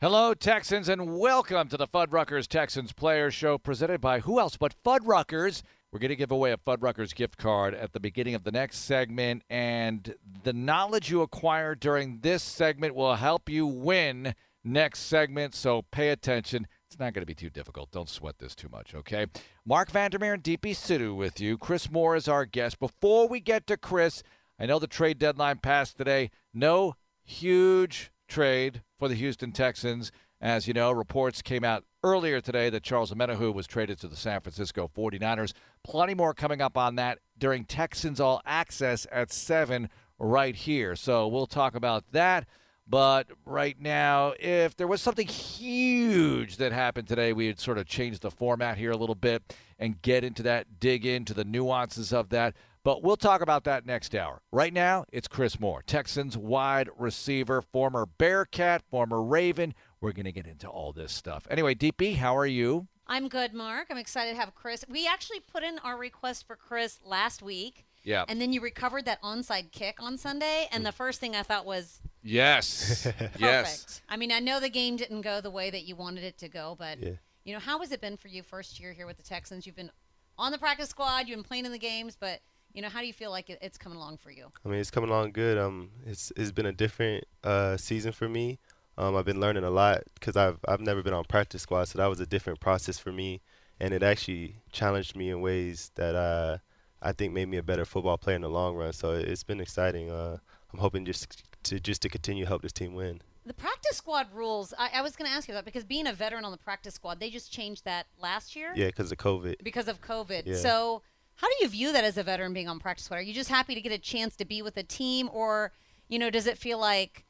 Hello, 0.00 0.32
Texans, 0.32 0.88
and 0.88 1.18
welcome 1.18 1.66
to 1.66 1.76
the 1.76 1.88
Fuddruckers 1.88 2.46
Texans 2.46 2.92
Player 2.92 3.32
Show 3.32 3.58
presented 3.58 4.00
by 4.00 4.20
who 4.20 4.38
else 4.38 4.56
but 4.56 4.80
Fuddruckers. 4.84 5.62
We're 5.90 5.98
going 5.98 6.10
to 6.10 6.14
give 6.14 6.30
away 6.30 6.52
a 6.52 6.56
Fuddruckers 6.56 7.12
gift 7.12 7.36
card 7.36 7.74
at 7.74 7.92
the 7.92 7.98
beginning 7.98 8.36
of 8.36 8.44
the 8.44 8.52
next 8.52 8.84
segment, 8.84 9.42
and 9.50 10.14
the 10.44 10.52
knowledge 10.52 11.10
you 11.10 11.22
acquire 11.22 11.74
during 11.74 12.20
this 12.20 12.44
segment 12.44 12.94
will 12.94 13.16
help 13.16 13.48
you 13.48 13.66
win 13.66 14.36
next 14.62 15.00
segment, 15.00 15.56
so 15.56 15.82
pay 15.90 16.10
attention. 16.10 16.68
It's 16.86 17.00
not 17.00 17.12
going 17.12 17.22
to 17.22 17.26
be 17.26 17.34
too 17.34 17.50
difficult. 17.50 17.90
Don't 17.90 18.08
sweat 18.08 18.38
this 18.38 18.54
too 18.54 18.68
much, 18.68 18.94
okay? 18.94 19.26
Marc 19.66 19.90
Vandermeer 19.90 20.34
and 20.34 20.44
Deepi 20.44 20.76
Sidhu 20.76 21.16
with 21.16 21.40
you. 21.40 21.58
Chris 21.58 21.90
Moore 21.90 22.14
is 22.14 22.28
our 22.28 22.44
guest. 22.44 22.78
Before 22.78 23.26
we 23.26 23.40
get 23.40 23.66
to 23.66 23.76
Chris, 23.76 24.22
I 24.60 24.66
know 24.66 24.78
the 24.78 24.86
trade 24.86 25.18
deadline 25.18 25.58
passed 25.58 25.96
today. 25.98 26.30
No 26.54 26.94
huge 27.24 28.12
trade 28.28 28.82
for 28.98 29.08
the 29.08 29.14
Houston 29.14 29.52
Texans. 29.52 30.12
As 30.40 30.68
you 30.68 30.74
know, 30.74 30.92
reports 30.92 31.42
came 31.42 31.64
out 31.64 31.84
earlier 32.04 32.40
today 32.40 32.70
that 32.70 32.84
Charles 32.84 33.12
Omenihu 33.12 33.52
was 33.52 33.66
traded 33.66 33.98
to 34.00 34.08
the 34.08 34.14
San 34.14 34.40
Francisco 34.40 34.88
49ers. 34.96 35.52
Plenty 35.82 36.14
more 36.14 36.32
coming 36.32 36.60
up 36.60 36.76
on 36.76 36.94
that 36.94 37.18
during 37.36 37.64
Texans 37.64 38.20
All 38.20 38.40
Access 38.46 39.06
at 39.10 39.32
7 39.32 39.88
right 40.18 40.54
here. 40.54 40.94
So 40.94 41.26
we'll 41.26 41.46
talk 41.46 41.74
about 41.74 42.04
that. 42.12 42.46
But 42.86 43.26
right 43.44 43.78
now, 43.78 44.32
if 44.40 44.76
there 44.76 44.86
was 44.86 45.02
something 45.02 45.26
huge 45.26 46.56
that 46.56 46.72
happened 46.72 47.08
today, 47.08 47.32
we 47.32 47.48
would 47.48 47.60
sort 47.60 47.76
of 47.76 47.86
change 47.86 48.20
the 48.20 48.30
format 48.30 48.78
here 48.78 48.92
a 48.92 48.96
little 48.96 49.14
bit 49.14 49.42
and 49.78 50.00
get 50.00 50.24
into 50.24 50.42
that, 50.44 50.80
dig 50.80 51.04
into 51.04 51.34
the 51.34 51.44
nuances 51.44 52.12
of 52.12 52.30
that. 52.30 52.54
But 52.88 53.02
we'll 53.02 53.18
talk 53.18 53.42
about 53.42 53.64
that 53.64 53.84
next 53.84 54.14
hour. 54.14 54.40
Right 54.50 54.72
now, 54.72 55.04
it's 55.12 55.28
Chris 55.28 55.60
Moore, 55.60 55.82
Texans 55.86 56.38
wide 56.38 56.88
receiver, 56.96 57.60
former 57.60 58.06
Bearcat, 58.06 58.80
former 58.90 59.22
Raven. 59.22 59.74
We're 60.00 60.12
going 60.12 60.24
to 60.24 60.32
get 60.32 60.46
into 60.46 60.68
all 60.68 60.94
this 60.94 61.12
stuff. 61.12 61.46
Anyway, 61.50 61.74
Deepi, 61.74 62.16
how 62.16 62.34
are 62.34 62.46
you? 62.46 62.88
I'm 63.06 63.28
good, 63.28 63.52
Marc. 63.52 63.88
I'm 63.90 63.98
excited 63.98 64.30
to 64.32 64.40
have 64.40 64.54
Chris. 64.54 64.86
We 64.88 65.06
actually 65.06 65.40
put 65.40 65.62
in 65.64 65.78
our 65.80 65.98
request 65.98 66.46
for 66.46 66.56
Chris 66.56 66.98
last 67.04 67.42
week. 67.42 67.84
Yeah. 68.04 68.24
And 68.26 68.40
then 68.40 68.54
you 68.54 68.62
recovered 68.62 69.04
that 69.04 69.20
onside 69.20 69.70
kick 69.70 69.96
on 70.02 70.16
Sunday, 70.16 70.66
and 70.72 70.86
the 70.86 70.90
first 70.90 71.20
thing 71.20 71.36
I 71.36 71.42
thought 71.42 71.66
was 71.66 72.00
Yes. 72.22 73.02
perfect. 73.18 73.38
yes. 73.38 74.00
I 74.08 74.16
mean, 74.16 74.32
I 74.32 74.40
know 74.40 74.60
the 74.60 74.70
game 74.70 74.96
didn't 74.96 75.20
go 75.20 75.42
the 75.42 75.50
way 75.50 75.68
that 75.68 75.82
you 75.84 75.94
wanted 75.94 76.24
it 76.24 76.38
to 76.38 76.48
go, 76.48 76.74
but 76.78 76.98
Yeah. 77.00 77.10
you 77.44 77.52
know, 77.52 77.60
how 77.60 77.80
has 77.80 77.92
it 77.92 78.00
been 78.00 78.16
for 78.16 78.28
you 78.28 78.42
first 78.42 78.80
year 78.80 78.94
here 78.94 79.04
with 79.04 79.18
the 79.18 79.22
Texans? 79.22 79.66
You've 79.66 79.76
been 79.76 79.90
on 80.38 80.52
the 80.52 80.58
practice 80.58 80.88
squad, 80.88 81.28
you've 81.28 81.36
been 81.36 81.44
playing 81.44 81.66
in 81.66 81.72
the 81.72 81.78
games, 81.78 82.16
but 82.18 82.40
you 82.72 82.82
know, 82.82 82.88
how 82.88 83.00
do 83.00 83.06
you 83.06 83.12
feel 83.12 83.30
like 83.30 83.50
it, 83.50 83.58
it's 83.62 83.78
coming 83.78 83.98
along 83.98 84.18
for 84.18 84.30
you? 84.30 84.46
I 84.64 84.68
mean, 84.68 84.78
it's 84.80 84.90
coming 84.90 85.10
along 85.10 85.32
good. 85.32 85.58
Um, 85.58 85.90
it's 86.06 86.32
it's 86.36 86.52
been 86.52 86.66
a 86.66 86.72
different 86.72 87.24
uh, 87.44 87.76
season 87.76 88.12
for 88.12 88.28
me. 88.28 88.58
Um, 88.96 89.14
I've 89.16 89.24
been 89.24 89.40
learning 89.40 89.64
a 89.64 89.70
lot 89.70 90.02
because 90.14 90.36
I've 90.36 90.58
I've 90.66 90.80
never 90.80 91.02
been 91.02 91.14
on 91.14 91.24
practice 91.24 91.62
squad, 91.62 91.84
so 91.88 91.98
that 91.98 92.06
was 92.06 92.20
a 92.20 92.26
different 92.26 92.60
process 92.60 92.98
for 92.98 93.12
me, 93.12 93.40
and 93.80 93.94
it 93.94 94.02
actually 94.02 94.56
challenged 94.72 95.16
me 95.16 95.30
in 95.30 95.40
ways 95.40 95.90
that 95.94 96.14
uh, 96.14 96.58
I 97.00 97.12
think 97.12 97.32
made 97.32 97.48
me 97.48 97.56
a 97.58 97.62
better 97.62 97.84
football 97.84 98.18
player 98.18 98.36
in 98.36 98.42
the 98.42 98.50
long 98.50 98.74
run. 98.76 98.92
So 98.92 99.12
it's 99.12 99.44
been 99.44 99.60
exciting. 99.60 100.10
Uh, 100.10 100.38
I'm 100.72 100.78
hoping 100.80 101.04
just 101.04 101.42
to 101.64 101.80
just 101.80 102.02
to 102.02 102.08
continue 102.08 102.44
to 102.44 102.48
help 102.48 102.62
this 102.62 102.72
team 102.72 102.94
win. 102.94 103.22
The 103.46 103.54
practice 103.54 103.96
squad 103.96 104.26
rules, 104.34 104.74
I, 104.78 104.90
I 104.94 105.00
was 105.00 105.16
going 105.16 105.30
to 105.30 105.34
ask 105.34 105.48
you 105.48 105.54
that 105.54 105.64
because 105.64 105.82
being 105.82 106.06
a 106.06 106.12
veteran 106.12 106.44
on 106.44 106.52
the 106.52 106.58
practice 106.58 106.94
squad, 106.94 107.18
they 107.18 107.30
just 107.30 107.50
changed 107.50 107.86
that 107.86 108.04
last 108.20 108.54
year 108.54 108.72
Yeah, 108.76 108.88
because 108.88 109.10
of 109.10 109.16
COVID. 109.16 109.64
because 109.64 109.88
of 109.88 110.02
COVID. 110.02 110.42
Yeah. 110.44 110.56
So, 110.56 111.00
how 111.38 111.48
do 111.48 111.54
you 111.60 111.68
view 111.68 111.92
that 111.92 112.04
as 112.04 112.16
a 112.18 112.22
veteran 112.22 112.52
being 112.52 112.68
on 112.68 112.78
practice 112.78 113.06
squad? 113.06 113.16
Are 113.18 113.22
you 113.22 113.32
just 113.32 113.48
happy 113.48 113.74
to 113.74 113.80
get 113.80 113.92
a 113.92 113.98
chance 113.98 114.36
to 114.36 114.44
be 114.44 114.60
with 114.60 114.76
a 114.76 114.82
team, 114.82 115.30
or 115.32 115.72
you 116.08 116.18
know, 116.18 116.30
does 116.30 116.46
it 116.46 116.58
feel 116.58 116.78
like 116.78 117.24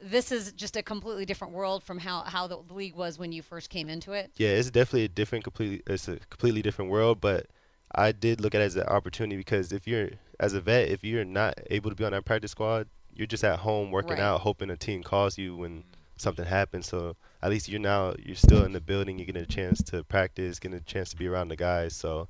this 0.00 0.30
is 0.30 0.52
just 0.52 0.76
a 0.76 0.82
completely 0.82 1.24
different 1.24 1.54
world 1.54 1.82
from 1.82 1.98
how 1.98 2.22
how 2.22 2.46
the 2.46 2.58
league 2.70 2.94
was 2.94 3.18
when 3.18 3.32
you 3.32 3.42
first 3.42 3.70
came 3.70 3.88
into 3.88 4.12
it? 4.12 4.30
Yeah, 4.36 4.50
it's 4.50 4.70
definitely 4.70 5.04
a 5.04 5.08
different, 5.08 5.44
completely, 5.44 5.82
it's 5.86 6.08
a 6.08 6.18
completely 6.30 6.62
different 6.62 6.90
world. 6.90 7.20
But 7.20 7.46
I 7.94 8.12
did 8.12 8.40
look 8.40 8.54
at 8.54 8.60
it 8.60 8.64
as 8.64 8.76
an 8.76 8.84
opportunity 8.84 9.36
because 9.36 9.72
if 9.72 9.86
you're, 9.86 10.10
as 10.38 10.52
a 10.54 10.60
vet, 10.60 10.88
if 10.88 11.02
you're 11.04 11.24
not 11.24 11.58
able 11.70 11.90
to 11.90 11.96
be 11.96 12.04
on 12.04 12.12
that 12.12 12.24
practice 12.24 12.50
squad, 12.50 12.88
you're 13.14 13.26
just 13.26 13.44
at 13.44 13.60
home 13.60 13.90
working 13.92 14.18
Right. 14.18 14.24
out, 14.24 14.40
hoping 14.40 14.70
a 14.70 14.76
team 14.76 15.02
calls 15.02 15.38
you 15.38 15.56
when 15.56 15.84
something 16.16 16.44
happens. 16.44 16.86
So 16.86 17.16
at 17.42 17.50
least 17.50 17.68
you're 17.68 17.80
now, 17.80 18.14
you're 18.18 18.34
still 18.36 18.64
in 18.64 18.72
the 18.72 18.80
building, 18.80 19.18
you're 19.18 19.26
getting 19.26 19.42
a 19.42 19.46
chance 19.46 19.80
to 19.84 20.02
practice, 20.04 20.58
getting 20.58 20.76
a 20.76 20.80
chance 20.82 21.10
to 21.10 21.16
be 21.16 21.28
around 21.28 21.48
the 21.48 21.56
guys. 21.56 21.94
So, 21.94 22.28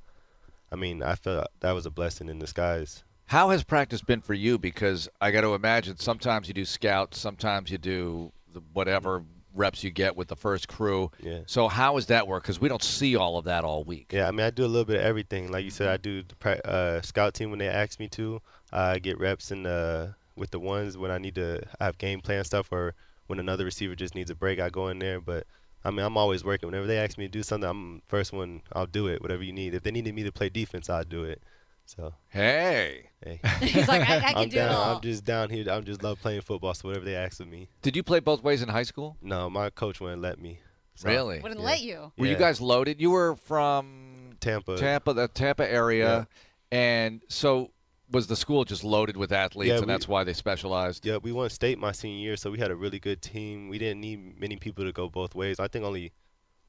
I 0.75 0.77
mean, 0.77 1.01
I 1.01 1.15
felt 1.15 1.47
that 1.61 1.71
was 1.71 1.85
a 1.85 1.89
blessing 1.89 2.27
in 2.27 2.37
disguise. 2.37 3.05
How 3.27 3.49
has 3.51 3.63
practice 3.63 4.01
been 4.01 4.19
for 4.19 4.33
you? 4.33 4.57
Because 4.59 5.07
I 5.21 5.31
got 5.31 5.41
to 5.41 5.55
imagine 5.55 5.97
sometimes 5.97 6.49
you 6.49 6.53
do 6.53 6.65
scouts, 6.65 7.17
sometimes 7.17 7.71
you 7.71 7.77
do 7.77 8.33
the 8.53 8.61
whatever 8.73 9.23
reps 9.53 9.85
you 9.85 9.89
get 9.89 10.17
with 10.17 10.27
the 10.27 10.35
first 10.35 10.67
crew. 10.67 11.11
Yeah. 11.21 11.39
So 11.45 11.69
how 11.69 11.95
does 11.95 12.07
that 12.07 12.27
work? 12.27 12.43
Because 12.43 12.59
we 12.59 12.67
don't 12.67 12.83
see 12.83 13.15
all 13.15 13.37
of 13.37 13.45
that 13.45 13.63
all 13.63 13.85
week. 13.85 14.11
Yeah, 14.11 14.27
I 14.27 14.31
mean, 14.31 14.45
I 14.45 14.49
do 14.49 14.65
a 14.65 14.67
little 14.67 14.83
bit 14.83 14.97
of 14.97 15.03
everything. 15.03 15.49
Like 15.49 15.63
you 15.63 15.71
said, 15.71 15.87
I 15.87 15.95
do 15.95 16.23
the 16.23 16.69
uh, 16.69 17.01
scout 17.01 17.33
team 17.33 17.51
when 17.51 17.59
they 17.59 17.69
ask 17.69 17.97
me 17.97 18.09
to. 18.09 18.41
I 18.73 18.99
get 18.99 19.17
reps 19.17 19.51
in 19.51 19.63
the 19.63 20.15
with 20.35 20.51
the 20.51 20.59
ones 20.59 20.97
when 20.97 21.09
I 21.09 21.17
need 21.17 21.35
to 21.35 21.61
have 21.79 21.97
game 21.97 22.19
plan 22.19 22.43
stuff, 22.43 22.67
or 22.69 22.95
when 23.27 23.39
another 23.39 23.63
receiver 23.63 23.95
just 23.95 24.13
needs 24.13 24.29
a 24.29 24.35
break, 24.35 24.59
I 24.59 24.69
go 24.69 24.89
in 24.89 24.99
there. 24.99 25.21
But 25.21 25.47
I 25.85 25.91
mean, 25.91 26.05
I'm 26.05 26.17
always 26.17 26.43
working. 26.43 26.67
Whenever 26.67 26.87
they 26.87 26.97
ask 26.97 27.17
me 27.17 27.25
to 27.25 27.31
do 27.31 27.43
something, 27.43 27.69
I'm 27.69 28.01
first 28.07 28.33
one. 28.33 28.61
I'll 28.73 28.87
do 28.87 29.07
it. 29.07 29.21
Whatever 29.21 29.43
you 29.43 29.53
need. 29.53 29.73
If 29.75 29.83
they 29.83 29.91
needed 29.91 30.13
me 30.15 30.23
to 30.23 30.31
play 30.31 30.49
defense, 30.49 30.89
I'll 30.89 31.03
do 31.03 31.23
it. 31.23 31.41
So 31.85 32.15
Hey, 32.29 33.09
hey, 33.23 33.39
He's 33.61 33.87
like, 33.87 34.01
I, 34.09 34.17
I 34.17 34.19
can 34.21 34.37
I'm 34.37 34.49
do 34.49 34.57
it 34.57 34.59
down. 34.59 34.73
all. 34.75 34.95
I'm 34.95 35.01
just 35.01 35.23
down 35.23 35.51
here. 35.51 35.69
I'm 35.69 35.83
just 35.85 36.01
love 36.01 36.19
playing 36.19 36.41
football. 36.41 36.73
So 36.73 36.87
whatever 36.89 37.05
they 37.05 37.15
ask 37.15 37.39
of 37.39 37.47
me. 37.47 37.69
did 37.83 37.95
you 37.95 38.01
play 38.01 38.19
both 38.19 38.41
ways 38.43 38.63
in 38.63 38.69
high 38.69 38.81
school? 38.83 39.17
No, 39.21 39.49
my 39.51 39.69
coach 39.69 40.01
wouldn't 40.01 40.21
let 40.23 40.39
me. 40.39 40.59
So, 40.95 41.07
Really? 41.09 41.39
Wouldn't 41.41 41.59
Yeah. 41.59 41.65
let 41.67 41.81
you. 41.81 42.11
Were 42.17 42.25
you 42.25 42.35
guys 42.37 42.59
loaded? 42.59 42.99
You 42.99 43.11
were 43.11 43.35
from 43.35 44.31
Tampa. 44.39 44.77
Tampa, 44.77 45.13
the 45.13 45.27
Tampa 45.27 45.69
area, 45.71 46.27
and 46.71 47.21
so 47.29 47.69
was 48.11 48.27
the 48.27 48.35
school 48.35 48.65
just 48.65 48.83
loaded 48.83 49.17
with 49.17 49.31
athletes, 49.31 49.69
Yeah, 49.69 49.77
and 49.77 49.85
we- 49.87 49.91
that's 49.93 50.07
why 50.07 50.23
they 50.23 50.33
specialized. 50.33 51.05
Yeah, 51.05 51.17
we 51.17 51.31
won 51.31 51.49
state 51.49 51.79
my 51.79 51.91
senior 51.91 52.19
year, 52.19 52.37
so 52.37 52.51
we 52.51 52.59
had 52.59 52.71
a 52.71 52.75
really 52.75 52.99
good 52.99 53.21
team. 53.21 53.67
We 53.69 53.77
didn't 53.77 54.01
need 54.01 54.39
many 54.39 54.57
people 54.57 54.85
to 54.85 54.91
go 54.91 55.09
both 55.09 55.33
ways. 55.35 55.59
I 55.59 55.67
think 55.67 55.83
only 55.85 56.11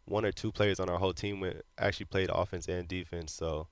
one 0.07 0.25
or 0.25 0.33
two 0.33 0.51
players 0.53 0.81
on 0.81 0.89
our 0.89 0.99
whole 0.99 1.13
team 1.13 1.41
went 1.41 1.63
actually 1.79 2.07
played 2.07 2.31
offense 2.33 2.69
and 2.69 2.87
defense. 2.89 3.33
So 3.33 3.69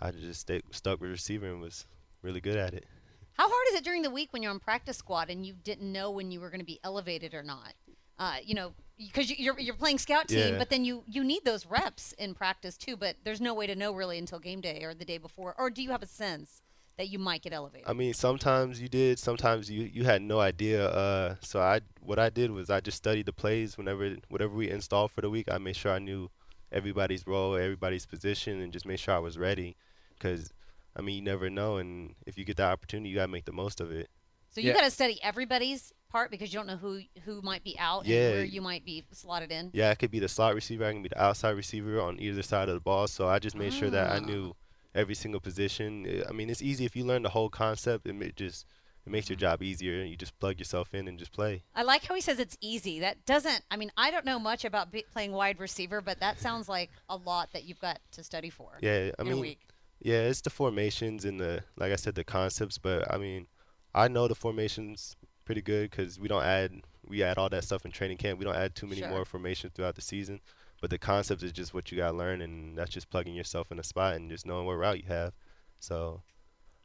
I 0.00 0.10
just 0.10 0.40
stayed, 0.40 0.62
stuck 0.70 1.00
with 1.00 1.10
receiver 1.10 1.46
and 1.46 1.60
was 1.60 1.86
really 2.22 2.40
good 2.40 2.56
at 2.56 2.74
it. 2.74 2.86
How 3.34 3.48
hard 3.48 3.66
is 3.68 3.74
it 3.78 3.84
during 3.84 4.02
the 4.02 4.10
week 4.10 4.32
when 4.32 4.42
you're 4.42 4.50
on 4.52 4.58
practice 4.58 4.96
squad 4.98 5.30
and 5.30 5.46
you 5.46 5.54
didn't 5.54 5.90
know 5.92 6.10
when 6.10 6.30
you 6.30 6.40
were 6.40 6.50
going 6.50 6.60
to 6.60 6.66
be 6.66 6.80
elevated 6.82 7.34
or 7.34 7.42
not? 7.42 7.74
Uh, 8.18 8.36
you 8.44 8.54
know, 8.54 8.72
because 8.98 9.30
you're 9.38 9.58
you're 9.58 9.74
playing 9.74 9.98
scout 9.98 10.28
team, 10.28 10.54
Yeah. 10.54 10.58
but 10.58 10.68
then 10.68 10.84
you 10.84 11.04
you 11.06 11.24
need 11.24 11.42
those 11.44 11.64
reps 11.66 12.12
in 12.14 12.34
practice 12.34 12.76
too. 12.76 12.96
But 12.96 13.16
there's 13.24 13.40
no 13.40 13.54
way 13.54 13.66
to 13.66 13.74
know 13.74 13.92
really 13.94 14.18
until 14.18 14.38
game 14.38 14.60
day 14.60 14.82
or 14.84 14.92
the 14.92 15.06
day 15.06 15.16
before. 15.16 15.54
Or 15.58 15.70
do 15.70 15.82
you 15.82 15.90
have 15.90 16.02
a 16.02 16.06
sense 16.06 16.59
that 17.00 17.08
you 17.08 17.18
might 17.18 17.42
get 17.42 17.52
elevated? 17.52 17.88
I 17.88 17.92
mean, 17.94 18.12
sometimes 18.14 18.80
you 18.80 18.88
did, 18.88 19.18
sometimes 19.18 19.70
you 19.70 19.82
you 19.96 20.04
had 20.04 20.20
no 20.22 20.38
idea. 20.40 20.86
Uh, 20.88 21.34
so 21.40 21.60
I 21.60 21.80
what 22.00 22.18
I 22.18 22.28
did 22.30 22.50
was 22.50 22.70
I 22.70 22.80
just 22.80 22.98
studied 22.98 23.26
the 23.26 23.32
plays 23.32 23.76
whenever 23.78 24.16
whatever 24.28 24.54
we 24.54 24.70
installed 24.70 25.10
for 25.12 25.20
the 25.22 25.30
week. 25.30 25.46
I 25.50 25.58
made 25.58 25.76
sure 25.76 25.92
I 25.92 25.98
knew 25.98 26.30
everybody's 26.72 27.26
role, 27.26 27.56
everybody's 27.56 28.06
position, 28.06 28.60
and 28.60 28.72
just 28.72 28.86
made 28.86 29.00
sure 29.00 29.14
I 29.14 29.18
was 29.18 29.36
ready. 29.38 29.76
Because 30.14 30.52
I 30.96 31.02
mean, 31.02 31.16
you 31.16 31.22
never 31.22 31.48
know, 31.50 31.76
and 31.78 32.14
if 32.26 32.36
you 32.38 32.44
get 32.44 32.56
the 32.56 32.64
opportunity, 32.64 33.08
you 33.10 33.16
gotta 33.16 33.32
make 33.32 33.44
the 33.46 33.52
most 33.52 33.80
of 33.80 33.90
it. 33.90 34.08
so 34.50 34.60
you 34.60 34.68
yeah. 34.68 34.74
got 34.74 34.84
to 34.84 34.90
study 34.90 35.16
everybody's 35.22 35.92
part 36.10 36.28
because 36.30 36.52
you 36.52 36.58
don't 36.58 36.66
know 36.66 36.76
who 36.76 37.00
who 37.24 37.40
might 37.42 37.62
be 37.64 37.76
out 37.78 38.04
Yeah. 38.04 38.18
and 38.26 38.34
where 38.34 38.44
you 38.44 38.60
might 38.60 38.84
be 38.84 39.04
slotted 39.12 39.50
in. 39.52 39.70
Yeah, 39.72 39.90
I 39.90 39.94
could 39.94 40.10
be 40.10 40.18
the 40.18 40.28
slot 40.28 40.54
receiver. 40.54 40.84
I 40.84 40.92
can 40.92 41.02
be 41.02 41.08
the 41.08 41.22
outside 41.22 41.50
receiver 41.56 42.00
on 42.00 42.18
either 42.20 42.42
side 42.42 42.68
of 42.68 42.74
the 42.74 42.80
ball. 42.80 43.06
So 43.06 43.28
I 43.28 43.38
just 43.38 43.56
made 43.56 43.72
sure 43.72 43.90
that 43.90 44.10
I 44.10 44.16
Ah. 44.16 44.26
knew 44.30 44.54
every 44.94 45.14
single 45.14 45.40
position. 45.40 46.06
I- 46.06 46.28
I 46.28 46.32
mean, 46.32 46.50
it's 46.50 46.62
easy 46.62 46.84
if 46.84 46.96
you 46.96 47.04
learn 47.04 47.22
the 47.22 47.30
whole 47.30 47.50
concept. 47.50 48.06
It 48.06 48.36
just 48.36 48.66
it 49.06 49.10
makes 49.10 49.28
your 49.28 49.36
mm-hmm. 49.36 49.40
job 49.40 49.62
easier. 49.62 50.02
You 50.04 50.16
just 50.16 50.38
plug 50.38 50.58
yourself 50.58 50.94
in 50.94 51.08
and 51.08 51.18
just 51.18 51.32
play. 51.32 51.62
I 51.74 51.82
like 51.82 52.04
how 52.04 52.14
he 52.14 52.20
says 52.20 52.38
it's 52.38 52.58
easy. 52.60 53.00
That 53.00 53.24
doesn't. 53.24 53.62
I 53.70 53.76
mean, 53.76 53.90
I 53.96 54.10
don't 54.10 54.26
know 54.26 54.38
much 54.38 54.64
about 54.64 54.92
be, 54.92 55.04
playing 55.10 55.32
wide 55.32 55.58
receiver, 55.58 56.00
but 56.00 56.20
that 56.20 56.38
sounds 56.46 56.68
like 56.68 56.90
a 57.08 57.16
lot 57.16 57.50
that 57.52 57.64
you've 57.64 57.80
got 57.80 57.98
to 58.12 58.22
study 58.22 58.50
for. 58.50 58.78
Yeah, 58.80 59.10
I 59.18 59.22
in 59.22 59.28
a 59.28 59.30
mean, 59.30 59.40
week. 59.40 59.60
yeah, 60.00 60.22
it's 60.22 60.42
the 60.42 60.50
formations 60.50 61.24
and 61.24 61.40
the 61.40 61.62
like 61.76 61.92
I 61.92 61.96
said, 61.96 62.14
the 62.14 62.24
concepts. 62.24 62.78
But 62.78 63.12
I 63.12 63.16
mean, 63.16 63.46
I 63.94 64.08
know 64.08 64.28
the 64.28 64.34
formations 64.34 65.16
pretty 65.44 65.62
good 65.62 65.90
because 65.90 66.20
we 66.20 66.28
don't 66.28 66.44
add 66.44 66.82
we 67.08 67.22
add 67.22 67.38
all 67.38 67.48
that 67.48 67.64
stuff 67.64 67.84
in 67.84 67.90
training 67.90 68.18
camp. 68.18 68.38
We 68.38 68.44
don't 68.44 68.54
add 68.54 68.74
too 68.74 68.86
many 68.86 69.00
Sure. 69.00 69.10
more 69.10 69.24
formations 69.24 69.72
throughout 69.74 69.94
the 69.94 70.02
season. 70.02 70.40
But 70.80 70.90
the 70.90 70.98
concept 70.98 71.42
is 71.42 71.52
just 71.52 71.74
what 71.74 71.90
you 71.90 71.98
gotta 71.98 72.16
learn, 72.16 72.40
and 72.40 72.76
that's 72.76 72.90
just 72.90 73.10
plugging 73.10 73.34
yourself 73.34 73.70
in 73.70 73.78
a 73.78 73.82
spot 73.82 74.16
and 74.16 74.30
just 74.30 74.46
knowing 74.46 74.66
what 74.66 74.74
route 74.74 74.98
you 74.98 75.08
have. 75.08 75.34
So, 75.78 76.22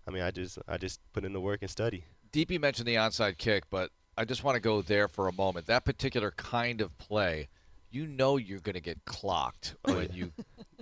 I 0.07 0.11
mean, 0.11 0.23
I 0.23 0.31
just 0.31 0.59
I 0.67 0.77
just 0.77 0.99
put 1.13 1.23
in 1.23 1.33
the 1.33 1.39
work 1.39 1.61
and 1.61 1.69
study. 1.69 2.05
Deepi 2.31 2.59
mentioned 2.59 2.87
the 2.87 2.95
onside 2.95 3.37
kick, 3.37 3.63
but 3.69 3.91
I 4.17 4.25
just 4.25 4.43
want 4.43 4.55
to 4.55 4.61
go 4.61 4.81
there 4.81 5.07
for 5.07 5.27
a 5.27 5.33
moment. 5.33 5.67
That 5.67 5.85
particular 5.85 6.31
kind 6.31 6.81
of 6.81 6.97
play, 6.97 7.47
you 7.91 8.07
know 8.07 8.37
you're 8.37 8.59
going 8.59 8.75
to 8.75 8.81
get 8.81 9.05
clocked 9.05 9.75
oh, 9.85 9.95
when 9.95 10.11
you 10.13 10.31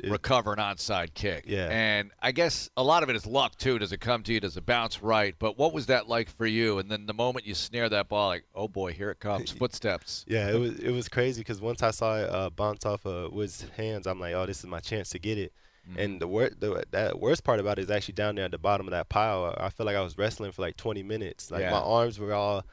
recover 0.04 0.54
an 0.54 0.60
onside 0.60 1.14
kick. 1.14 1.46
Yeah. 1.48 1.68
And 1.70 2.12
I 2.22 2.32
guess 2.32 2.70
a 2.78 2.84
lot 2.84 3.04
of 3.04 3.10
it 3.10 3.16
is 3.16 3.26
luck 3.26 3.58
too. 3.58 3.80
Does 3.80 3.92
it 3.92 4.00
come 4.00 4.24
to 4.24 4.34
you? 4.34 4.40
Does 4.40 4.58
it 4.58 4.66
bounce 4.66 5.02
right? 5.04 5.36
But 5.38 5.58
what 5.58 5.74
was 5.74 5.86
that 5.88 6.08
like 6.08 6.30
for 6.30 6.46
you? 6.46 6.80
And 6.80 6.90
then 6.90 7.06
the 7.06 7.14
moment 7.14 7.46
you 7.46 7.56
snare 7.56 7.90
that 7.90 8.10
ball, 8.10 8.28
like, 8.30 8.46
oh 8.56 8.68
boy, 8.68 8.94
here 8.94 9.10
it 9.12 9.20
comes, 9.20 9.52
footsteps. 9.60 10.26
Yeah, 10.28 10.50
it 10.50 10.60
was 10.60 10.80
it 10.80 10.92
was 10.92 11.08
crazy 11.10 11.42
because 11.42 11.62
once 11.62 11.84
I 11.84 11.92
saw 11.92 12.18
it 12.18 12.30
uh, 12.30 12.50
bounce 12.50 12.86
off 12.86 13.06
of 13.06 13.32
Wood's 13.34 13.66
hands, 13.78 14.08
I'm 14.08 14.20
like, 14.20 14.34
oh, 14.34 14.46
this 14.46 14.60
is 14.60 14.66
my 14.66 14.80
chance 14.80 15.10
to 15.10 15.20
get 15.20 15.38
it. 15.38 15.54
Mm-hmm. 15.90 16.00
And 16.00 16.22
the, 16.22 16.28
wor- 16.28 16.50
the 16.58 16.86
that 16.92 17.20
worst 17.20 17.44
part 17.44 17.60
about 17.60 17.78
it 17.78 17.84
is 17.84 17.92
actually 17.92 18.14
down 18.14 18.36
there 18.36 18.46
at 18.46 18.52
the 18.52 18.58
bottom 18.58 18.88
of 18.88 18.92
that 18.92 19.10
pile. 19.10 19.54
I 19.58 19.70
feel 19.70 19.86
like 19.86 19.98
I 19.98 20.02
was 20.02 20.18
wrestling 20.18 20.52
for 20.54 20.62
like 20.62 20.78
20 20.78 21.04
minutes. 21.04 21.52
Like 21.52 21.62
Yeah. 21.62 21.72
my 21.72 21.80
arms 21.80 22.20
were 22.20 22.34
all 22.34 22.64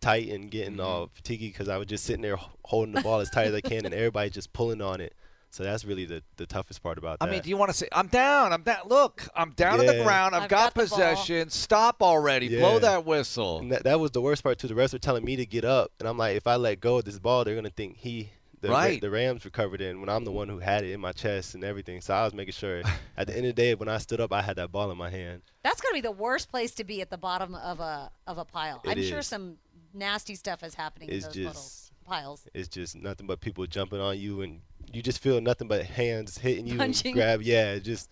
tight 0.00 0.28
and 0.30 0.50
getting 0.50 0.80
all 0.80 1.06
Mm-hmm. 1.06 1.14
fatigued 1.14 1.52
because 1.54 1.68
I 1.68 1.76
was 1.76 1.86
just 1.86 2.04
sitting 2.04 2.22
there 2.22 2.36
holding 2.64 2.94
the 2.94 3.00
ball 3.00 3.20
as 3.20 3.30
tight 3.30 3.46
as 3.46 3.54
I 3.54 3.60
can, 3.60 3.84
and 3.86 3.94
everybody 3.94 4.28
just 4.30 4.52
pulling 4.52 4.82
on 4.82 5.00
it. 5.00 5.14
So 5.52 5.64
that's 5.64 5.84
really 5.84 6.06
the, 6.06 6.22
the 6.38 6.46
toughest 6.46 6.82
part 6.82 6.96
about 6.96 7.18
I 7.20 7.26
that. 7.26 7.30
I 7.30 7.34
mean, 7.34 7.42
do 7.42 7.50
you 7.50 7.58
want 7.58 7.70
to 7.70 7.76
say, 7.76 7.86
I'm 7.92 8.06
down, 8.06 8.54
I'm 8.54 8.62
down. 8.62 8.78
Look, 8.86 9.28
I'm 9.36 9.50
down 9.50 9.80
on 9.80 9.86
the 9.86 10.02
ground. 10.02 10.34
I've, 10.34 10.44
I've 10.44 10.48
got, 10.48 10.74
got 10.74 10.74
the 10.74 10.88
ball. 10.88 10.98
possession. 10.98 11.50
Stop 11.50 12.02
already. 12.02 12.48
Blow 12.48 12.78
that 12.78 13.04
whistle. 13.04 13.58
And 13.58 13.70
that, 13.70 13.84
that 13.84 14.00
was 14.00 14.12
the 14.12 14.22
worst 14.22 14.42
part 14.42 14.58
too. 14.58 14.66
The 14.66 14.74
refs 14.74 14.94
were 14.94 14.98
telling 14.98 15.24
me 15.26 15.36
to 15.36 15.44
get 15.44 15.66
up, 15.66 15.92
and 16.00 16.08
I'm 16.08 16.16
like, 16.16 16.36
if 16.36 16.46
I 16.46 16.56
let 16.56 16.80
go 16.80 16.96
of 16.98 17.04
this 17.04 17.18
ball, 17.18 17.44
they're 17.44 17.54
gonna 17.54 17.68
think 17.68 17.98
he, 17.98 18.30
the, 18.62 18.70
Right. 18.70 18.98
the 18.98 19.10
Rams 19.10 19.44
recovered 19.44 19.82
it, 19.82 19.90
and 19.90 20.00
when 20.00 20.08
I'm 20.08 20.24
the 20.24 20.32
one 20.32 20.48
who 20.48 20.58
had 20.58 20.84
it 20.84 20.92
in 20.92 21.00
my 21.00 21.12
chest 21.12 21.54
and 21.54 21.64
everything. 21.64 22.00
So 22.00 22.14
I 22.14 22.24
was 22.24 22.32
making 22.32 22.52
sure. 22.54 22.80
at 23.18 23.26
the 23.26 23.36
end 23.36 23.44
of 23.44 23.54
the 23.54 23.62
day, 23.62 23.74
when 23.74 23.90
I 23.90 23.98
stood 23.98 24.20
up, 24.22 24.32
I 24.32 24.40
had 24.40 24.56
that 24.56 24.72
ball 24.72 24.90
in 24.90 24.96
my 24.96 25.10
hand. 25.10 25.42
That's 25.62 25.82
gonna 25.82 25.92
be 25.94 26.00
the 26.00 26.12
worst 26.12 26.48
place 26.50 26.70
to 26.76 26.84
be 26.84 27.02
at 27.02 27.10
the 27.10 27.18
bottom 27.18 27.54
of 27.54 27.78
a 27.80 28.10
of 28.26 28.38
a 28.38 28.44
pile. 28.46 28.80
It 28.84 28.90
I'm 28.96 29.02
sure 29.02 29.20
some 29.20 29.58
nasty 29.92 30.34
stuff 30.34 30.62
is 30.62 30.74
happening 30.74 31.10
It's 31.10 31.26
in 31.26 31.28
those 31.28 31.34
just- 31.34 31.46
little 31.46 31.70
piles. 32.04 32.46
It's 32.54 32.68
just 32.68 32.96
nothing 32.96 33.26
but 33.26 33.40
people 33.40 33.66
jumping 33.66 34.00
on 34.00 34.18
you, 34.18 34.40
and 34.42 34.60
you 34.92 35.02
just 35.02 35.20
feel 35.20 35.40
nothing 35.40 35.68
but 35.68 35.84
hands 35.84 36.38
hitting 36.38 36.66
you 36.66 36.76
Punching. 36.78 37.14
grab. 37.14 37.42
Yeah, 37.42 37.72
it 37.74 37.80
just 37.80 38.10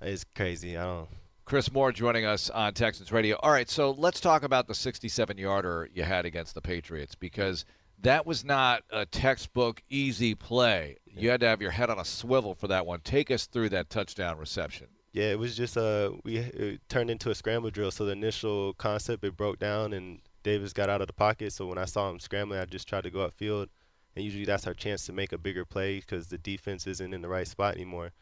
it's 0.00 0.24
crazy. 0.34 0.76
I 0.76 0.82
don't. 0.84 1.08
Chris 1.44 1.72
Moore 1.72 1.90
joining 1.90 2.24
us 2.24 2.48
on 2.50 2.74
Texans 2.74 3.10
Radio. 3.10 3.36
All 3.42 3.50
right, 3.50 3.68
so 3.68 3.90
let's 3.90 4.20
talk 4.20 4.44
about 4.44 4.68
the 4.68 4.74
67 4.74 5.36
yarder 5.36 5.88
you 5.92 6.04
had 6.04 6.24
against 6.24 6.54
the 6.54 6.60
Patriots 6.60 7.16
because 7.16 7.64
that 8.02 8.24
was 8.24 8.44
not 8.44 8.84
a 8.90 9.04
textbook 9.04 9.82
easy 9.90 10.34
play. 10.34 10.96
You 11.06 11.28
had 11.28 11.40
to 11.40 11.46
have 11.48 11.60
your 11.60 11.72
head 11.72 11.90
on 11.90 11.98
a 11.98 12.04
swivel 12.04 12.54
for 12.54 12.68
that 12.68 12.86
one. 12.86 13.00
Take 13.00 13.30
us 13.32 13.46
through 13.46 13.70
that 13.70 13.90
touchdown 13.90 14.38
reception. 14.38 14.86
Yeah, 15.12 15.32
it 15.32 15.38
was 15.40 15.56
just 15.56 15.76
uh 15.76 16.12
we 16.24 16.36
it 16.38 16.80
turned 16.88 17.10
into 17.10 17.30
a 17.30 17.34
scramble 17.34 17.70
drill. 17.70 17.90
So 17.90 18.04
the 18.06 18.12
initial 18.12 18.74
concept 18.74 19.24
it 19.24 19.36
broke 19.36 19.58
down 19.58 19.92
and 19.92 20.20
Davis 20.44 20.72
got 20.72 20.88
out 20.88 21.00
of 21.00 21.08
the 21.08 21.12
pocket. 21.12 21.52
So 21.52 21.66
when 21.66 21.78
I 21.78 21.84
saw 21.84 22.08
him 22.08 22.20
scrambling, 22.20 22.60
I 22.60 22.64
just 22.64 22.86
tried 22.88 23.02
to 23.04 23.10
go 23.10 23.28
upfield, 23.28 23.66
and 24.14 24.24
usually 24.24 24.44
that's 24.44 24.66
our 24.66 24.74
chance 24.74 25.06
to 25.06 25.12
make 25.12 25.32
a 25.32 25.38
bigger 25.38 25.64
play 25.64 26.00
because 26.00 26.28
the 26.28 26.38
defense 26.38 26.86
isn't 26.86 27.14
in 27.14 27.22
the 27.22 27.28
right 27.28 27.46
spot 27.46 27.74
anymore. 27.74 28.12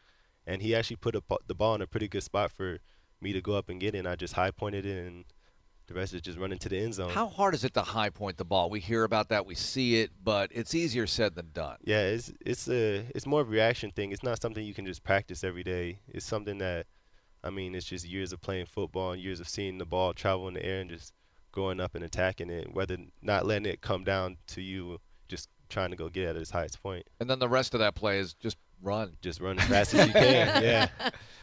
And 0.45 0.61
he 0.61 0.73
actually 0.75 0.97
put 0.97 1.15
a, 1.15 1.23
the 1.47 1.55
ball 1.55 1.75
in 1.75 1.81
a 1.81 1.87
pretty 1.87 2.07
good 2.07 2.23
spot 2.23 2.51
for 2.51 2.79
me 3.21 3.33
to 3.33 3.41
go 3.41 3.53
up 3.53 3.69
and 3.69 3.79
get 3.79 3.95
it. 3.95 3.99
And 3.99 4.07
I 4.07 4.15
just 4.15 4.33
high 4.33 4.51
pointed 4.51 4.85
it, 4.85 5.05
and 5.05 5.25
the 5.87 5.95
rest 5.95 6.13
is 6.13 6.21
just 6.21 6.37
running 6.37 6.59
to 6.59 6.69
the 6.69 6.77
end 6.77 6.93
zone. 6.93 7.09
How 7.09 7.27
hard 7.27 7.53
is 7.55 7.63
it 7.63 7.73
to 7.73 7.81
high 7.81 8.09
point 8.09 8.37
the 8.37 8.45
ball? 8.45 8.69
We 8.69 8.79
hear 8.79 9.03
about 9.03 9.29
that, 9.29 9.45
we 9.45 9.55
see 9.55 10.01
it, 10.01 10.11
but 10.23 10.51
it's 10.53 10.75
easier 10.75 11.07
said 11.07 11.35
than 11.35 11.49
done. 11.53 11.77
Yeah, 11.83 12.01
it's 12.01 12.31
it's 12.45 12.69
a 12.69 13.05
it's 13.15 13.25
more 13.25 13.41
of 13.41 13.47
a 13.47 13.51
reaction 13.51 13.91
thing. 13.91 14.11
It's 14.11 14.23
not 14.23 14.41
something 14.41 14.63
you 14.63 14.73
can 14.73 14.85
just 14.85 15.03
practice 15.03 15.43
every 15.43 15.63
day. 15.63 15.99
It's 16.07 16.25
something 16.25 16.59
that, 16.59 16.85
I 17.43 17.49
mean, 17.49 17.73
it's 17.73 17.87
just 17.87 18.07
years 18.07 18.31
of 18.31 18.41
playing 18.41 18.67
football 18.67 19.11
and 19.11 19.21
years 19.21 19.39
of 19.39 19.49
seeing 19.49 19.79
the 19.79 19.85
ball 19.85 20.13
travel 20.13 20.47
in 20.47 20.53
the 20.53 20.65
air 20.65 20.81
and 20.81 20.89
just 20.89 21.13
going 21.51 21.79
up 21.79 21.95
and 21.95 22.03
attacking 22.03 22.51
it. 22.51 22.73
Whether 22.73 22.97
not 23.21 23.45
letting 23.45 23.65
it 23.65 23.81
come 23.81 24.03
down 24.03 24.37
to 24.47 24.61
you, 24.61 24.99
trying 25.69 25.91
to 25.91 25.95
go 25.95 26.09
get 26.09 26.27
at 26.29 26.35
his 26.35 26.49
highest 26.51 26.81
point. 26.81 27.07
And 27.19 27.29
then 27.29 27.39
the 27.39 27.49
rest 27.49 27.73
of 27.73 27.79
that 27.79 27.95
play 27.95 28.19
is 28.19 28.33
just 28.33 28.57
run. 28.81 29.17
Just 29.21 29.39
run 29.41 29.59
as 29.59 29.65
fast 29.67 29.93
as 29.93 30.07
you 30.07 30.13
can. 30.13 30.63
Yeah, 30.63 30.87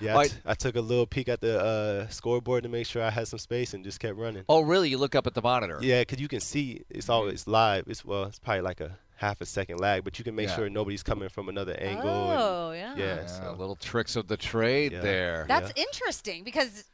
yeah. 0.00 0.12
I, 0.14 0.28
Right. 0.46 0.58
took 0.58 0.76
a 0.76 0.80
little 0.80 1.06
peek 1.06 1.28
at 1.28 1.40
the 1.40 1.60
uh, 1.60 2.08
scoreboard 2.08 2.62
to 2.64 2.68
make 2.68 2.86
sure 2.86 3.02
I 3.02 3.10
had 3.10 3.28
some 3.28 3.38
space 3.38 3.72
and 3.74 3.84
just 3.84 4.00
kept 4.00 4.16
running. 4.18 4.44
Oh, 4.48 4.60
really? 4.62 4.88
You 4.90 4.98
look 4.98 5.14
up 5.14 5.26
at 5.26 5.34
the 5.34 5.42
monitor. 5.42 5.78
Yeah, 5.80 6.00
because 6.02 6.20
you 6.20 6.28
can 6.28 6.40
see 6.40 6.82
it's 6.90 7.08
always 7.08 7.46
live. 7.46 7.84
It's 7.86 8.04
well, 8.04 8.24
it's 8.24 8.38
probably 8.38 8.62
like 8.62 8.80
a 8.80 8.98
half 9.16 9.40
a 9.40 9.46
second 9.46 9.78
lag, 9.80 10.04
but 10.04 10.18
you 10.18 10.24
can 10.24 10.34
make 10.34 10.48
Yeah. 10.48 10.56
sure 10.56 10.68
nobody's 10.70 11.02
coming 11.02 11.28
from 11.30 11.48
another 11.48 11.74
angle. 11.80 12.06
and- 12.30 12.40
Oh, 12.40 12.72
yeah. 12.72 12.94
yeah. 12.96 13.04
Yeah, 13.16 13.26
so- 13.26 13.56
little 13.58 13.76
tricks 13.76 14.14
of 14.16 14.28
the 14.28 14.36
trade 14.36 14.92
Yeah. 14.92 15.00
there. 15.00 15.44
That's 15.48 15.72
interesting 15.76 16.44
because, 16.44 16.84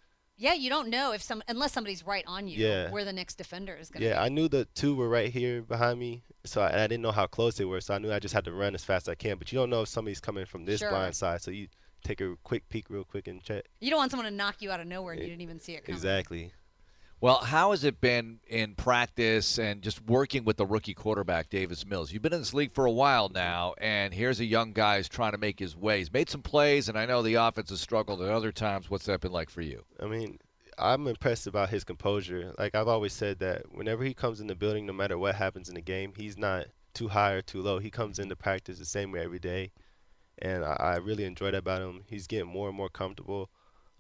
yeah, 0.43 0.55
you 0.55 0.69
don't 0.69 0.89
know 0.89 1.13
if 1.13 1.23
some 1.23 1.41
unless 1.47 1.73
somebody's 1.73 2.05
right 2.05 2.25
on 2.27 2.49
you 2.49 2.59
Yeah. 2.67 2.91
where 2.91 3.05
the 3.05 3.13
next 3.13 3.37
defender 3.39 3.75
is 3.77 3.89
going 3.91 4.01
to 4.03 4.09
Yeah, 4.09 4.15
be. 4.15 4.27
I 4.27 4.29
knew 4.29 4.49
the 4.49 4.65
two 4.75 4.97
were 4.97 5.09
right 5.09 5.31
here 5.33 5.63
behind 5.63 6.01
me, 6.01 6.25
so 6.45 6.61
I, 6.61 6.69
and 6.71 6.81
I 6.81 6.87
didn't 6.89 7.03
know 7.03 7.13
how 7.13 7.27
close 7.27 7.57
they 7.57 7.65
were. 7.65 7.81
So 7.81 7.95
I 7.95 7.99
knew 7.99 8.13
I 8.13 8.19
just 8.19 8.35
had 8.35 8.45
to 8.47 8.53
run 8.53 8.75
as 8.75 8.83
fast 8.85 9.07
as 9.07 9.13
I 9.13 9.15
can. 9.15 9.39
But 9.39 9.53
you 9.53 9.59
don't 9.59 9.71
know 9.71 9.83
if 9.83 9.89
somebody's 9.89 10.21
coming 10.21 10.45
from 10.45 10.65
this 10.65 10.81
Sure. 10.81 10.91
blind 10.91 11.15
side, 11.15 11.43
so 11.43 11.51
you 11.53 11.69
take 12.05 12.21
a 12.21 12.35
quick 12.43 12.69
peek 12.69 12.91
real 12.91 13.05
quick 13.05 13.29
and 13.29 13.41
check. 13.45 13.65
You 13.81 13.91
don't 13.91 13.99
want 13.99 14.11
someone 14.11 14.25
to 14.29 14.35
knock 14.37 14.57
you 14.61 14.73
out 14.73 14.81
of 14.81 14.89
nowhere 14.89 15.13
and 15.15 15.23
you 15.23 15.29
didn't 15.29 15.43
even 15.43 15.61
see 15.61 15.75
it 15.75 15.85
coming. 15.85 15.97
Exactly. 15.97 16.53
Well, 17.23 17.39
how 17.39 17.71
has 17.71 17.85
it 17.85 18.01
been 18.01 18.41
in 18.49 18.75
practice 18.75 19.57
and 19.57 19.81
just 19.81 20.05
working 20.09 20.45
with 20.45 20.57
the 20.57 20.67
rookie 20.67 20.93
quarterback, 20.93 21.51
Davis 21.51 21.87
Mills? 21.87 22.11
You've 22.11 22.23
been 22.23 22.33
in 22.33 22.41
this 22.41 22.53
league 22.53 22.73
for 22.73 22.85
a 22.85 22.91
while 22.91 23.29
now, 23.29 23.75
and 23.79 24.13
here's 24.13 24.41
a 24.41 24.45
young 24.45 24.73
guy 24.73 24.97
who's 24.97 25.09
trying 25.09 25.31
to 25.31 25.39
make 25.39 25.61
his 25.61 25.77
way. 25.77 25.99
He's 25.99 26.13
made 26.13 26.29
some 26.29 26.43
plays, 26.43 26.89
and 26.89 26.99
I 26.99 27.07
know 27.07 27.23
the 27.23 27.35
offense 27.35 27.71
has 27.71 27.81
struggled 27.81 28.23
at 28.23 28.29
other 28.29 28.51
times. 28.51 28.91
What's 28.91 29.07
that 29.07 29.21
been 29.21 29.31
like 29.31 29.51
for 29.51 29.61
you? 29.61 29.85
I 30.01 30.07
mean, 30.07 30.41
I'm 30.77 31.07
impressed 31.07 31.47
about 31.47 31.69
his 31.69 31.85
composure. 31.85 32.57
Like 32.59 32.75
I've 32.75 32.89
always 32.89 33.13
said 33.13 33.39
that 33.39 33.73
whenever 33.73 34.03
he 34.03 34.15
comes 34.15 34.41
in 34.41 34.49
the 34.49 34.57
building, 34.57 34.85
no 34.85 34.93
matter 34.93 35.17
what 35.17 35.37
happens 35.37 35.69
in 35.69 35.77
the 35.77 35.81
game, 35.81 36.15
he's 36.17 36.37
not 36.37 36.67
too 36.93 37.07
high 37.07 37.35
or 37.35 37.41
too 37.41 37.63
low. 37.63 37.79
He 37.79 37.89
comes 37.89 38.19
into 38.19 38.35
practice 38.35 38.81
the 38.81 38.85
same 38.85 39.13
way 39.13 39.21
every 39.21 39.39
day, 39.39 39.71
and 40.41 40.65
I, 40.65 40.73
I 40.73 40.97
really 40.97 41.23
enjoy 41.23 41.53
that 41.53 41.59
about 41.59 41.83
him. 41.83 42.03
He's 42.09 42.27
getting 42.27 42.51
more 42.51 42.67
and 42.67 42.77
more 42.77 42.89
comfortable. 42.89 43.49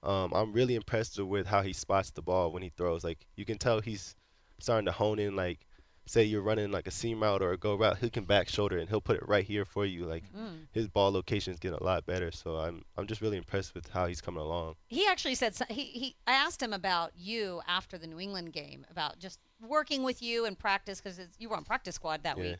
Um, 0.02 0.32
I'm 0.34 0.52
really 0.52 0.75
impressed 0.75 1.19
with 1.20 1.46
how 1.46 1.62
he 1.62 1.72
spots 1.72 2.10
the 2.10 2.22
ball 2.22 2.50
when 2.52 2.62
he 2.62 2.70
throws. 2.70 3.04
Like 3.04 3.26
you 3.37 3.44
can 3.44 3.58
tell 3.58 3.81
he's 3.81 4.14
starting 4.58 4.87
to 4.87 4.93
hone 4.93 5.19
in. 5.19 5.37
Like 5.37 5.66
say 6.04 6.25
you're 6.25 6.43
running 6.43 6.72
like 6.72 6.88
a 6.88 6.90
seam 6.90 7.22
route 7.22 7.40
or 7.43 7.52
a 7.52 7.56
go 7.56 7.76
route, 7.76 7.99
he 7.99 8.10
can 8.10 8.25
back 8.25 8.49
shoulder 8.49 8.76
and 8.78 8.88
he'll 8.88 9.00
put 9.00 9.16
it 9.16 9.28
right 9.28 9.44
here 9.44 9.64
for 9.64 9.87
you. 9.87 10.04
Like 10.04 10.25
Mm. 10.37 10.66
his 10.72 10.88
ball 10.88 11.12
location 11.12 11.52
is 11.52 11.60
getting 11.60 11.78
a 11.78 11.82
lot 11.84 12.04
better. 12.06 12.32
So 12.32 12.56
I'm 12.56 12.84
I'm 12.96 13.06
just 13.06 13.20
really 13.20 13.37
impressed 13.37 13.75
with 13.75 13.88
how 13.90 14.06
he's 14.06 14.20
coming 14.20 14.40
along. 14.43 14.75
He 14.88 15.06
actually 15.06 15.37
said 15.37 15.54
so- 15.54 15.64
he, 15.69 15.84
he 15.84 16.16
I 16.26 16.32
asked 16.32 16.60
him 16.60 16.72
about 16.72 17.12
you 17.16 17.62
after 17.69 17.96
the 17.98 18.08
New 18.08 18.19
England 18.19 18.52
game 18.52 18.84
about 18.90 19.20
just 19.20 19.38
working 19.64 20.02
with 20.02 20.20
you 20.20 20.44
in 20.44 20.56
practice 20.56 21.00
because 21.00 21.20
you 21.38 21.48
were 21.48 21.56
on 21.56 21.62
practice 21.64 21.94
squad 21.94 22.25
that 22.25 22.37
Yeah. 22.37 22.43
week. 22.43 22.56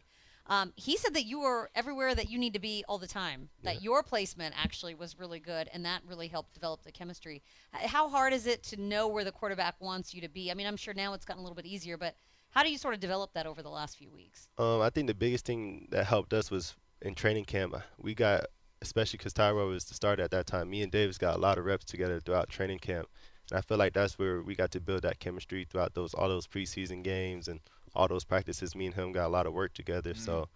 Um, 0.47 0.73
he 0.77 0.97
said 0.97 1.15
that 1.15 1.25
you 1.25 1.41
were 1.41 1.71
everywhere 1.75 2.15
that 2.15 2.29
you 2.29 2.39
need 2.39 2.53
to 2.55 2.59
be 2.59 2.85
all 2.89 2.99
the 2.99 3.07
time. 3.07 3.49
That 3.63 3.83
your 3.83 4.03
placement 4.03 4.55
actually 4.61 4.95
was 4.95 5.19
really 5.19 5.39
good, 5.39 5.69
and 5.73 5.85
that 5.85 6.03
really 6.07 6.29
helped 6.29 6.55
develop 6.55 6.83
the 6.83 6.93
chemistry. 6.93 7.43
How 7.73 8.09
hard 8.09 8.33
is 8.33 8.47
it 8.47 8.63
to 8.65 8.81
know 8.81 9.07
where 9.07 9.25
the 9.25 9.33
quarterback 9.33 9.77
wants 9.81 10.13
you 10.13 10.21
to 10.21 10.29
be? 10.29 10.51
I 10.51 10.55
mean, 10.55 10.67
I'm 10.67 10.77
sure 10.77 10.95
now 10.95 11.13
it's 11.15 11.25
gotten 11.25 11.41
a 11.41 11.43
little 11.43 11.57
bit 11.57 11.67
easier, 11.67 11.97
but 11.97 12.17
how 12.51 12.63
do 12.63 12.71
you 12.71 12.79
sort 12.79 12.95
of 12.95 13.01
develop 13.01 13.33
that 13.35 13.47
over 13.47 13.63
the 13.63 13.71
last 13.71 13.97
few 13.97 14.11
weeks? 14.11 14.49
Um, 14.59 14.81
I 14.81 14.91
think 14.91 15.07
the 15.07 15.15
biggest 15.15 15.45
thing 15.45 15.89
that 15.91 16.05
helped 16.05 16.35
us 16.35 16.51
was 16.51 16.75
in 17.01 17.15
training 17.15 17.45
camp. 17.45 17.75
We 17.99 18.15
got, 18.15 18.47
especially 18.83 19.19
because 19.19 19.33
Tyrod 19.33 19.69
was 19.69 19.85
the 19.85 19.95
starter 19.95 20.23
at 20.23 20.33
that 20.33 20.47
time. 20.47 20.69
Me 20.71 20.83
and 20.83 20.93
Davis 20.93 21.19
got 21.19 21.37
a 21.37 21.41
lot 21.41 21.57
of 21.57 21.65
reps 21.65 21.85
together 21.85 22.21
throughout 22.21 22.49
training 22.49 22.81
camp, 22.81 23.09
and 23.51 23.59
I 23.59 23.63
feel 23.63 23.79
like 23.79 23.93
that's 23.93 24.19
where 24.19 24.43
we 24.43 24.55
got 24.55 24.71
to 24.73 24.81
build 24.81 25.03
that 25.03 25.19
chemistry 25.19 25.67
throughout 25.69 25.95
those 25.95 26.15
all 26.15 26.29
those 26.29 26.47
preseason 26.47 27.03
games 27.03 27.49
and 27.49 27.61
all 27.95 28.09
those 28.09 28.25
practices. 28.25 28.75
Me 28.75 28.87
and 28.87 28.95
him 28.95 29.13
got 29.13 29.27
a 29.27 29.29
lot 29.29 29.47
of 29.47 29.53
work 29.53 29.75
together, 29.75 30.15
so 30.15 30.49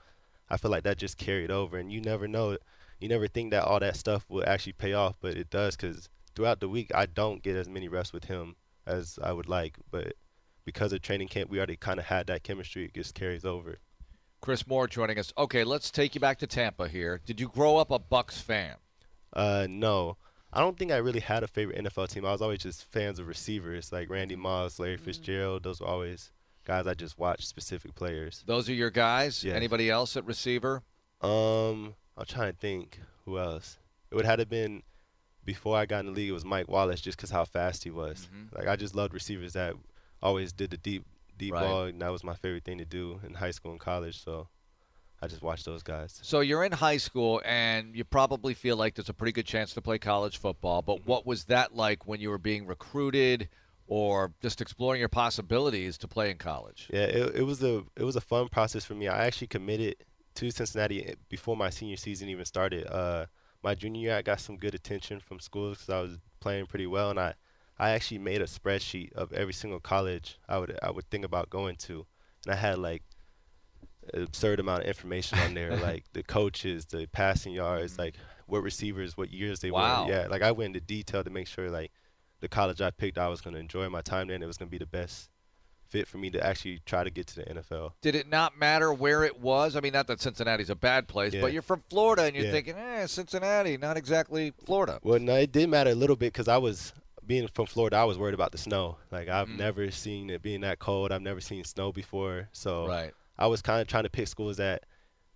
I 0.48 0.56
feel 0.56 0.70
like 0.70 0.84
that 0.84 0.98
just 0.98 1.18
carried 1.18 1.50
over. 1.50 1.78
And 1.78 1.92
you 1.92 2.00
never 2.00 2.28
know, 2.28 2.56
you 3.00 3.08
never 3.08 3.28
think 3.28 3.50
that 3.50 3.64
all 3.64 3.80
that 3.80 3.96
stuff 3.96 4.24
will 4.28 4.44
actually 4.46 4.72
pay 4.72 4.92
off, 4.92 5.16
but 5.20 5.36
it 5.36 5.50
does 5.50 5.76
because 5.76 6.08
throughout 6.34 6.60
the 6.60 6.68
week 6.68 6.90
I 6.94 7.06
don't 7.06 7.42
get 7.42 7.56
as 7.56 7.68
many 7.68 7.88
reps 7.88 8.12
with 8.12 8.24
him 8.24 8.56
as 8.86 9.18
I 9.22 9.32
would 9.32 9.48
like, 9.48 9.76
but 9.90 10.14
because 10.64 10.92
of 10.92 11.00
training 11.00 11.28
camp, 11.28 11.50
we 11.50 11.58
already 11.58 11.76
kind 11.76 11.98
of 11.98 12.06
had 12.06 12.26
that 12.26 12.42
chemistry. 12.42 12.86
It 12.86 12.94
just 12.94 13.14
carries 13.14 13.44
over. 13.44 13.78
Chris 14.40 14.66
Moore 14.66 14.86
joining 14.86 15.18
us. 15.18 15.32
Okay, 15.38 15.64
let's 15.64 15.90
take 15.90 16.14
you 16.14 16.20
back 16.20 16.38
to 16.38 16.46
Tampa 16.46 16.88
here. 16.88 17.20
Did 17.24 17.40
you 17.40 17.48
grow 17.48 17.78
up 17.78 17.90
a 17.90 17.98
Bucks 17.98 18.38
fan? 18.38 18.74
Uh, 19.32 19.66
no. 19.68 20.16
I 20.52 20.60
don't 20.60 20.78
think 20.78 20.90
I 20.92 20.96
really 20.96 21.20
had 21.20 21.42
a 21.42 21.48
favorite 21.48 21.84
NFL 21.84 22.08
team. 22.08 22.24
I 22.24 22.32
was 22.32 22.42
always 22.42 22.60
just 22.60 22.84
fans 22.84 23.18
of 23.18 23.28
receivers 23.28 23.92
like 23.92 24.08
Randy 24.08 24.36
Moss, 24.36 24.78
Larry 24.78 24.96
Fitzgerald. 24.96 25.64
Those 25.64 25.80
were 25.80 25.86
always 25.86 26.30
guys 26.66 26.86
I 26.86 26.92
just 26.94 27.18
watched 27.18 27.46
specific 27.48 27.94
players. 27.94 28.42
Those 28.46 28.68
are 28.68 28.74
your 28.74 28.90
guys? 28.90 29.44
Anybody 29.44 29.88
else 29.88 30.16
at 30.16 30.26
receiver? 30.26 30.82
Um, 31.22 31.94
I'm 32.16 32.26
trying 32.26 32.52
to 32.52 32.58
think 32.58 32.98
who 33.24 33.38
else. 33.38 33.78
It 34.10 34.16
would 34.16 34.26
have 34.26 34.48
been 34.48 34.82
before 35.44 35.76
I 35.78 35.86
got 35.86 36.00
in 36.00 36.06
the 36.06 36.12
league. 36.12 36.28
It 36.28 36.32
was 36.32 36.44
Mike 36.44 36.68
Wallace, 36.68 37.00
just 37.00 37.16
because 37.16 37.30
how 37.30 37.44
fast 37.44 37.84
he 37.84 37.90
was. 37.90 38.28
Mhm. 38.34 38.56
Like 38.58 38.66
I 38.68 38.76
just 38.76 38.94
loved 38.94 39.14
receivers 39.14 39.52
that 39.54 39.74
always 40.22 40.52
did 40.52 40.70
the 40.70 40.76
deep, 40.76 41.04
deep 41.38 41.54
Right. 41.54 41.60
ball, 41.62 41.84
and 41.84 42.02
that 42.02 42.10
was 42.10 42.24
my 42.24 42.34
favorite 42.34 42.64
thing 42.64 42.78
to 42.78 42.84
do 42.84 43.20
in 43.24 43.34
high 43.34 43.52
school 43.52 43.70
and 43.70 43.80
college. 43.80 44.22
So 44.22 44.48
I 45.22 45.28
just 45.28 45.42
watched 45.42 45.64
those 45.64 45.82
guys. 45.82 46.18
So 46.22 46.40
you're 46.40 46.64
in 46.64 46.72
high 46.72 46.96
school 46.98 47.40
and 47.44 47.94
you 47.96 48.04
probably 48.04 48.54
feel 48.54 48.76
like 48.76 48.94
there's 48.96 49.08
a 49.08 49.14
pretty 49.14 49.32
good 49.32 49.46
chance 49.46 49.72
to 49.74 49.80
play 49.82 49.98
college 49.98 50.36
football, 50.38 50.82
but 50.82 51.06
what 51.06 51.24
was 51.26 51.44
that 51.44 51.74
like 51.74 52.06
when 52.06 52.20
you 52.20 52.28
were 52.30 52.38
being 52.38 52.66
recruited 52.66 53.48
or 53.86 54.32
just 54.42 54.60
exploring 54.60 55.00
your 55.00 55.08
possibilities 55.08 55.96
to 55.98 56.08
play 56.08 56.30
in 56.30 56.38
college? 56.38 56.88
Yeah, 56.92 57.04
it, 57.04 57.36
it 57.36 57.42
was 57.42 57.62
a 57.62 57.84
it 57.96 58.04
was 58.04 58.16
a 58.16 58.20
fun 58.20 58.48
process 58.48 58.84
for 58.84 58.94
me. 58.94 59.08
I 59.08 59.26
actually 59.26 59.46
committed 59.48 59.96
to 60.36 60.50
Cincinnati 60.50 61.14
before 61.28 61.56
my 61.56 61.70
senior 61.70 61.96
season 61.96 62.28
even 62.28 62.44
started. 62.44 62.86
Uh, 62.86 63.26
my 63.62 63.74
junior 63.74 64.00
year, 64.00 64.16
I 64.16 64.22
got 64.22 64.40
some 64.40 64.56
good 64.56 64.74
attention 64.74 65.18
from 65.20 65.40
schools 65.40 65.78
because 65.78 65.90
I 65.94 66.00
was 66.00 66.18
playing 66.40 66.66
pretty 66.66 66.86
well, 66.86 67.10
and 67.10 67.18
I, 67.18 67.34
I 67.78 67.90
actually 67.90 68.18
made 68.18 68.40
a 68.42 68.46
spreadsheet 68.46 69.12
of 69.14 69.32
every 69.32 69.54
single 69.54 69.80
college 69.80 70.38
I 70.48 70.58
would 70.58 70.78
I 70.82 70.90
would 70.90 71.08
think 71.10 71.24
about 71.24 71.50
going 71.50 71.76
to, 71.76 72.06
and 72.44 72.54
I 72.54 72.56
had 72.56 72.78
like 72.78 73.02
an 74.14 74.22
absurd 74.22 74.60
amount 74.60 74.82
of 74.82 74.88
information 74.88 75.38
on 75.40 75.54
there, 75.54 75.76
like 75.82 76.04
the 76.12 76.22
coaches, 76.22 76.86
the 76.86 77.06
passing 77.12 77.52
yards, 77.52 77.98
like 77.98 78.14
what 78.46 78.62
receivers, 78.62 79.16
what 79.16 79.32
years 79.32 79.60
they 79.60 79.70
Wow. 79.70 80.06
were. 80.06 80.12
Yeah, 80.12 80.26
like 80.28 80.42
I 80.42 80.52
went 80.52 80.76
into 80.76 80.80
detail 80.86 81.24
to 81.24 81.30
make 81.30 81.46
sure 81.48 81.70
like 81.70 81.90
the 82.40 82.48
college 82.48 82.80
I 82.80 82.90
picked, 82.90 83.18
I 83.18 83.28
was 83.28 83.40
going 83.40 83.54
to 83.54 83.60
enjoy 83.60 83.88
my 83.88 84.02
time 84.02 84.26
there, 84.28 84.34
and 84.34 84.44
it 84.44 84.46
was 84.46 84.56
going 84.58 84.68
to 84.68 84.70
be 84.70 84.78
the 84.78 84.86
best 84.86 85.30
fit 85.88 86.08
for 86.08 86.18
me 86.18 86.28
to 86.30 86.44
actually 86.44 86.80
try 86.84 87.04
to 87.04 87.10
get 87.10 87.26
to 87.28 87.36
the 87.36 87.44
NFL. 87.44 87.92
Did 88.02 88.16
it 88.16 88.28
not 88.28 88.58
matter 88.58 88.92
where 88.92 89.22
it 89.22 89.38
was? 89.40 89.76
I 89.76 89.80
mean, 89.80 89.92
not 89.92 90.08
that 90.08 90.20
Cincinnati's 90.20 90.68
a 90.68 90.74
bad 90.74 91.06
place, 91.06 91.32
Yeah. 91.32 91.42
but 91.42 91.52
you're 91.52 91.62
from 91.62 91.82
Florida 91.88 92.24
and 92.24 92.34
you're 92.34 92.46
Yeah. 92.46 92.50
thinking, 92.52 92.74
eh, 92.76 93.06
Cincinnati, 93.06 93.76
not 93.76 93.96
exactly 93.96 94.52
Florida. 94.64 94.98
Well, 95.02 95.20
no, 95.20 95.36
it 95.36 95.52
did 95.52 95.68
matter 95.68 95.90
a 95.90 95.94
little 95.94 96.16
bit 96.16 96.32
because 96.32 96.48
I 96.48 96.56
was 96.58 96.92
being 97.24 97.46
from 97.54 97.66
Florida. 97.66 97.96
I 97.96 98.04
was 98.04 98.18
worried 98.18 98.34
about 98.34 98.50
the 98.52 98.58
snow. 98.58 98.98
Like 99.12 99.28
I've 99.28 99.48
Mm. 99.48 99.58
never 99.58 99.90
seen 99.92 100.28
it 100.30 100.42
being 100.42 100.60
that 100.62 100.78
cold. 100.80 101.12
I've 101.12 101.22
never 101.22 101.40
seen 101.40 101.62
snow 101.64 101.92
before, 101.92 102.48
so 102.52 102.86
Right. 102.88 103.12
I 103.38 103.46
was 103.46 103.62
kind 103.62 103.80
of 103.80 103.86
trying 103.86 104.04
to 104.04 104.10
pick 104.10 104.26
schools 104.28 104.56
that, 104.56 104.84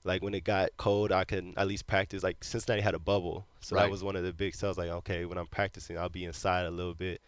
like 0.04 0.22
when 0.22 0.34
it 0.34 0.44
got 0.44 0.70
cold, 0.76 1.12
I 1.12 1.24
could 1.24 1.52
at 1.56 1.66
least 1.66 1.86
practice. 1.86 2.22
Like 2.22 2.42
Cincinnati 2.42 2.80
had 2.82 2.94
a 2.94 2.98
bubble, 2.98 3.46
so 3.60 3.76
Right. 3.76 3.82
that 3.82 3.90
was 3.90 4.02
one 4.02 4.16
of 4.16 4.24
the 4.24 4.32
big 4.32 4.54
sells. 4.54 4.78
Like 4.78 4.88
okay, 4.90 5.24
when 5.24 5.38
I'm 5.38 5.46
practicing, 5.46 5.98
I'll 5.98 6.08
be 6.08 6.24
inside 6.24 6.64
a 6.66 6.70
little 6.70 6.94
bit. 6.94 7.20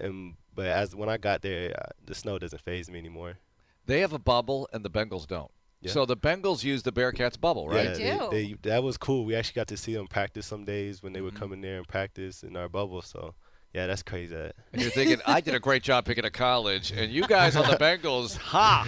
And 0.00 0.34
but 0.54 0.66
as 0.66 0.94
when 0.94 1.08
I 1.08 1.16
got 1.16 1.42
there, 1.42 1.74
uh, 1.80 1.90
the 2.04 2.14
snow 2.14 2.38
doesn't 2.38 2.60
phase 2.62 2.90
me 2.90 2.98
anymore. 2.98 3.38
They 3.86 4.00
have 4.00 4.12
a 4.12 4.18
bubble 4.18 4.68
and 4.72 4.84
the 4.84 4.90
Bengals 4.90 5.26
don't. 5.26 5.50
Yeah. 5.80 5.92
So 5.92 6.04
the 6.04 6.16
Bengals 6.16 6.64
use 6.64 6.82
the 6.82 6.90
Bearcats 6.92 7.40
bubble, 7.40 7.68
right? 7.68 7.96
Yeah, 7.98 8.18
do. 8.18 8.28
they, 8.30 8.46
they, 8.52 8.52
that 8.70 8.82
was 8.82 8.96
cool. 8.98 9.24
We 9.24 9.36
actually 9.36 9.54
got 9.54 9.68
to 9.68 9.76
see 9.76 9.94
them 9.94 10.08
practice 10.08 10.44
some 10.44 10.64
days 10.64 11.02
when 11.02 11.12
they 11.12 11.20
would 11.20 11.34
Mhm. 11.34 11.38
come 11.38 11.52
in 11.52 11.60
there 11.60 11.78
and 11.78 11.86
practice 11.86 12.42
in 12.42 12.56
our 12.56 12.68
bubble. 12.68 13.00
So 13.00 13.34
yeah, 13.74 13.86
that's 13.86 14.02
crazy. 14.02 14.34
And 14.34 14.80
you're 14.82 14.90
thinking, 14.90 15.18
I 15.26 15.40
did 15.40 15.54
a 15.54 15.60
great 15.60 15.82
job 15.82 16.04
picking 16.04 16.24
a 16.24 16.30
college, 16.30 16.90
and 16.90 17.12
you 17.12 17.26
guys 17.26 17.54
on 17.56 17.68
the 17.70 17.76
Bengals, 17.84 18.36
ha! 18.36 18.86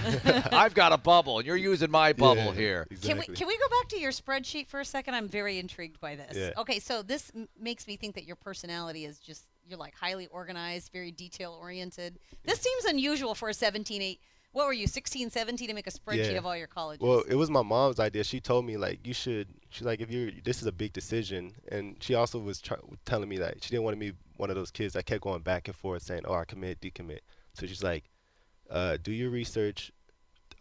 I've 0.52 0.75
got 0.75 0.92
a 0.92 0.96
bubble, 0.96 1.38
and 1.38 1.46
you're 1.46 1.56
using 1.56 1.90
my 1.90 2.12
bubble 2.12 2.44
Yeah, 2.46 2.52
here. 2.54 2.87
Can 3.02 3.18
we 3.18 3.26
can 3.26 3.46
we 3.46 3.56
go 3.58 3.68
back 3.68 3.88
to 3.90 3.99
your 3.99 4.12
spreadsheet 4.12 4.68
for 4.68 4.80
a 4.80 4.84
second? 4.84 5.14
I'm 5.14 5.28
very 5.28 5.58
intrigued 5.58 6.00
by 6.00 6.16
this. 6.16 6.37
Yeah. 6.37 6.50
Okay, 6.60 6.78
so 6.80 7.02
this 7.02 7.30
m- 7.34 7.49
makes 7.60 7.87
me 7.87 7.96
think 7.96 8.14
that 8.14 8.25
your 8.25 8.37
personality 8.37 9.04
is 9.04 9.18
just 9.18 9.44
you're 9.68 9.78
like 9.78 9.94
highly 9.94 10.26
organized, 10.28 10.90
very 10.92 11.12
detail 11.12 11.56
oriented. 11.60 12.18
This 12.44 12.58
seems 12.60 12.84
unusual 12.87 13.34
for 13.34 13.49
a 13.50 13.54
17, 13.54 14.02
8. 14.02 14.20
What 14.52 14.66
were 14.66 14.72
you, 14.72 14.88
16, 14.88 15.30
17 15.30 15.68
to 15.68 15.75
make 15.75 15.87
a 15.87 15.92
spreadsheet 15.92 16.32
Yeah. 16.32 16.38
of 16.38 16.46
all 16.46 16.56
your 16.56 16.66
colleges? 16.66 17.06
Well, 17.06 17.22
it 17.28 17.37
was 17.37 17.49
my 17.50 17.62
mom's 17.62 18.00
idea. 18.00 18.25
She 18.25 18.40
told 18.40 18.64
me 18.64 18.76
like 18.76 19.06
you 19.06 19.14
should. 19.14 19.46
She's 19.68 19.87
like, 19.87 20.00
if 20.00 20.10
you're, 20.10 20.32
this 20.44 20.60
is 20.60 20.66
a 20.66 20.72
big 20.72 20.92
decision, 20.92 21.52
and 21.70 21.94
she 22.02 22.14
also 22.16 22.40
was 22.40 22.60
try, 22.60 22.76
telling 23.04 23.28
me 23.28 23.38
that 23.38 23.62
she 23.62 23.70
didn't 23.70 23.84
want 23.84 23.96
me 23.96 24.12
one 24.40 24.50
of 24.50 24.56
those 24.56 24.70
kids 24.70 24.94
that 24.94 25.06
kept 25.06 25.23
going 25.23 25.42
back 25.42 25.68
and 25.68 25.76
forth 25.76 26.02
saying, 26.02 26.23
"Oh, 26.25 26.35
I 26.35 26.44
commit, 26.44 26.80
decommit." 26.80 27.20
So 27.54 27.66
she's 27.66 27.82
like, 27.82 28.04
uh, 28.70 28.97
do 29.02 29.12
your 29.12 29.30
research. 29.30 29.92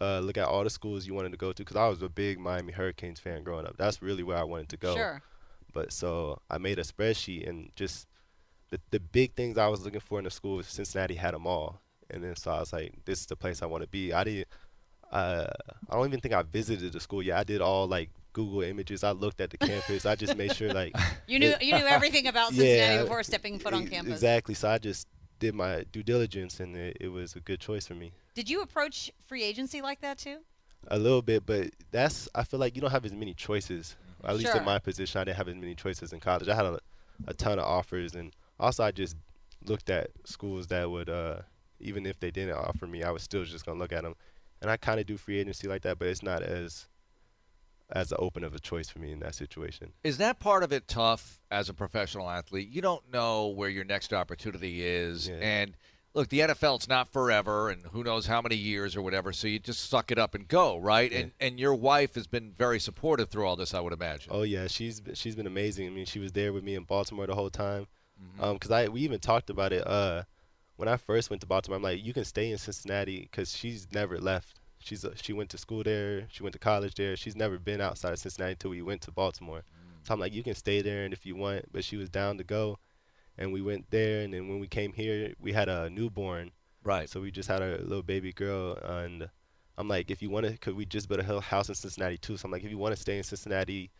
Uh, 0.02 0.20
look 0.20 0.38
at 0.38 0.48
all 0.48 0.64
the 0.64 0.70
schools 0.70 1.06
you 1.06 1.14
wanted 1.14 1.32
to 1.32 1.38
go 1.38 1.52
to, 1.52 1.64
because 1.64 1.76
I 1.76 1.88
was 1.88 2.02
a 2.02 2.10
big 2.10 2.40
Miami 2.40 2.72
Hurricanes 2.72 3.20
fan 3.20 3.44
growing 3.44 3.66
up. 3.66 3.76
That's 3.78 4.02
really 4.02 4.24
where 4.24 4.38
I 4.38 4.44
wanted 4.44 4.70
to 4.70 4.78
go. 4.78 4.96
Sure. 4.96 5.22
But 5.74 5.92
so 5.92 6.40
I 6.50 6.58
made 6.58 6.80
a 6.80 6.84
spreadsheet 6.84 7.48
and 7.48 7.72
just 7.76 8.08
the 8.70 8.80
the 8.92 9.00
big 9.00 9.34
things 9.36 9.58
I 9.58 9.68
was 9.68 9.84
looking 9.84 10.00
for 10.00 10.20
in 10.20 10.26
the 10.26 10.32
school 10.32 10.62
Cincinnati 10.64 11.16
had 11.16 11.34
them 11.34 11.48
all. 11.48 11.82
And 12.10 12.24
then 12.24 12.36
so 12.36 12.52
I 12.52 12.60
was 12.60 12.74
like, 12.74 12.94
this 13.06 13.20
is 13.20 13.26
the 13.28 13.36
place 13.36 13.62
I 13.62 13.68
want 13.68 13.84
to 13.84 13.90
be. 13.90 14.14
I 14.14 14.24
didn't. 14.24 14.48
Uh, 15.12 15.48
I 15.90 15.96
don't 15.96 16.08
even 16.08 16.20
think 16.20 16.34
I 16.34 16.44
visited 16.44 16.94
the 16.94 17.00
school 17.00 17.22
yet. 17.22 17.38
I 17.40 17.44
did 17.44 17.62
all 17.62 17.88
like 17.88 18.10
Google 18.40 18.62
images. 18.62 19.04
I 19.04 19.12
looked 19.12 19.42
at 19.42 19.50
the 19.50 19.58
campus. 19.58 20.06
I 20.06 20.16
just 20.16 20.36
made 20.38 20.56
sure 20.56 20.72
like 20.74 20.96
You 21.28 21.40
knew 21.40 21.50
it- 21.50 21.62
you 21.62 21.78
knew 21.78 21.86
everything 21.86 22.28
about 22.28 22.50
Cincinnati 22.54 22.96
Yeah, 22.96 23.02
before 23.04 23.22
stepping 23.24 23.60
foot 23.60 23.74
on 23.74 23.86
campus. 23.88 24.14
Exactly. 24.14 24.54
So 24.56 24.70
I 24.70 24.78
just 24.78 25.08
did 25.40 25.54
my 25.56 25.84
due 25.92 26.04
diligence, 26.04 26.60
and 26.60 26.76
it, 26.76 26.98
it 27.02 27.08
was 27.10 27.36
a 27.36 27.40
good 27.42 27.60
choice 27.60 27.86
for 27.88 27.96
me. 27.96 28.12
Did 28.36 28.50
you 28.50 28.62
approach 28.62 29.12
free 29.28 29.44
agency 29.44 29.82
like 29.82 30.00
that 30.02 30.18
too? 30.18 30.38
A 30.88 30.98
little 30.98 31.22
bit, 31.22 31.46
but 31.46 31.72
that's 31.92 32.30
I 32.34 32.44
feel 32.46 32.60
like 32.60 32.76
you 32.76 32.82
don't 32.82 32.92
have 32.92 33.06
as 33.06 33.14
many 33.14 33.34
choices. 33.34 33.98
At 34.24 34.36
least 34.38 34.48
Sure. 34.52 34.58
in 34.60 34.66
my 34.66 34.80
position, 34.80 35.20
I 35.20 35.24
didn't 35.26 35.38
have 35.38 35.48
as 35.50 35.56
many 35.56 35.76
choices 35.76 36.14
in 36.14 36.20
college. 36.22 36.48
I 36.50 36.56
had 36.56 36.66
a, 36.66 36.80
a 37.28 37.34
ton 37.34 37.60
of 37.60 37.66
offers, 37.66 38.16
and 38.16 38.34
also 38.60 38.84
I 38.84 38.92
just 38.92 39.16
looked 39.66 39.90
at 39.90 40.10
schools 40.26 40.68
that 40.68 40.90
would, 40.90 41.10
uh, 41.10 41.40
even 41.82 42.06
if 42.06 42.18
they 42.20 42.32
didn't 42.32 42.56
offer 42.56 42.88
me, 42.88 43.04
I 43.04 43.12
was 43.12 43.24
still 43.24 43.44
just 43.44 43.66
gonna 43.66 43.80
look 43.80 43.92
at 43.94 44.04
them. 44.04 44.16
And 44.62 44.70
I 44.72 44.76
kind 44.78 45.00
of 45.00 45.06
do 45.06 45.16
free 45.18 45.40
agency 45.40 45.68
like 45.70 45.82
that, 45.84 46.00
but 46.00 46.08
it's 46.10 46.24
not 46.24 46.42
as 46.44 46.88
as 47.92 48.10
the 48.10 48.18
open 48.18 48.44
of 48.44 48.54
a 48.54 48.60
choice 48.60 48.90
for 48.90 49.00
me 49.00 49.12
in 49.12 49.20
that 49.20 49.36
situation. 49.36 49.92
Is 50.04 50.18
that 50.18 50.40
part 50.40 50.64
of 50.64 50.72
it 50.72 50.88
tough 50.88 51.40
as 51.50 51.70
a 51.70 51.74
professional 51.74 52.30
athlete? 52.30 52.70
You 52.70 52.82
don't 52.82 53.12
know 53.12 53.48
where 53.48 53.70
your 53.70 53.84
next 53.86 54.14
opportunity 54.14 54.86
is. 54.86 55.28
Yeah. 55.28 55.36
And 55.42 55.76
look, 56.14 56.30
the 56.30 56.40
NFL 56.42 56.76
it's 56.78 56.88
not 56.88 57.08
forever 57.08 57.70
and 57.70 57.82
who 57.92 58.04
knows 58.04 58.28
how 58.28 58.42
many 58.42 58.56
years 58.56 58.96
or 58.96 59.02
whatever, 59.02 59.34
so 59.34 59.48
you 59.48 59.60
just 59.60 59.90
suck 59.90 60.12
it 60.12 60.20
up 60.20 60.36
and 60.36 60.48
go, 60.48 60.78
right? 60.78 61.12
Yeah. 61.12 61.20
And 61.20 61.32
and 61.40 61.60
your 61.60 61.74
wife 61.76 62.16
has 62.16 62.28
been 62.28 62.52
very 62.58 62.80
supportive 62.80 63.30
through 63.30 63.46
all 63.48 63.56
this, 63.56 63.74
I 63.74 63.80
would 63.80 63.94
imagine. 63.94 64.32
Oh 64.34 64.44
yeah, 64.44 64.68
she's 64.68 65.02
she's 65.14 65.36
been 65.36 65.48
amazing. 65.48 65.88
I 65.88 65.90
mean, 65.90 66.06
she 66.06 66.20
was 66.20 66.32
there 66.34 66.54
with 66.54 66.64
me 66.64 66.76
in 66.76 66.84
Baltimore 66.84 67.26
the 67.28 67.36
whole 67.36 67.50
time. 67.50 67.88
Mhm. 68.22 68.44
Um, 68.44 68.60
'cause 68.60 68.70
I 68.72 68.88
we 68.88 69.02
even 69.02 69.20
talked 69.20 69.50
about 69.50 69.74
it. 69.74 69.86
Uh, 69.88 70.24
when 70.76 70.88
I 70.88 70.98
first 70.98 71.30
went 71.30 71.42
to 71.42 71.48
Baltimore, 71.48 71.78
I'm 71.78 71.84
like, 71.84 72.04
you 72.04 72.14
can 72.14 72.24
stay 72.24 72.52
in 72.52 72.58
Cincinnati 72.58 73.22
because 73.22 73.56
she's 73.56 73.88
never 73.92 74.18
left. 74.20 74.59
She's 74.80 75.04
a, 75.04 75.16
she 75.18 75.34
went 75.34 75.50
to 75.52 75.58
school 75.58 75.84
there. 75.84 76.26
She 76.30 76.44
went 76.44 76.54
to 76.54 76.60
college 76.60 76.96
there. 76.96 77.16
She's 77.16 77.36
never 77.36 77.60
been 77.60 77.82
outside 77.82 78.14
of 78.14 78.20
Cincinnati 78.20 78.54
until 78.54 78.72
we 78.72 78.82
went 78.82 79.02
to 79.02 79.12
Baltimore. 79.12 79.60
Mm. 79.60 80.08
So 80.08 80.14
I'm 80.14 80.20
like, 80.20 80.34
you 80.34 80.44
can 80.44 80.56
stay 80.56 80.82
there, 80.82 81.04
and 81.04 81.14
if 81.14 81.26
you 81.26 81.36
want. 81.36 81.72
But 81.72 81.84
she 81.84 81.98
was 81.98 82.10
down 82.10 82.38
to 82.38 82.44
go, 82.44 82.80
and 83.38 83.52
we 83.52 83.62
went 83.62 83.92
there. 83.92 84.22
And 84.22 84.34
then 84.34 84.48
when 84.48 84.60
we 84.60 84.68
came 84.68 84.94
here, 84.94 85.34
we 85.40 85.52
had 85.52 85.70
a 85.70 85.90
newborn. 85.90 86.52
Right. 86.84 87.10
So 87.10 87.20
we 87.20 87.30
just 87.32 87.50
had 87.50 87.62
a 87.62 87.82
little 87.84 88.04
baby 88.04 88.32
girl, 88.32 88.78
and 88.84 89.30
I'm 89.78 89.88
like, 89.88 90.10
if 90.12 90.22
you 90.22 90.30
want 90.30 90.46
to, 90.46 90.58
cause 90.58 90.74
we 90.74 90.86
just 90.86 91.10
built 91.10 91.22
a 91.22 91.42
house 91.42 91.70
in 91.70 91.76
Cincinnati 91.76 92.18
too. 92.18 92.38
So 92.38 92.46
I'm 92.46 92.52
like, 92.52 92.64
if 92.64 92.72
you 92.72 92.78
want 92.78 92.96
to 92.96 93.02
stay 93.02 93.18
in 93.18 93.24
Cincinnati, 93.24 93.92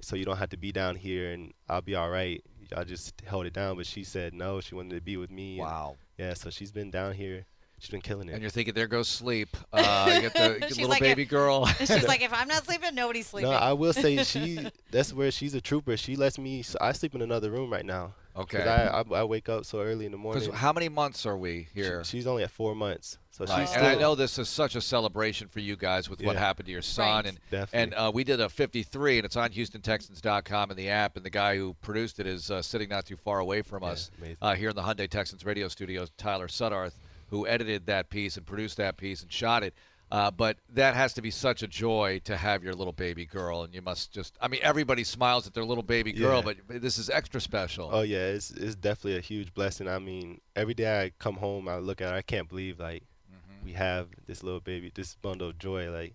so 0.00 0.16
you 0.16 0.24
don't 0.24 0.36
have 0.36 0.50
to 0.50 0.56
be 0.58 0.72
down 0.72 0.96
here, 0.96 1.32
and 1.32 1.52
I'll 1.68 1.80
be 1.80 1.94
all 1.94 2.10
right. 2.10 2.42
I 2.76 2.84
just 2.84 3.22
held 3.26 3.46
it 3.46 3.52
down, 3.52 3.76
but 3.76 3.86
she 3.86 4.04
said 4.04 4.34
no. 4.34 4.60
She 4.60 4.74
wanted 4.74 4.94
to 4.96 5.00
be 5.00 5.16
with 5.16 5.30
me. 5.30 5.58
and 5.58 5.68
Wow. 5.68 5.96
yeah, 6.18 6.34
so 6.34 6.50
she's 6.50 6.72
been 6.72 6.90
down 6.90 7.14
here. 7.14 7.46
She's 7.78 7.90
been 7.90 8.00
killing 8.00 8.28
it. 8.28 8.32
And 8.32 8.40
you're 8.40 8.50
thinking, 8.50 8.72
there 8.74 8.86
goes 8.86 9.06
sleep. 9.06 9.54
Uh, 9.72 10.10
you 10.14 10.20
get 10.22 10.32
the 10.34 10.66
She's 10.68 10.76
little 10.78 10.90
like, 10.90 11.00
baby 11.02 11.24
girl. 11.26 11.66
She's 11.78 12.08
like, 12.08 12.22
if 12.22 12.32
I'm 12.32 12.48
not 12.48 12.64
sleeping, 12.66 12.94
nobody's 12.94 13.26
sleeping. 13.26 13.50
No, 13.50 13.56
I 13.56 13.74
will 13.74 13.92
say 13.92 14.22
she. 14.24 14.66
That's 14.90 15.12
where 15.12 15.30
she's 15.30 15.54
a 15.54 15.60
trooper. 15.60 15.96
She 15.98 16.16
lets 16.16 16.38
me. 16.38 16.62
So 16.62 16.78
I 16.80 16.92
sleep 16.92 17.14
in 17.14 17.20
another 17.22 17.50
room 17.50 17.70
right 17.70 17.84
now. 17.84 18.14
okay. 18.34 18.62
I, 18.62 19.00
I 19.00 19.04
I 19.20 19.24
wake 19.24 19.48
up 19.50 19.66
so 19.66 19.82
early 19.82 20.06
in 20.06 20.12
the 20.12 20.18
morning. 20.18 20.42
Because 20.42 20.58
how 20.58 20.72
many 20.72 20.88
months 20.88 21.26
are 21.26 21.36
we 21.36 21.68
She- 21.74 21.82
here? 21.82 22.02
she's 22.04 22.26
only 22.26 22.44
at 22.44 22.50
four 22.50 22.74
months, 22.74 23.18
so 23.30 23.44
Right. 23.44 23.60
she's 23.60 23.74
And 23.76 23.84
still 23.84 23.86
I 23.86 23.94
know 24.00 24.14
this 24.14 24.38
is 24.38 24.48
such 24.48 24.74
a 24.74 24.80
celebration 24.80 25.46
for 25.48 25.60
you 25.60 25.76
guys 25.76 26.08
with 26.10 26.22
what 26.22 26.36
happened 26.36 26.66
to 26.66 26.72
your 26.72 26.82
son, 26.82 27.06
Right. 27.24 27.26
and 27.26 27.38
definitely. 27.50 27.78
and 27.78 27.94
uh, 27.94 28.10
we 28.12 28.24
did 28.24 28.40
a 28.40 28.48
53, 28.48 29.18
and 29.18 29.24
it's 29.26 29.36
on 29.36 29.50
HoustonTexans.com 29.50 30.70
and 30.70 30.78
the 30.78 30.88
app, 30.88 31.16
and 31.16 31.24
the 31.24 31.30
guy 31.30 31.56
who 31.56 31.74
produced 31.82 32.20
it 32.20 32.26
is 32.26 32.50
uh, 32.50 32.62
sitting 32.62 32.88
not 32.88 33.04
too 33.06 33.16
far 33.16 33.38
away 33.38 33.62
from 33.62 33.82
Yeah, 33.82 33.90
us 33.90 34.10
amazing. 34.18 34.36
uh, 34.42 34.54
here 34.54 34.70
in 34.70 34.76
the 34.76 34.82
Hyundai 34.82 35.08
Texans 35.08 35.44
radio 35.44 35.68
studios. 35.68 36.10
Tyler 36.16 36.48
Sudarth, 36.48 36.92
who 37.30 37.46
edited 37.46 37.86
that 37.86 38.10
piece 38.10 38.36
and 38.36 38.46
produced 38.46 38.76
that 38.76 38.96
piece 38.96 39.22
and 39.22 39.32
shot 39.32 39.62
it. 39.62 39.74
Uh, 40.12 40.30
but 40.30 40.56
that 40.72 40.94
has 40.94 41.12
to 41.14 41.20
be 41.20 41.32
such 41.32 41.64
a 41.64 41.66
joy 41.66 42.20
to 42.22 42.36
have 42.36 42.62
your 42.62 42.72
little 42.74 42.92
baby 42.92 43.26
girl, 43.26 43.64
and 43.64 43.74
you 43.74 43.82
must 43.82 44.12
just—I 44.12 44.46
mean, 44.46 44.60
everybody 44.62 45.02
smiles 45.02 45.48
at 45.48 45.54
their 45.54 45.64
little 45.64 45.82
baby 45.82 46.12
girl, 46.12 46.44
Yeah. 46.46 46.52
but 46.68 46.80
this 46.80 46.96
is 46.96 47.10
extra 47.10 47.40
special. 47.40 47.90
Oh 47.92 48.02
yeah, 48.02 48.26
it's 48.28 48.52
it's 48.52 48.76
definitely 48.76 49.16
a 49.18 49.20
huge 49.20 49.52
blessing. 49.52 49.88
I 49.88 49.98
mean, 49.98 50.40
every 50.54 50.74
day 50.74 51.02
I 51.02 51.10
come 51.18 51.34
home, 51.34 51.66
I 51.68 51.78
look 51.78 52.00
at 52.00 52.10
her, 52.10 52.14
I 52.16 52.22
can't 52.22 52.48
believe 52.48 52.78
like 52.78 53.02
Mhm. 53.32 53.64
we 53.64 53.72
have 53.72 54.06
this 54.28 54.44
little 54.44 54.60
baby, 54.60 54.92
this 54.94 55.16
bundle 55.16 55.48
of 55.48 55.58
joy. 55.58 55.90
Like 55.90 56.14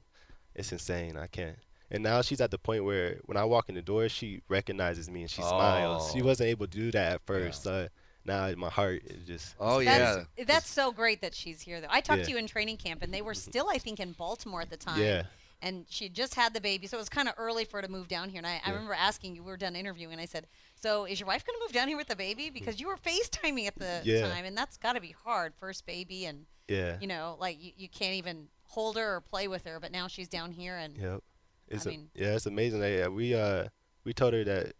it's 0.55 0.71
insane. 0.71 1.17
I 1.17 1.27
can't. 1.27 1.57
And 1.93 2.01
now 2.01 2.21
she's 2.21 2.39
at 2.39 2.51
the 2.51 2.57
point 2.57 2.85
where 2.85 3.19
when 3.25 3.35
I 3.35 3.43
walk 3.43 3.67
in 3.67 3.75
the 3.75 3.81
door, 3.81 4.07
she 4.07 4.41
recognizes 4.47 5.09
me 5.09 5.23
and 5.23 5.29
she 5.29 5.41
smiles. 5.41 6.13
She 6.13 6.21
Oh. 6.21 6.25
wasn't 6.27 6.47
able 6.47 6.65
to 6.67 6.71
do 6.77 6.91
that 6.91 7.11
at 7.15 7.21
first. 7.25 7.63
So 7.63 7.89
now 8.25 8.51
my 8.57 8.69
heart 8.69 9.03
is 9.05 9.25
just. 9.25 9.55
Oh 9.59 9.79
yeah, 9.79 10.23
That's, 10.37 10.47
that's 10.47 10.69
so 10.69 10.91
great 10.91 11.21
that 11.21 11.33
she's 11.33 11.61
here. 11.61 11.81
Though 11.81 11.87
I 11.89 12.01
talked 12.01 12.19
Yeah. 12.19 12.25
to 12.25 12.31
you 12.31 12.37
in 12.37 12.47
training 12.47 12.77
camp, 12.77 13.01
and 13.01 13.13
they 13.13 13.21
were 13.21 13.33
mm-hmm. 13.33 13.49
still, 13.49 13.67
I 13.69 13.77
think, 13.77 13.99
in 13.99 14.11
Baltimore 14.13 14.61
at 14.61 14.69
the 14.69 14.77
time. 14.77 15.01
Yeah. 15.01 15.23
And 15.63 15.85
she 15.89 16.09
just 16.09 16.33
had 16.33 16.55
the 16.55 16.61
baby, 16.61 16.87
so 16.87 16.97
it 16.97 17.01
was 17.01 17.09
kind 17.09 17.27
of 17.27 17.35
early 17.37 17.65
for 17.65 17.77
her 17.77 17.83
to 17.83 17.87
move 17.91 18.07
down 18.07 18.29
here. 18.29 18.39
And 18.39 18.47
I, 18.47 18.59
I 18.65 18.71
remember 18.71 18.95
asking 18.95 19.35
you, 19.35 19.43
we 19.43 19.51
were 19.51 19.57
done 19.57 19.75
interviewing, 19.75 20.13
and 20.13 20.21
I 20.21 20.25
said, 20.25 20.47
"So 20.75 21.05
is 21.05 21.19
your 21.19 21.27
wife 21.27 21.45
going 21.45 21.55
to 21.59 21.63
move 21.63 21.71
down 21.71 21.87
here 21.87 21.97
with 21.97 22.07
the 22.07 22.15
baby? 22.15 22.49
Mm. 22.49 22.53
Because 22.53 22.79
you 22.79 22.87
were 22.87 22.97
FaceTiming 22.97 23.67
at 23.67 23.75
the 23.77 24.01
Yeah. 24.03 24.27
time, 24.27 24.45
and 24.45 24.57
that's 24.57 24.77
got 24.77 24.93
to 24.93 25.01
be 25.01 25.15
hard, 25.23 25.53
first 25.59 25.85
baby, 25.85 26.25
and 26.25 26.45
Yeah. 26.67 26.97
you 26.99 27.07
know, 27.07 27.37
like 27.39 27.63
you, 27.63 27.73
you 27.77 27.89
can't 27.89 28.15
even 28.15 28.47
hold 28.63 28.97
her 28.97 29.17
or 29.17 29.21
play 29.21 29.47
with 29.47 29.65
her. 29.65 29.79
But 29.79 29.91
now 29.91 30.07
she's 30.07 30.27
down 30.27 30.51
here, 30.51 30.77
and 30.77 30.97
Yep. 30.97 31.23
It's 31.67 31.85
a- 31.85 31.89
mean- 31.89 32.09
yeah, 32.15 32.35
it's 32.35 32.45
amazing. 32.47 32.81
Yeah, 32.81 33.05
uh, 33.05 33.09
we 33.11 33.33
uh 33.35 33.67
we 34.03 34.13
told 34.13 34.33
her 34.33 34.43
that 34.43 34.73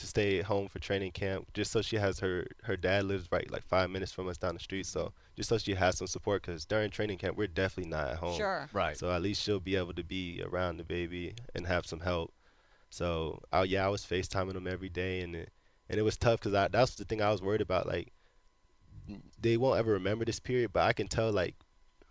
to 0.00 0.06
stay 0.06 0.38
at 0.38 0.44
home 0.46 0.68
for 0.68 0.78
training 0.78 1.12
camp, 1.12 1.52
just 1.54 1.70
so 1.70 1.82
she 1.82 1.96
has 1.96 2.18
her 2.20 2.46
her 2.64 2.76
dad 2.76 3.04
lives 3.04 3.28
right 3.30 3.50
like 3.50 3.64
five 3.64 3.90
minutes 3.90 4.12
from 4.12 4.28
us 4.28 4.36
down 4.36 4.54
the 4.54 4.60
street, 4.60 4.86
so 4.86 5.12
just 5.36 5.48
so 5.48 5.58
she 5.58 5.74
has 5.74 5.98
some 5.98 6.06
support. 6.06 6.42
Because 6.42 6.64
during 6.64 6.90
training 6.90 7.18
camp, 7.18 7.36
we're 7.36 7.46
definitely 7.46 7.90
not 7.90 8.08
at 8.08 8.16
home. 8.16 8.36
sure. 8.36 8.68
right. 8.72 8.96
So 8.96 9.10
at 9.10 9.22
least 9.22 9.42
she'll 9.42 9.60
be 9.60 9.76
able 9.76 9.94
to 9.94 10.04
be 10.04 10.42
around 10.44 10.78
the 10.78 10.84
baby 10.84 11.34
and 11.54 11.66
have 11.66 11.86
some 11.86 12.00
help. 12.00 12.32
So, 12.92 13.40
I, 13.52 13.62
yeah, 13.62 13.86
I 13.86 13.88
was 13.88 14.02
FaceTiming 14.04 14.54
them 14.54 14.66
every 14.66 14.88
day, 14.88 15.20
and 15.20 15.36
it, 15.36 15.50
and 15.88 15.98
it 15.98 16.02
was 16.02 16.16
tough 16.16 16.40
because 16.40 16.68
that's 16.72 16.96
the 16.96 17.04
thing 17.04 17.22
I 17.22 17.30
was 17.30 17.40
worried 17.40 17.60
about. 17.60 17.86
Like, 17.86 18.12
they 19.40 19.56
won't 19.56 19.78
ever 19.78 19.92
remember 19.92 20.24
this 20.24 20.40
period, 20.40 20.72
but 20.72 20.82
I 20.82 20.92
can 20.92 21.08
tell 21.08 21.32
like 21.32 21.54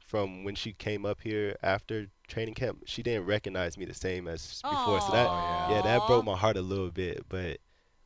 from 0.09 0.43
when 0.43 0.55
she 0.55 0.73
came 0.73 1.05
up 1.05 1.21
here 1.21 1.55
after 1.61 2.07
training 2.27 2.55
camp, 2.55 2.83
she 2.85 3.03
didn't 3.03 3.25
recognize 3.25 3.77
me 3.77 3.85
the 3.85 3.93
same 3.93 4.27
as 4.27 4.61
before. 4.61 5.01
So 5.01 5.11
that 5.11 5.27
yeah, 5.69 5.81
that 5.83 6.07
broke 6.07 6.25
my 6.25 6.35
heart 6.35 6.57
a 6.57 6.61
little 6.61 6.89
bit. 6.89 7.25
But 7.29 7.59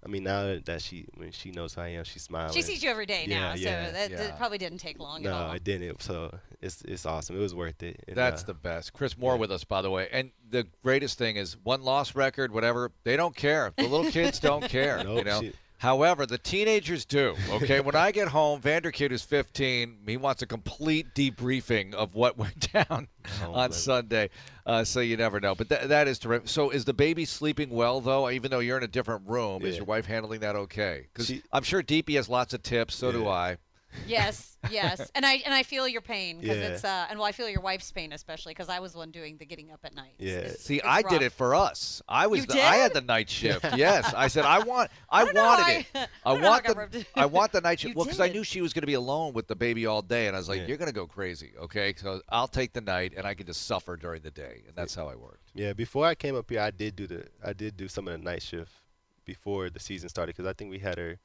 I 0.06 0.10
mean, 0.10 0.24
now 0.24 0.58
that 0.66 0.82
she 0.82 1.06
when 1.16 1.32
she 1.32 1.52
knows 1.52 1.74
who 1.76 1.82
I 1.82 1.88
am, 1.90 2.04
she's 2.04 2.24
smiling. 2.24 2.54
She 2.54 2.62
sees 2.62 2.84
you 2.84 2.90
every 2.90 3.06
day 3.06 3.26
Yeah, 3.28 3.40
now, 3.40 3.56
so 3.56 3.62
yeah, 3.62 3.92
that, 3.92 4.12
yeah. 4.12 4.18
that 4.18 4.38
probably 4.38 4.58
didn't 4.58 4.80
take 4.80 5.00
long 5.00 5.26
at 5.26 5.32
No, 5.32 5.34
all. 5.38 5.52
it 5.54 5.64
didn't. 5.64 6.02
So 6.02 6.38
it's 6.62 6.82
it's 6.84 7.06
awesome. 7.06 7.38
It 7.38 7.40
was 7.40 7.56
worth 7.56 7.82
it. 7.84 8.04
And, 8.08 8.16
That's 8.18 8.44
uh, 8.44 8.48
the 8.48 8.54
best. 8.54 8.94
Chris 8.94 9.18
Moore 9.18 9.34
yeah. 9.36 9.40
with 9.40 9.52
us, 9.52 9.64
by 9.64 9.82
the 9.82 9.90
way. 9.90 10.10
And 10.12 10.32
the 10.50 10.68
greatest 10.84 11.18
thing 11.18 11.38
is 11.38 11.56
one 11.64 11.84
loss 11.84 12.16
record, 12.16 12.52
whatever. 12.54 12.92
They 13.04 13.16
don't 13.16 13.36
care. 13.36 13.72
The 13.78 13.88
little 13.88 14.12
kids 14.12 14.40
don't 14.40 14.64
care. 14.70 15.00
you 15.08 15.24
know. 15.24 15.42
she- 15.42 15.54
However, 15.84 16.26
the 16.26 16.38
teenagers 16.38 17.04
do. 17.04 17.36
Okay, 17.50 17.82
when 17.82 17.94
I 17.94 18.12
get 18.12 18.30
home, 18.30 18.62
Vanderkid 18.62 19.12
is 19.12 19.22
15. 19.22 19.98
He 20.08 20.16
wants 20.16 20.42
a 20.42 20.46
complete 20.46 21.14
debriefing 21.14 21.94
of 21.94 22.16
what 22.16 22.38
went 22.38 22.72
down 22.74 23.10
Oh, 23.44 23.48
on 23.52 23.54
man. 23.56 23.72
Sunday. 23.74 24.30
Uh, 24.66 24.86
so 24.86 25.02
you 25.02 25.18
never 25.18 25.42
know. 25.42 25.56
But 25.56 25.68
tha- 25.68 25.88
that 25.88 26.08
is 26.08 26.20
terrific. 26.20 26.48
So 26.48 26.70
is 26.70 26.86
the 26.86 26.94
baby 26.94 27.26
sleeping 27.26 27.70
well 27.70 28.00
though? 28.00 28.30
Even 28.30 28.50
though 28.50 28.60
you're 28.60 28.78
in 28.78 28.84
a 28.84 28.88
different 28.88 29.28
room, 29.28 29.66
is 29.66 29.76
your 29.76 29.86
wife 29.86 30.06
handling 30.06 30.40
that 30.40 30.56
okay? 30.56 31.08
Because 31.14 31.34
I'm 31.52 31.64
sure 31.64 31.84
Deepi 31.84 32.16
has 32.16 32.30
lots 32.30 32.54
of 32.54 32.64
tips. 32.64 32.96
So 32.96 33.12
do 33.12 33.28
I. 33.28 33.58
Yes, 34.08 34.58
yes, 34.72 35.10
and 35.16 35.26
I 35.26 35.36
and 35.46 35.54
I 35.54 35.64
feel 35.64 35.88
your 35.88 36.02
pain 36.02 36.40
because 36.40 36.58
Yeah. 36.58 36.68
it's 36.70 36.84
uh, 36.84 37.08
and 37.10 37.20
well, 37.20 37.28
I 37.28 37.32
feel 37.32 37.48
your 37.50 37.62
wife's 37.62 37.92
pain 37.92 38.12
especially 38.14 38.52
because 38.54 38.70
I 38.70 38.80
was 38.80 38.94
the 38.94 38.98
one 39.00 39.12
doing 39.12 39.38
the 39.38 39.46
getting 39.46 39.72
up 39.72 39.80
at 39.84 39.96
night. 39.96 40.14
Yeah. 40.20 40.34
It's- 40.40 40.60
See, 40.60 40.78
it's 40.78 40.86
I 40.86 41.02
did 41.04 41.22
it 41.22 41.32
for 41.32 41.56
us. 41.56 42.02
I 42.08 42.28
was 42.28 42.42
You 42.42 42.46
the, 42.48 42.62
I 42.64 42.76
had 42.78 42.94
the 42.94 43.02
night 43.02 43.30
shift. 43.40 43.66
yes, 43.78 44.14
I 44.14 44.28
said 44.28 44.46
I 44.46 44.60
want 44.60 44.90
I, 45.10 45.26
don't 45.26 45.36
wanted 45.36 45.64
how 45.64 45.70
it. 45.72 45.86
I- 45.96 46.00
I, 46.00 46.08
I 46.26 46.34
don't 46.34 46.42
know 46.42 46.50
want 46.50 46.92
the. 46.92 47.06
I 47.16 47.26
want 47.26 47.52
the 47.52 47.62
night 47.62 47.80
shift. 47.80 47.96
Well, 47.96 48.06
because 48.06 48.20
I 48.20 48.30
knew 48.30 48.44
she 48.44 48.62
was 48.62 48.74
going 48.74 48.82
to 48.82 48.88
be 48.88 48.94
alone 48.96 49.34
with 49.34 49.48
the 49.48 49.56
baby 49.56 49.86
all 49.86 50.02
day, 50.02 50.28
and 50.28 50.36
I 50.36 50.40
was 50.40 50.50
like, 50.50 50.62
Yeah. 50.62 50.68
"You're 50.68 50.78
going 50.78 50.90
to 50.90 50.94
go 50.96 51.08
crazy, 51.08 51.52
okay?" 51.60 51.94
So 51.98 52.22
I'll 52.30 52.48
take 52.48 52.74
the 52.74 52.82
night, 52.82 53.14
and 53.16 53.26
I 53.28 53.34
can 53.34 53.46
just 53.46 53.66
suffer 53.68 53.96
during 53.96 54.22
the 54.22 54.32
day, 54.32 54.64
and 54.68 54.76
that's 54.76 54.96
how 54.96 55.08
I 55.08 55.16
worked. 55.16 55.52
Yeah, 55.54 55.74
before 55.74 56.06
I 56.06 56.16
came 56.16 56.36
up 56.36 56.50
here, 56.50 56.62
I 56.62 56.72
did 56.72 56.96
do 56.96 57.08
the 57.08 57.28
I 57.44 57.54
did 57.54 57.78
do 57.78 57.88
some 57.88 58.08
of 58.08 58.14
the 58.14 58.24
night 58.24 58.42
shift 58.42 58.72
before 59.26 59.70
the 59.70 59.80
season 59.80 60.10
started 60.10 60.36
because 60.36 60.50
I 60.50 60.54
think 60.54 60.70
we 60.72 60.80
had 60.80 60.98
her 60.98 61.20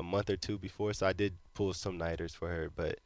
a 0.00 0.02
month 0.02 0.28
or 0.30 0.36
two 0.36 0.58
before, 0.58 0.92
so 0.92 1.06
I 1.06 1.12
did 1.12 1.34
pull 1.54 1.72
some 1.72 1.96
nighters 1.96 2.34
for 2.34 2.48
her. 2.48 2.70
But 2.74 2.98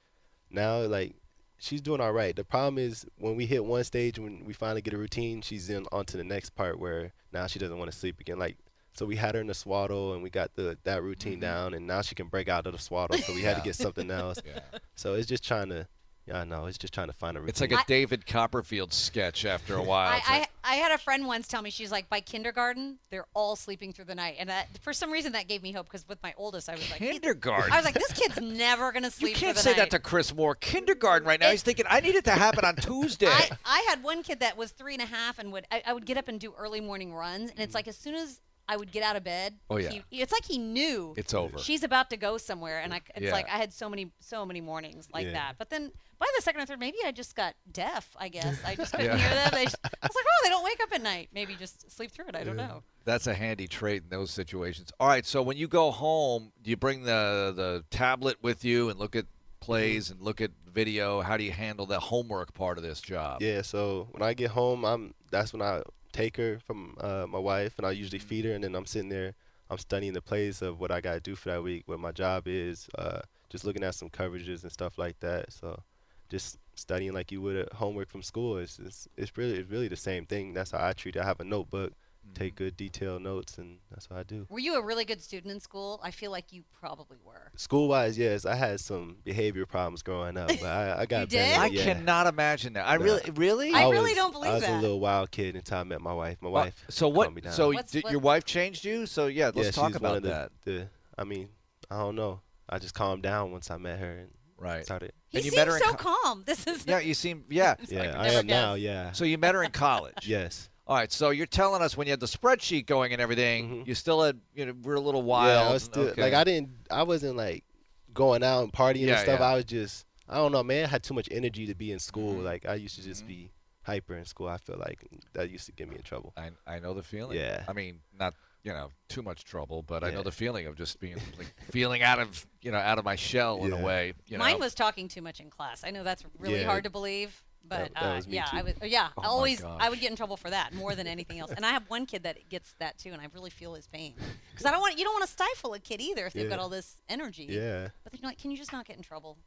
now, 0.51 0.81
like, 0.81 1.15
she's 1.59 1.83
doing 1.83 2.01
all 2.01 2.13
right. 2.13 2.35
The 2.35 2.45
problem 2.45 2.79
is 2.79 3.05
when 3.19 3.37
we 3.37 3.47
hit 3.47 3.65
one 3.65 3.85
stage, 3.85 4.19
when 4.19 4.45
we 4.45 4.53
finally 4.53 4.81
get 4.81 4.95
a 4.95 4.99
routine, 4.99 5.43
she's 5.43 5.69
in 5.71 5.87
onto 5.93 6.17
the 6.17 6.25
next 6.25 6.51
part 6.51 6.79
where 6.79 7.13
now 7.33 7.47
she 7.47 7.59
doesn't 7.59 7.79
want 7.79 7.91
to 7.91 7.97
sleep 7.97 8.21
again. 8.21 8.39
Like, 8.39 8.57
so 8.95 9.05
we 9.07 9.17
had 9.17 9.35
her 9.35 9.41
in 9.41 9.49
the 9.49 9.55
swaddle 9.55 10.15
and 10.15 10.23
we 10.23 10.31
got 10.31 10.55
the 10.55 10.79
that 10.85 11.03
routine 11.03 11.35
mm-hmm. 11.35 11.41
down, 11.41 11.75
and 11.75 11.87
now 11.87 12.01
she 12.01 12.15
can 12.15 12.29
break 12.29 12.49
out 12.49 12.67
of 12.67 12.73
the 12.73 12.79
swaddle. 12.79 13.19
So 13.19 13.35
we 13.35 13.43
had 13.43 13.57
to 13.57 13.63
get 13.63 13.75
something 13.75 14.11
else. 14.11 14.39
Yeah. 14.47 14.61
So 14.95 15.15
it's 15.15 15.27
just 15.27 15.45
trying 15.45 15.71
to, 15.71 15.87
yeah, 16.27 16.41
I 16.41 16.45
know, 16.45 16.67
it's 16.67 16.79
just 16.79 16.95
trying 16.95 17.09
to 17.09 17.13
find 17.13 17.37
a 17.37 17.41
routine. 17.41 17.51
It's 17.51 17.61
like 17.61 17.73
a 17.73 17.79
I- 17.79 17.85
David 17.89 18.27
Copperfield 18.27 18.93
sketch 18.93 19.45
after 19.45 19.75
a 19.75 19.83
while. 19.83 20.09
I, 20.09 20.15
like, 20.15 20.23
I, 20.29 20.44
I 20.65 20.77
had 20.77 20.93
a 20.93 20.99
friend 20.99 21.27
once 21.27 21.47
tell 21.47 21.63
me 21.63 21.71
she's 21.71 21.93
like 21.93 22.09
by 22.09 22.21
kindergarten 22.21 22.99
they're 23.11 23.27
all 23.35 23.55
sleeping 23.55 23.93
through 23.93 24.07
the 24.07 24.15
night 24.15 24.37
and 24.39 24.49
that 24.49 24.69
for 24.81 24.93
some 24.93 25.11
reason 25.11 25.33
that 25.33 25.47
gave 25.47 25.63
me 25.63 25.73
hope 25.73 25.87
because 25.87 26.09
with 26.09 26.23
my 26.23 26.33
oldest 26.37 26.69
I 26.69 26.75
was 26.75 26.91
like 26.91 27.01
kindergarten. 27.01 27.73
I 27.73 27.77
was 27.77 27.85
like 27.85 27.95
this 27.95 28.13
kid's 28.13 28.41
never 28.41 28.91
gonna 28.93 29.11
sleep. 29.11 29.31
you 29.31 29.37
can't 29.37 29.57
say 29.57 29.71
night. 29.71 29.77
that 29.77 29.91
to 29.91 29.99
Chris 29.99 30.35
Moore. 30.35 30.55
Kindergarten 30.55 31.27
right 31.27 31.39
now. 31.39 31.51
He's 31.51 31.63
thinking 31.63 31.87
I 31.89 32.01
need 32.01 32.15
it 32.15 32.25
to 32.25 32.33
happen 32.33 32.65
on 32.65 32.77
Tuesday. 32.77 33.27
I, 33.27 33.51
I 33.65 33.87
had 33.89 34.03
one 34.03 34.23
kid 34.23 34.41
that 34.41 34.57
was 34.57 34.71
three 34.71 34.95
and 34.95 35.03
a 35.03 35.07
half 35.07 35.39
and 35.39 35.53
would 35.53 35.67
I, 35.71 35.83
I 35.87 35.93
would 35.93 36.07
get 36.07 36.17
up 36.17 36.29
and 36.29 36.41
do 36.41 36.55
early 36.59 36.81
morning 36.81 37.13
runs 37.13 37.51
and 37.51 37.61
it's 37.61 37.73
mm. 37.73 37.77
like 37.77 37.89
as 37.89 37.97
soon 37.97 38.15
as 38.15 38.41
I 38.69 38.77
would 38.77 38.91
get 38.93 39.03
out 39.03 39.15
of 39.17 39.25
bed, 39.25 39.55
Oh, 39.69 39.77
yeah. 39.77 39.91
he, 40.11 40.21
it's 40.23 40.33
like 40.33 40.45
he 40.45 40.57
knew 40.59 41.13
it's 41.17 41.35
over. 41.35 41.59
she's 41.59 41.83
about 41.83 42.09
to 42.11 42.17
go 42.17 42.39
somewhere 42.39 42.81
and 42.81 42.95
I, 42.95 43.01
it's 43.15 43.27
Yeah. 43.27 43.33
like 43.33 43.47
I 43.49 43.59
had 43.59 43.73
so 43.73 43.91
many 43.91 44.11
so 44.21 44.47
many 44.47 44.61
mornings 44.63 45.09
like 45.13 45.27
Yeah. 45.27 45.33
that. 45.33 45.55
But 45.59 45.69
then 45.71 45.93
by 46.19 46.27
the 46.37 46.43
second 46.43 46.63
or 46.63 46.67
third, 46.67 46.79
maybe 46.81 46.97
I 47.05 47.13
just 47.13 47.35
got 47.37 47.55
deaf. 47.71 48.17
I 48.19 48.29
guess 48.29 48.59
I 48.65 48.75
just 48.75 48.93
couldn't 48.93 49.07
Yeah. 49.07 49.17
hear 49.19 49.35
them. 49.35 49.51
They, 49.53 49.67
I 49.67 49.67
was 49.67 50.15
like, 50.15 50.25
oh, 50.27 50.41
they 50.45 50.49
don't 50.49 50.65
wake 50.65 50.81
up 50.83 50.93
at 50.95 51.03
night. 51.03 51.29
Maybe 51.35 51.55
just 51.57 51.91
sleep 51.91 52.11
through 52.11 52.29
it. 52.29 52.37
I 52.37 52.45
don't 52.45 52.57
Yeah. 52.57 52.67
know. 52.69 52.83
That's 53.05 53.27
a 53.27 53.35
handy 53.35 53.69
trait 53.69 54.05
in 54.05 54.09
those 54.09 54.31
situations. 54.31 54.91
All 54.99 55.09
right, 55.09 55.27
so 55.27 55.43
when 55.43 55.59
you 55.59 55.69
go 55.69 55.91
home, 55.91 56.53
do 56.63 56.71
you 56.71 56.77
bring 56.79 57.03
the 57.03 57.53
the 57.55 57.85
tablet 57.91 58.39
with 58.43 58.65
you 58.65 58.89
and 58.89 58.99
look 58.99 59.15
at 59.15 59.27
plays 59.61 60.11
and 60.11 60.21
look 60.23 60.41
at 60.41 60.53
video? 60.73 61.21
How 61.21 61.37
do 61.37 61.45
you 61.45 61.53
handle 61.53 61.85
the 61.85 62.01
homework 62.01 62.55
part 62.55 62.79
of 62.79 62.85
this 62.85 63.01
job? 63.03 63.43
Yeah, 63.43 63.61
so 63.61 64.09
when 64.13 64.23
I 64.23 64.33
get 64.33 64.53
home, 64.53 64.85
I'm 64.87 65.15
that's 65.31 65.53
when 65.53 65.61
I 65.61 65.83
take 66.15 66.37
her 66.37 66.59
from 66.65 66.97
uh, 67.01 67.27
my 67.29 67.39
wife, 67.39 67.75
and 67.77 67.87
I 67.87 67.91
usually 67.91 68.21
feed 68.21 68.45
her, 68.47 68.53
and 68.53 68.65
then 68.65 68.75
I'm 68.75 68.87
sitting 68.87 69.11
there, 69.11 69.35
I'm 69.69 69.79
studying 69.79 70.13
the 70.15 70.23
plays 70.23 70.63
of 70.63 70.81
what 70.81 70.91
I 70.91 71.01
gotta 71.01 71.21
do 71.21 71.35
for 71.35 71.51
that 71.51 71.63
week, 71.63 71.83
what 71.87 71.99
my 72.01 72.13
job 72.13 72.45
is, 72.47 72.89
uh, 72.97 73.21
just 73.51 73.65
looking 73.65 73.85
at 73.85 73.95
some 73.95 74.09
coverages 74.09 74.63
and 74.63 74.73
stuff 74.73 74.97
like 74.97 75.19
that. 75.21 75.53
So, 75.53 75.83
just 76.31 76.59
studying 76.77 77.13
like 77.13 77.31
you 77.33 77.41
would 77.43 77.57
at 77.57 77.73
homework 77.73 78.09
from 78.09 78.23
school. 78.23 78.59
It's 78.59 78.79
it's, 78.79 79.09
it's 79.17 79.37
really 79.37 79.59
it's 79.59 79.71
really 79.71 79.89
the 79.89 79.97
same 79.97 80.25
thing. 80.25 80.55
That's 80.55 80.71
how 80.71 80.87
I 80.87 80.93
treat 80.93 81.17
it. 81.17 81.23
I 81.23 81.27
have 81.27 81.41
a 81.41 81.45
notebook, 81.45 81.93
take 82.35 82.55
mm. 82.55 82.57
good 82.57 82.77
detailed 82.77 83.23
notes, 83.23 83.59
and 83.59 83.79
that's 83.91 84.09
what 84.09 84.19
I 84.19 84.23
do. 84.23 84.47
Were 84.49 84.59
you 84.59 84.77
a 84.77 84.83
really 84.85 85.05
good 85.05 85.21
student 85.23 85.53
in 85.53 85.61
school? 85.61 86.01
I 86.03 86.11
feel 86.11 86.31
like 86.31 86.53
you 86.53 86.63
probably 86.73 87.19
were. 87.25 87.51
School 87.57 87.89
wise, 87.89 88.17
yes, 88.19 88.47
I 88.47 88.55
had 88.55 88.81
some 88.81 89.17
behavior 89.25 89.67
problems 89.67 90.03
growing 90.03 90.37
up, 90.37 90.49
but 90.49 90.65
I, 90.65 91.01
I 91.01 91.07
got 91.09 91.33
You 91.33 91.39
better. 91.39 91.71
did? 91.73 91.81
I 91.81 91.85
cannot 91.85 92.27
imagine 92.27 92.73
that. 92.75 92.87
I 92.89 92.97
No. 92.97 93.05
really, 93.05 93.31
really. 93.35 93.73
I 93.73 93.89
really 93.91 94.11
was- 94.11 94.15
don't 94.15 94.33
believe 94.33 94.45
that. 94.47 94.51
I 94.51 94.55
was 94.55 94.63
that. 94.65 94.79
a 94.79 94.81
little 94.81 95.01
wild 95.01 95.31
kid 95.31 95.57
until 95.57 95.79
I 95.79 95.85
met 95.85 96.01
my 96.01 96.13
wife. 96.15 96.39
My 96.41 96.49
Well, 96.51 96.65
wife. 96.65 96.85
so 96.89 97.09
what? 97.09 97.33
me 97.35 97.41
down. 97.43 97.53
So 97.53 97.73
What's- 97.73 97.93
did 97.93 98.05
what- 98.05 98.11
your 98.13 98.21
wife 98.21 98.45
changed 98.45 98.85
you? 98.85 99.07
So 99.07 99.27
yeah, 99.27 99.51
let's 99.55 99.67
yeah, 99.67 99.71
talk 99.71 99.95
about 99.95 100.09
one 100.09 100.17
of 100.19 100.23
the, 100.23 100.29
that. 100.31 100.51
The, 100.65 100.89
I 101.19 101.25
mean, 101.25 101.49
I 101.91 101.99
don't 101.99 102.17
know. 102.17 102.41
I 102.69 102.79
just 102.79 102.95
calmed 102.95 103.23
down 103.23 103.53
once 103.53 103.71
I 103.71 103.77
met 103.77 103.99
her 103.99 104.11
and 104.21 104.31
Right. 104.57 104.85
started. 104.85 105.13
He 105.29 105.39
And 105.39 105.45
you 105.45 105.51
seems 105.51 105.59
met 105.59 105.69
her 105.69 105.79
so 105.79 105.93
co- 105.95 106.17
calm. 106.23 106.43
This 106.47 106.67
is 106.67 106.87
Yeah, 106.87 106.99
you 107.01 107.13
seem. 107.13 107.45
Yeah. 107.51 107.75
It's 107.83 107.93
like 107.93 108.05
Yeah, 108.05 108.19
I 108.19 108.25
never 108.29 108.39
am 108.39 108.47
now. 108.47 108.75
Yeah. 108.75 109.13
So 109.13 109.25
you 109.25 109.37
met 109.37 109.55
her 109.55 109.63
in 109.63 109.73
college. 109.73 110.27
yes. 110.27 110.71
All 110.87 110.97
right. 110.97 111.11
So 111.11 111.31
you're 111.31 111.47
telling 111.47 111.81
us 111.83 111.97
when 111.97 112.07
you 112.07 112.13
had 112.13 112.21
the 112.21 112.27
spreadsheet 112.27 112.87
going 112.87 113.13
and 113.13 113.21
everything, 113.23 113.69
Mhm. 113.85 113.87
you 113.87 113.95
still 113.95 114.23
had, 114.23 114.41
you 114.55 114.67
know, 114.67 114.75
we're 114.83 114.95
a 114.97 115.01
little 115.01 115.23
wild. 115.23 115.49
Yeah, 115.65 115.69
I 115.71 115.73
was 115.73 115.85
and- 115.85 115.93
still 115.95 116.09
okay. 116.09 116.23
like 116.23 116.35
I 116.35 116.45
didn't. 116.45 116.71
I 116.91 117.03
wasn't 117.05 117.37
like 117.37 117.65
going 118.13 118.43
out 118.43 118.65
and 118.65 118.73
partying 118.73 119.07
Yeah, 119.07 119.15
and 119.15 119.21
stuff. 119.23 119.41
yeah. 119.41 119.47
I 119.47 119.55
was 119.57 119.65
just. 119.65 120.07
I 120.29 120.37
don't 120.37 120.53
know, 120.53 120.63
man. 120.63 120.85
I 120.85 120.89
had 120.89 121.03
too 121.03 121.13
much 121.15 121.29
energy 121.31 121.67
to 121.67 121.75
be 121.75 121.93
in 121.93 121.99
school. 121.99 122.35
Mhm. 122.37 122.45
Like 122.45 122.67
I 122.67 122.75
used 122.75 122.97
to 122.97 123.03
just 123.03 123.25
Mhm. 123.25 123.29
be 123.29 123.51
hyper 123.83 124.17
in 124.17 124.25
school. 124.25 124.49
I 124.49 124.57
feel 124.59 124.79
like 124.79 125.05
that 125.35 125.51
used 125.51 125.67
to 125.67 125.73
get 125.73 125.89
me 125.89 125.97
in 125.97 126.03
trouble. 126.03 126.33
I 126.37 126.51
I 126.67 126.79
know 126.81 126.95
the 126.95 127.03
feeling. 127.03 127.39
Yeah. 127.39 127.65
I 127.69 127.73
mean, 127.73 128.01
not 128.19 128.35
you 128.63 128.73
know 128.73 128.91
too 129.09 129.21
much 129.23 129.45
trouble, 129.45 129.83
but 129.83 130.03
I 130.05 130.11
know 130.11 130.23
the 130.23 130.33
feeling 130.33 130.67
of 130.67 130.77
just 130.77 130.99
being 131.01 131.17
like 131.39 131.55
feeling 131.71 132.03
out 132.03 132.19
of 132.19 132.47
you 132.63 132.71
know 132.71 132.79
out 132.79 132.99
of 132.99 133.05
my 133.05 133.17
shell 133.17 133.63
in 133.65 133.73
a 133.73 133.81
way. 133.81 134.15
You 134.27 134.39
Mine 134.39 134.53
know? 134.53 134.59
was 134.65 134.75
talking 134.75 135.09
too 135.09 135.21
much 135.23 135.41
in 135.41 135.51
class. 135.51 135.83
I 135.85 135.91
know 135.91 136.03
that's 136.05 136.25
really 136.39 136.61
Yeah. 136.61 136.67
hard 136.67 136.85
to 136.85 136.91
believe, 136.91 137.43
but 137.69 137.79
That- 137.79 137.95
that 137.95 138.03
uh, 138.13 138.17
was 138.17 138.27
yeah, 138.27 138.45
too. 138.45 138.57
I 138.59 138.63
was. 138.63 138.75
Yeah, 138.83 139.09
Oh 139.17 139.23
always 139.23 139.63
I 139.65 139.89
would 139.89 140.01
get 140.01 140.11
in 140.11 140.17
trouble 140.17 140.37
for 140.37 140.51
that 140.51 140.75
more 140.75 140.95
than 140.95 141.07
anything 141.07 141.39
else. 141.39 141.51
And 141.57 141.65
I 141.65 141.71
have 141.71 141.85
one 141.89 142.07
kid 142.07 142.23
that 142.25 142.49
gets 142.49 142.73
that 142.79 142.99
too, 142.99 143.11
and 143.13 143.21
I 143.21 143.27
really 143.35 143.51
feel 143.51 143.75
his 143.75 143.87
pain 143.87 144.15
because 144.51 144.67
I 144.67 144.71
don't 144.71 144.81
want 144.81 144.99
you 144.99 145.05
don't 145.05 145.15
want 145.15 145.25
to 145.27 145.31
stifle 145.33 145.75
a 145.75 145.79
kid 145.79 146.01
either 146.01 146.27
if 146.27 146.33
they've 146.35 146.49
got 146.49 146.59
all 146.59 146.69
this 146.69 146.97
energy. 147.09 147.47
Yeah. 147.51 147.89
But 148.05 148.13
then 148.13 148.21
you're 148.23 148.31
like, 148.31 148.39
can 148.39 148.51
you 148.51 148.57
just 148.57 148.73
not 148.73 148.87
get 148.87 148.97
in 148.97 149.03
trouble? 149.03 149.39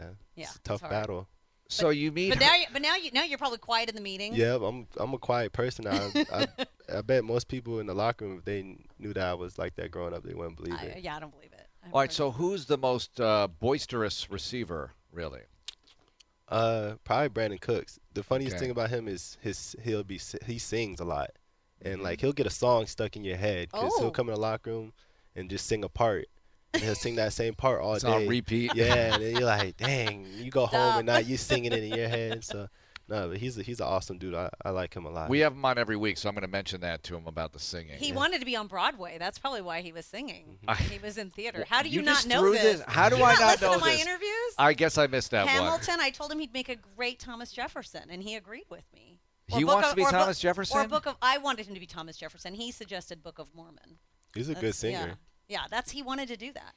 yeah. 0.00 0.06
Yeah, 0.36 0.44
It's 0.44 0.56
a 0.56 0.60
tough 0.60 0.80
hard. 0.80 0.90
battle. 0.90 1.28
so 1.68 1.90
you 1.90 2.12
meet. 2.12 2.30
But 2.30 2.38
her- 2.42 2.44
now, 2.50 2.54
you, 2.56 2.66
but 2.72 2.82
now 2.82 2.96
you 2.96 3.10
now 3.12 3.22
you're 3.24 3.38
probably 3.38 3.58
quiet 3.58 3.88
in 3.88 3.94
the 3.94 4.00
meeting. 4.00 4.34
Yeah, 4.34 4.56
I'm 4.56 4.86
I'm 4.96 5.12
a 5.14 5.18
quiet 5.18 5.52
person. 5.52 5.86
I, 5.86 6.10
I 6.32 6.46
I 6.98 7.00
bet 7.02 7.24
most 7.24 7.48
people 7.48 7.80
in 7.80 7.86
the 7.86 7.94
locker 7.94 8.26
room, 8.26 8.38
if 8.38 8.44
they 8.44 8.76
knew 8.98 9.12
that 9.14 9.24
I 9.26 9.34
was 9.34 9.56
like 9.58 9.74
that 9.76 9.90
growing 9.90 10.12
up, 10.14 10.22
they 10.22 10.34
wouldn't 10.34 10.56
believe 10.56 10.74
I, 10.78 10.84
it. 10.84 11.02
yeah, 11.02 11.16
I 11.16 11.20
don't 11.20 11.32
believe 11.32 11.52
it. 11.52 11.66
I 11.82 11.86
All 11.86 11.92
right. 12.00 12.02
really 12.04 12.12
So 12.14 12.30
who's 12.32 12.66
the 12.66 12.76
most 12.78 13.20
uh, 13.20 13.48
boisterous 13.48 14.30
receiver, 14.30 14.92
really? 15.12 15.40
Uh, 16.48 16.94
probably 17.04 17.28
Brandin 17.30 17.60
Cooks. 17.60 17.98
The 18.12 18.22
funniest 18.22 18.56
Okay. 18.56 18.64
thing 18.66 18.70
about 18.70 18.90
him 18.90 19.08
is 19.08 19.38
his 19.40 19.74
he'll 19.82 20.04
be 20.04 20.20
he 20.46 20.58
sings 20.58 21.00
a 21.00 21.04
lot, 21.04 21.30
and 21.82 22.02
like 22.02 22.20
he'll 22.20 22.32
get 22.32 22.46
a 22.46 22.50
song 22.50 22.86
stuck 22.86 23.16
in 23.16 23.24
your 23.24 23.36
head 23.36 23.68
because 23.72 23.92
Oh. 23.96 24.00
he'll 24.02 24.10
come 24.10 24.28
in 24.28 24.34
the 24.34 24.40
locker 24.40 24.70
room 24.70 24.92
and 25.34 25.48
just 25.50 25.66
sing 25.66 25.82
a 25.84 25.88
part, 25.88 26.26
and 26.74 26.82
he'll 26.82 26.94
sing 26.94 27.16
that 27.16 27.32
same 27.32 27.54
part 27.54 27.80
all 27.80 27.94
It's 27.94 28.04
day. 28.04 28.12
on 28.12 28.26
repeat. 28.28 28.74
Yeah, 28.74 28.84
and 29.14 29.22
then 29.22 29.36
you're 29.36 29.44
like, 29.46 29.76
dang, 29.78 30.26
you 30.36 30.50
go 30.50 30.66
home 30.66 30.98
and 30.98 31.06
now 31.06 31.16
you're 31.18 31.38
singing 31.38 31.72
it 31.72 31.82
in 31.82 31.94
your 31.96 32.08
head. 32.08 32.44
So, 32.44 32.68
no, 33.08 33.28
but 33.28 33.36
he's 33.38 33.58
a, 33.58 33.62
he's 33.62 33.80
an 33.80 33.86
awesome 33.86 34.18
dude. 34.18 34.34
I, 34.34 34.48
I 34.64 34.70
like 34.70 34.94
him 34.94 35.04
a 35.04 35.10
lot. 35.10 35.28
We 35.28 35.40
have 35.40 35.52
him 35.52 35.64
on 35.64 35.76
every 35.78 35.96
week, 35.96 36.16
so 36.18 36.28
I'm 36.28 36.34
going 36.34 36.42
to 36.42 36.48
mention 36.48 36.80
that 36.80 37.02
to 37.04 37.16
him 37.16 37.26
about 37.26 37.52
the 37.52 37.58
singing. 37.58 37.98
He 37.98 38.08
Yeah. 38.08 38.14
wanted 38.14 38.38
to 38.40 38.46
be 38.46 38.56
on 38.56 38.66
Broadway. 38.66 39.16
That's 39.18 39.38
probably 39.38 39.60
why 39.62 39.80
he 39.82 39.92
was 39.92 40.06
singing. 40.06 40.58
Mm-hmm. 40.62 40.70
I- 40.70 40.74
he 40.74 40.98
was 40.98 41.18
in 41.18 41.30
theater. 41.30 41.64
How 41.68 41.82
do 41.82 41.88
you, 41.88 42.02
not 42.02 42.26
know 42.26 42.40
threw 42.40 42.52
this? 42.52 42.82
How 42.88 43.08
do 43.08 43.16
you 43.16 43.24
I 43.24 43.32
not 43.34 43.40
not 43.40 43.60
know 43.62 43.74
to 43.74 43.80
my 43.80 43.92
this? 43.92 44.00
interviews? 44.06 44.54
I 44.58 44.72
guess 44.72 44.96
I 44.98 45.06
missed 45.06 45.30
that 45.32 45.44
one. 45.46 45.54
Hamilton, 45.54 45.96
I 46.00 46.10
told 46.10 46.32
him 46.32 46.38
he'd 46.38 46.52
make 46.54 46.68
a 46.68 46.76
great 46.96 47.18
Thomas 47.18 47.52
Jefferson, 47.52 48.02
and 48.10 48.22
he 48.22 48.36
agreed 48.36 48.64
with 48.70 48.84
me. 48.94 49.20
Or 49.52 49.58
He 49.58 49.64
Book 49.64 49.74
wants 49.74 49.88
of- 49.88 49.92
to 49.92 49.96
be 49.96 50.02
or 50.02 50.04
Book- 50.06 50.20
Thomas 50.20 50.38
Jefferson. 50.40 50.78
Or 50.80 50.88
Book 50.88 51.06
of 51.06 51.16
I 51.20 51.36
wanted 51.38 51.66
him 51.66 51.74
to 51.74 51.80
be 51.80 51.86
Thomas 51.86 52.16
Jefferson. 52.16 52.54
He 52.54 52.70
suggested 52.70 53.22
Book 53.22 53.38
of 53.38 53.54
Mormon. 53.54 53.98
he's 54.34 54.48
a 54.48 54.54
good 54.54 54.74
singer. 54.74 55.18
Yeah, 55.48 55.60
yeah, 55.60 55.64
that's 55.70 55.90
he 55.90 56.02
wanted 56.02 56.28
to 56.28 56.36
do 56.38 56.52
that. 56.54 56.72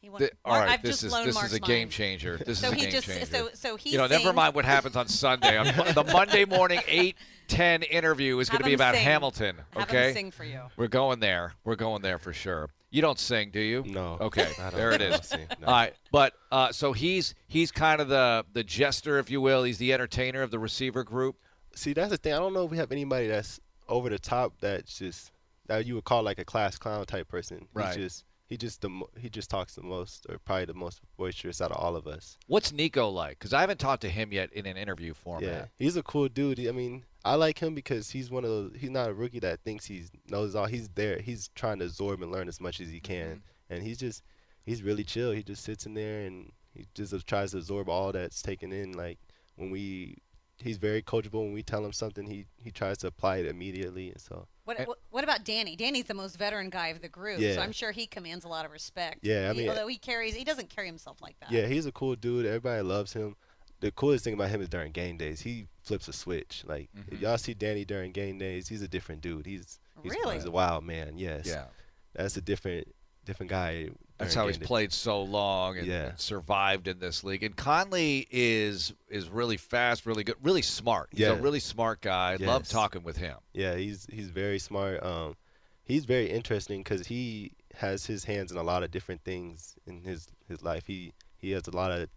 He 0.00 0.08
won- 0.08 0.20
Th- 0.20 0.32
all 0.44 0.52
Mark- 0.54 0.64
right, 0.66 0.72
I've 0.74 0.82
this 0.82 1.00
just 1.02 1.04
is 1.04 1.24
this 1.24 1.34
Mark's 1.34 1.50
is 1.50 1.54
a 1.56 1.60
game 1.60 1.82
mine. 1.86 1.90
changer. 1.90 2.38
This 2.38 2.60
So 2.60 2.68
is 2.68 2.72
a 2.72 2.76
he 2.76 2.82
game 2.82 2.90
just 2.90 3.06
changer. 3.06 3.26
so 3.26 3.48
so 3.52 3.76
he 3.76 3.90
you 3.90 3.98
know, 3.98 4.06
never 4.06 4.32
mind 4.32 4.54
what 4.54 4.64
happens 4.64 4.96
on 4.96 5.08
Sunday. 5.08 5.58
On 5.58 5.66
the 5.66 6.04
Monday 6.12 6.44
morning 6.46 6.80
eight 6.88 7.16
ten 7.48 7.82
interview 7.82 8.38
is 8.38 8.48
going 8.48 8.60
to 8.60 8.64
be 8.64 8.72
about 8.74 8.94
sing. 8.94 9.04
Hamilton. 9.04 9.56
Have 9.74 9.82
Okay, 9.88 10.08
him 10.08 10.14
sing 10.14 10.30
for 10.30 10.44
you. 10.44 10.60
we're 10.76 10.88
going 10.88 11.20
there. 11.20 11.52
We're 11.64 11.76
going 11.76 12.00
there 12.02 12.18
for 12.18 12.32
sure. 12.32 12.70
You 12.92 13.02
don't 13.02 13.18
sing, 13.18 13.50
do 13.50 13.60
you? 13.60 13.84
No. 13.86 14.16
Okay, 14.20 14.48
there 14.74 14.90
it 14.92 15.00
I 15.02 15.04
is. 15.04 15.10
don't 15.10 15.24
sing, 15.24 15.46
no. 15.60 15.66
All 15.68 15.74
right, 15.74 15.94
but 16.10 16.32
uh, 16.50 16.72
so 16.72 16.92
he's 16.92 17.34
he's 17.46 17.70
kind 17.70 18.00
of 18.00 18.08
the 18.08 18.44
the 18.54 18.64
jester, 18.64 19.18
if 19.18 19.30
you 19.30 19.40
will. 19.42 19.62
He's 19.64 19.78
the 19.78 19.92
entertainer 19.92 20.40
of 20.42 20.50
the 20.50 20.58
receiver 20.58 21.04
group. 21.04 21.36
See, 21.74 21.92
that's 21.92 22.10
the 22.10 22.16
thing. 22.16 22.32
I 22.32 22.38
don't 22.38 22.52
know 22.54 22.64
if 22.64 22.70
we 22.70 22.78
have 22.78 22.90
anybody 22.90 23.26
that's 23.28 23.60
over 23.88 24.08
the 24.08 24.18
top 24.18 24.54
that's 24.60 24.98
just 24.98 25.30
that 25.66 25.84
you 25.86 25.94
would 25.96 26.04
call 26.04 26.22
like 26.22 26.38
a 26.38 26.44
class 26.44 26.78
clown 26.78 27.04
type 27.04 27.28
person. 27.28 27.68
Right. 27.74 27.94
He 27.96 28.02
just 28.02 28.24
he 28.50 28.56
just 28.58 28.82
the 28.82 28.90
he 29.18 29.30
just 29.30 29.48
talks 29.48 29.74
the 29.76 29.82
most, 29.82 30.26
or 30.28 30.38
probably 30.38 30.66
the 30.66 30.74
most 30.74 31.00
boisterous 31.16 31.62
out 31.62 31.70
of 31.70 31.78
all 31.78 31.96
of 31.96 32.06
us. 32.06 32.36
What's 32.48 32.72
Nico 32.72 33.08
like? 33.08 33.38
Because 33.38 33.54
I 33.54 33.60
haven't 33.62 33.78
talked 33.80 34.02
to 34.02 34.08
him 34.10 34.32
yet 34.32 34.52
in 34.52 34.66
an 34.66 34.76
interview 34.76 35.14
format. 35.14 35.48
Yeah, 35.48 35.64
he's 35.78 35.96
a 35.96 36.02
cool 36.02 36.28
dude. 36.28 36.60
I 36.68 36.72
mean, 36.72 37.04
I 37.24 37.36
like 37.36 37.58
him 37.58 37.74
because 37.74 38.10
he's 38.10 38.30
one 38.30 38.44
of 38.44 38.50
those. 38.50 38.72
He's 38.78 38.90
not 38.90 39.08
a 39.08 39.14
rookie 39.14 39.38
that 39.40 39.60
thinks 39.60 39.86
he 39.86 40.02
knows 40.28 40.54
all. 40.54 40.66
He's 40.66 40.88
there. 40.90 41.20
He's 41.20 41.48
trying 41.54 41.78
to 41.78 41.86
absorb 41.86 42.20
and 42.22 42.30
learn 42.30 42.48
as 42.48 42.60
much 42.60 42.80
as 42.80 42.90
he 42.90 43.00
can, 43.00 43.26
Mm-hmm. 43.36 43.72
and 43.74 43.82
he's 43.82 43.98
just 43.98 44.22
he's 44.66 44.82
really 44.82 45.04
chill. 45.04 45.30
He 45.32 45.42
just 45.42 45.62
sits 45.64 45.86
in 45.86 45.94
there 45.94 46.26
and 46.26 46.52
he 46.74 46.86
just 46.94 47.26
tries 47.26 47.52
to 47.52 47.58
absorb 47.58 47.88
all 47.88 48.12
that's 48.12 48.42
taken 48.42 48.72
in. 48.72 48.92
Like 48.92 49.18
when 49.56 49.70
we, 49.70 50.18
he's 50.58 50.76
very 50.78 51.02
coachable. 51.02 51.42
When 51.44 51.52
we 51.52 51.62
tell 51.62 51.84
him 51.84 51.92
something, 51.92 52.26
he 52.26 52.46
he 52.56 52.70
tries 52.72 52.98
to 52.98 53.06
apply 53.06 53.36
it 53.38 53.46
immediately. 53.46 54.10
And 54.10 54.20
so 54.20 54.46
What, 54.78 54.88
what, 54.88 54.98
what 55.10 55.24
about 55.24 55.44
Danny? 55.44 55.76
Danny's 55.76 56.04
the 56.06 56.14
most 56.14 56.36
veteran 56.36 56.70
guy 56.70 56.88
of 56.88 57.00
the 57.02 57.08
group, 57.08 57.40
Yeah. 57.40 57.54
so 57.54 57.60
I'm 57.62 57.72
sure 57.72 57.92
he 57.92 58.06
commands 58.06 58.44
a 58.44 58.48
lot 58.48 58.64
of 58.64 58.70
respect. 58.72 59.20
Yeah, 59.22 59.50
I 59.50 59.52
He- 59.54 59.60
mean- 59.60 59.68
although 59.68 59.86
he 59.86 59.96
carries, 59.98 60.34
he 60.34 60.44
doesn't 60.44 60.70
carry 60.70 60.86
himself 60.86 61.20
like 61.20 61.38
that. 61.40 61.50
yeah, 61.50 61.66
he's 61.66 61.86
a 61.86 61.92
cool 61.92 62.14
dude. 62.16 62.46
Everybody 62.46 62.82
loves 62.82 63.12
him. 63.12 63.36
The 63.80 63.90
coolest 63.90 64.24
thing 64.24 64.34
about 64.34 64.50
him 64.50 64.60
is 64.60 64.68
during 64.68 64.92
game 64.92 65.16
days, 65.16 65.40
he 65.40 65.66
flips 65.82 66.06
a 66.08 66.12
switch. 66.12 66.64
Like 66.66 66.90
Mhm. 66.96 67.12
if 67.14 67.20
y'all 67.20 67.38
see 67.38 67.54
Danny 67.54 67.84
during 67.86 68.12
game 68.12 68.36
days, 68.38 68.68
he's 68.68 68.82
a 68.82 68.88
different 68.88 69.22
dude. 69.22 69.46
He's 69.46 69.78
he's, 70.02 70.12
Really? 70.12 70.34
he's 70.36 70.44
a 70.44 70.50
wild 70.50 70.84
man. 70.84 71.16
Yes. 71.18 71.46
yeah. 71.46 71.66
that's 72.12 72.36
a 72.36 72.40
different 72.42 72.94
different 73.24 73.50
guy. 73.50 73.88
That's 74.20 74.34
how 74.34 74.46
he's 74.46 74.58
played 74.58 74.92
so 74.92 75.22
long 75.22 75.78
and, 75.78 75.86
Yeah. 75.86 76.08
and 76.10 76.20
survived 76.20 76.86
in 76.88 76.98
this 76.98 77.24
league. 77.24 77.42
And 77.42 77.56
Conley 77.56 78.26
is 78.30 78.92
is 79.08 79.28
really 79.28 79.56
fast, 79.56 80.06
really 80.06 80.24
good, 80.24 80.36
really 80.42 80.62
smart. 80.62 81.08
He's 81.12 81.26
a 81.26 81.34
really 81.36 81.60
smart 81.60 82.00
guy. 82.00 82.36
Love 82.36 82.68
talking 82.68 83.02
with 83.02 83.16
him. 83.16 83.36
Yeah, 83.52 83.74
he's 83.76 84.06
he's 84.12 84.28
very 84.30 84.58
smart. 84.58 85.02
Um, 85.02 85.36
he's 85.84 86.04
very 86.04 86.30
interesting 86.30 86.80
because 86.82 87.06
he 87.08 87.52
has 87.76 88.06
his 88.06 88.24
hands 88.24 88.50
in 88.52 88.58
a 88.58 88.62
lot 88.62 88.82
of 88.82 88.90
different 88.90 89.22
things 89.24 89.74
in 89.86 90.02
his 90.04 90.28
his 90.48 90.62
life. 90.62 90.86
He 90.86 91.12
he 91.38 91.52
has 91.52 91.66
a 91.66 91.74
lot 91.74 91.90
of 91.90 92.08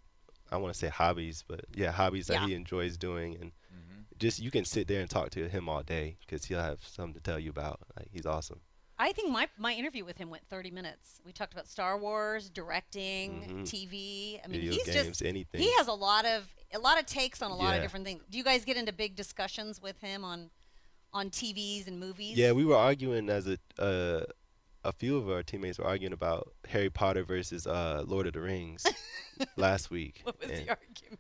I 0.52 0.58
want 0.58 0.74
to 0.74 0.78
say 0.80 0.90
hobbies, 0.90 1.44
but 1.48 1.62
yeah, 1.74 1.92
hobbies 1.92 2.28
that 2.28 2.42
Yeah. 2.42 2.48
he 2.48 2.54
enjoys 2.54 2.98
doing, 2.98 3.36
and 3.40 3.52
Mm-hmm. 3.74 4.02
just 4.20 4.40
you 4.40 4.52
can 4.52 4.66
sit 4.66 4.88
there 4.88 5.02
and 5.02 5.10
talk 5.10 5.32
to 5.32 5.50
him 5.50 5.68
all 5.68 5.82
day 5.82 6.18
because 6.20 6.46
he'll 6.46 6.60
have 6.62 6.78
something 6.86 7.16
to 7.16 7.20
tell 7.22 7.40
you 7.40 7.50
about. 7.50 7.80
Like 7.98 8.08
he's 8.12 8.26
awesome. 8.28 8.60
I 9.00 9.12
think 9.12 9.32
my, 9.32 9.48
my 9.58 9.74
interview 9.74 10.06
with 10.06 10.18
him 10.18 10.30
went 10.30 10.44
30 10.50 10.72
minutes. 10.72 11.20
We 11.26 11.32
talked 11.32 11.52
about 11.54 11.68
Star 11.68 11.98
Wars, 11.98 12.50
directing, 12.50 13.42
Mhm. 13.42 13.62
TV. 13.64 14.40
I 14.44 14.48
mean, 14.48 14.62
Video 14.62 14.74
he's 14.74 14.86
games, 14.86 15.08
just 15.08 15.24
anything. 15.24 15.62
he 15.62 15.74
has 15.78 15.88
a 15.88 15.94
lot 15.94 16.26
of 16.26 16.48
a 16.76 16.80
lot 16.80 17.00
of 17.00 17.06
takes 17.06 17.42
on 17.42 17.52
a 17.52 17.56
lot 17.56 17.76
of 17.76 17.82
different 17.84 18.06
things. 18.06 18.24
Do 18.32 18.38
you 18.38 18.44
guys 18.44 18.66
get 18.66 18.78
into 18.78 18.92
big 18.94 19.16
discussions 19.16 19.82
with 19.82 20.00
him 20.00 20.24
on 20.24 20.50
on 21.14 21.30
TVs 21.30 21.88
and 21.88 22.00
movies? 22.00 22.38
Yeah, 22.38 22.52
we 22.52 22.66
were 22.66 22.76
arguing 22.78 23.30
as 23.30 23.48
a 23.48 23.58
uh, 23.80 24.26
a 24.86 24.92
few 24.92 25.18
of 25.18 25.30
our 25.30 25.44
teammates 25.44 25.80
were 25.80 25.86
arguing 25.86 26.14
about 26.14 26.54
Harry 26.68 26.90
Potter 26.90 27.24
versus 27.24 27.66
uh, 27.66 28.04
Lord 28.06 28.28
of 28.28 28.34
the 28.34 28.42
Rings 28.42 28.86
last 29.56 29.90
week. 29.90 30.22
What 30.24 30.40
was 30.42 30.50
and- 30.52 30.66
the 30.68 30.70
argument? 30.70 31.20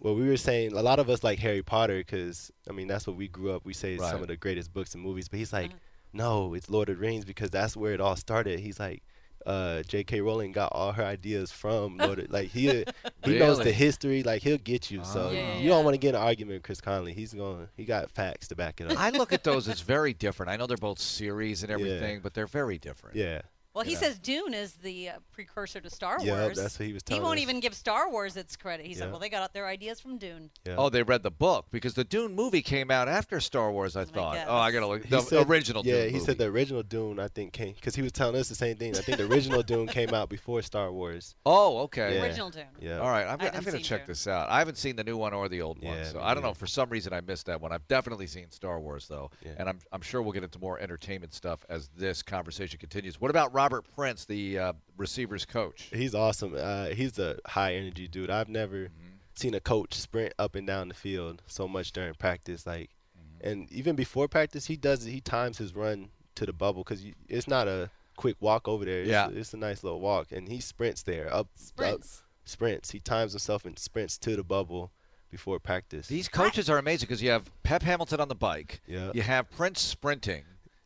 Well, 0.00 0.14
we 0.14 0.26
were 0.28 0.36
saying 0.38 0.72
a 0.72 0.80
lot 0.82 0.98
of 0.98 1.10
us 1.10 1.22
like 1.24 1.38
Harry 1.40 1.62
Potter 1.62 1.98
because 1.98 2.50
I 2.68 2.72
mean 2.72 2.86
that's 2.88 3.06
what 3.06 3.16
we 3.16 3.28
grew 3.28 3.52
up. 3.52 3.64
We 3.66 3.74
say 3.74 3.96
Right. 3.96 4.10
some 4.10 4.22
of 4.22 4.28
the 4.28 4.36
greatest 4.36 4.72
books 4.72 4.94
and 4.94 5.02
movies, 5.02 5.28
but 5.28 5.38
he's 5.38 5.52
like, 5.52 5.70
Uh-huh. 5.70 5.78
No, 6.12 6.54
it's 6.54 6.68
Lord 6.70 6.88
of 6.88 6.96
the 6.96 7.00
Rings 7.00 7.24
because 7.24 7.50
that's 7.50 7.76
where 7.76 7.92
it 7.92 8.00
all 8.00 8.16
started. 8.16 8.60
He's 8.60 8.78
like, 8.80 9.02
uh, 9.46 9.82
J.K. 9.84 10.20
Rowling 10.20 10.52
got 10.52 10.70
all 10.72 10.92
her 10.92 11.02
ideas 11.04 11.50
from 11.50 11.96
Lord. 11.96 12.18
Of, 12.18 12.30
like 12.30 12.48
he 12.50 12.84
he 13.24 13.38
knows 13.38 13.58
the 13.58 13.72
history. 13.72 14.22
Like 14.22 14.42
he'll 14.42 14.58
get 14.58 14.90
you. 14.90 15.02
So 15.04 15.28
Oh. 15.28 15.30
Yeah, 15.30 15.54
you 15.56 15.62
yeah. 15.62 15.68
don't 15.70 15.84
want 15.84 15.94
to 15.94 15.98
get 15.98 16.10
in 16.10 16.14
an 16.16 16.20
argument 16.22 16.56
with 16.56 16.62
Chris 16.64 16.80
Conley. 16.80 17.14
He's 17.14 17.32
going. 17.32 17.68
He 17.76 17.84
got 17.86 18.10
facts 18.10 18.48
to 18.48 18.54
back 18.56 18.80
it 18.82 18.90
up. 18.92 18.98
I 19.00 19.10
look 19.10 19.32
at 19.32 19.42
those 19.44 19.66
as 19.68 19.80
very 19.80 20.12
different. 20.12 20.50
I 20.50 20.56
know 20.56 20.66
they're 20.66 20.76
both 20.76 20.98
series 20.98 21.62
and 21.62 21.70
Yeah. 21.70 21.76
everything, 21.76 22.20
but 22.20 22.34
they're 22.34 22.46
very 22.46 22.76
different. 22.78 23.16
yeah. 23.16 23.40
Well, 23.72 23.84
he 23.84 23.92
Yeah. 23.92 23.98
says 23.98 24.18
Dune 24.18 24.52
is 24.52 24.72
the 24.74 25.10
uh, 25.10 25.12
precursor 25.32 25.80
to 25.80 25.88
Star 25.90 26.18
Yeah, 26.20 26.40
Wars. 26.42 26.58
that's 26.58 26.76
what 26.78 26.86
he 26.88 26.92
was 26.92 27.04
telling 27.04 27.22
he 27.22 27.24
won't 27.24 27.38
us. 27.38 27.42
even 27.42 27.60
give 27.60 27.72
Star 27.74 28.10
Wars 28.10 28.36
its 28.36 28.56
credit. 28.56 28.84
He 28.84 28.94
said, 28.94 29.10
"Well, 29.10 29.20
they 29.20 29.28
got 29.28 29.52
their 29.54 29.68
ideas 29.68 30.00
from 30.00 30.18
Dune." 30.18 30.50
Yeah. 30.66 30.74
Oh, 30.76 30.88
they 30.88 31.04
read 31.04 31.22
the 31.22 31.30
book 31.30 31.66
because 31.70 31.94
the 31.94 32.02
Dune 32.02 32.34
movie 32.34 32.62
came 32.62 32.90
out 32.90 33.06
after 33.08 33.38
Star 33.38 33.70
Wars. 33.70 33.94
I 33.94 34.04
thought. 34.04 34.38
oh, 34.48 34.56
I 34.56 34.72
gotta 34.72 34.88
look. 34.88 35.04
He 35.04 35.08
The 35.10 35.20
said- 35.20 35.48
original. 35.48 35.86
Yeah, 35.86 36.02
Dune 36.04 36.14
he 36.14 36.18
said 36.20 36.36
the 36.38 36.46
original 36.46 36.82
Dune. 36.82 37.20
I 37.20 37.28
think 37.28 37.52
came 37.52 37.74
because 37.74 37.94
he 37.94 38.02
was 38.02 38.10
telling 38.10 38.34
us 38.34 38.48
the 38.48 38.54
same 38.56 38.76
thing. 38.76 38.96
I 38.96 39.00
think 39.02 39.18
the 39.18 39.26
original 39.26 39.62
Dune 39.62 39.86
came 39.86 40.12
out 40.14 40.28
before 40.28 40.62
Star 40.62 40.90
Wars. 40.90 41.36
Oh, 41.46 41.78
okay. 41.82 42.16
Yeah. 42.16 42.22
Original 42.22 42.50
Dune. 42.50 42.64
Yeah. 42.80 42.98
All 42.98 43.08
right, 43.08 43.24
I'm, 43.26 43.40
I 43.40 43.50
I'm 43.56 43.62
going 43.62 43.76
to 43.76 43.82
check 43.82 44.00
Dune. 44.00 44.08
this 44.08 44.26
out. 44.26 44.48
I 44.48 44.58
haven't 44.58 44.78
seen 44.78 44.96
the 44.96 45.04
new 45.04 45.16
one 45.16 45.32
or 45.32 45.48
the 45.48 45.62
old 45.62 45.80
one, 45.82 46.04
so 46.06 46.14
me 46.18 46.24
I 46.24 46.34
don't 46.34 46.42
know. 46.42 46.54
For 46.54 46.66
some 46.66 46.90
reason, 46.90 47.12
I 47.12 47.20
missed 47.20 47.46
that 47.46 47.60
one. 47.60 47.70
I've 47.72 47.86
definitely 47.86 48.26
seen 48.26 48.50
Star 48.50 48.80
Wars 48.80 49.06
though, 49.06 49.30
Yeah. 49.44 49.52
and 49.58 49.68
I'm 49.68 49.78
I'm 49.92 50.02
sure 50.02 50.22
we'll 50.22 50.32
get 50.32 50.42
into 50.42 50.58
more 50.58 50.80
entertainment 50.80 51.34
stuff 51.34 51.64
as 51.68 51.88
this 51.96 52.20
conversation 52.22 52.78
continues. 52.80 53.20
What 53.20 53.30
about 53.30 53.54
Robert 53.60 53.84
Prince, 53.94 54.24
the 54.24 54.58
uh, 54.58 54.72
receivers 54.96 55.44
coach? 55.44 55.90
He's 55.92 56.14
awesome. 56.14 56.54
Uh, 56.56 56.86
he's 56.86 57.18
a 57.18 57.36
high 57.46 57.74
energy 57.74 58.08
dude. 58.08 58.30
I've 58.30 58.48
never 58.48 58.76
Mm-hmm. 58.84 59.06
seen 59.34 59.54
a 59.54 59.60
coach 59.60 59.94
sprint 59.94 60.32
up 60.38 60.54
and 60.54 60.66
down 60.66 60.88
the 60.88 60.94
field 60.94 61.42
so 61.46 61.68
much 61.68 61.92
during 61.92 62.14
practice. 62.14 62.66
Like, 62.66 62.90
Mm-hmm. 63.18 63.48
and 63.48 63.72
even 63.72 63.96
before 63.96 64.28
practice, 64.28 64.66
he 64.66 64.76
does. 64.76 65.04
He 65.04 65.20
times 65.20 65.58
his 65.58 65.74
run 65.74 66.08
to 66.36 66.46
the 66.46 66.52
bubble 66.54 66.84
because 66.84 67.04
it's 67.28 67.46
not 67.48 67.68
a 67.68 67.90
quick 68.16 68.36
walk 68.40 68.66
over 68.66 68.84
there. 68.86 69.00
It's, 69.00 69.10
Yeah. 69.10 69.28
it's 69.30 69.52
a 69.52 69.58
nice 69.58 69.82
little 69.84 70.00
walk, 70.00 70.32
and 70.32 70.48
he 70.48 70.58
sprints 70.60 71.02
there 71.02 71.26
up. 71.28 71.34
Up, 71.40 71.48
Sprints. 71.54 72.22
sprints. 72.44 72.90
He 72.92 72.98
times 73.00 73.32
himself 73.32 73.64
and 73.66 73.78
sprints 73.78 74.16
to 74.18 74.36
the 74.36 74.42
bubble 74.44 74.90
before 75.30 75.58
practice. 75.60 76.06
These 76.08 76.28
coaches 76.28 76.68
are 76.70 76.78
amazing 76.78 77.06
because 77.06 77.22
you 77.22 77.30
have 77.30 77.50
Pep 77.62 77.82
Hamilton 77.82 78.20
on 78.20 78.28
the 78.28 78.34
bike, 78.34 78.80
Yeah. 78.86 79.12
you 79.14 79.22
have 79.22 79.50
Prince 79.50 79.80
sprinting, 79.80 80.42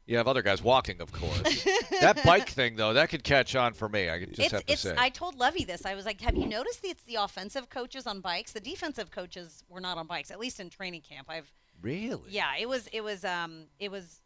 you 0.07 0.17
have 0.19 0.29
other 0.29 0.43
guys 0.43 0.63
walking, 0.63 1.01
of 1.01 1.13
course. 1.13 1.65
that 2.01 2.23
bike 2.25 2.49
thing 2.49 2.77
though, 2.77 2.93
that 2.93 3.09
could 3.09 3.25
catch 3.25 3.57
on 3.57 3.73
for 3.73 3.89
me. 3.89 4.11
I 4.11 4.19
could 4.19 4.31
just 4.31 4.41
it's, 4.41 4.53
have 4.53 4.67
to 4.67 4.73
it's, 4.73 4.83
say. 4.83 4.95
I 4.97 5.09
told 5.09 5.39
Lovie 5.39 5.65
this. 5.65 5.87
I 5.87 5.95
was 5.95 6.05
like, 6.05 6.21
"Have 6.21 6.37
you 6.37 6.47
noticed 6.47 6.83
that 6.83 6.89
it's 6.89 7.05
the 7.05 7.17
offensive 7.17 7.71
coaches 7.71 8.07
on 8.07 8.21
bikes? 8.21 8.53
The 8.53 8.61
defensive 8.61 9.11
coaches 9.11 9.65
were 9.69 9.81
not 9.81 9.97
on 9.97 10.07
bikes, 10.07 10.31
at 10.31 10.39
least 10.39 10.61
in 10.61 10.69
training 10.69 11.03
camp. 11.03 11.29
I've 11.31 11.51
really? 11.81 12.31
yeah, 12.31 12.53
it 12.59 12.69
was 12.69 12.87
it 12.89 13.03
was 13.03 13.25
um 13.25 13.67
it 13.79 13.91
was 13.91 14.21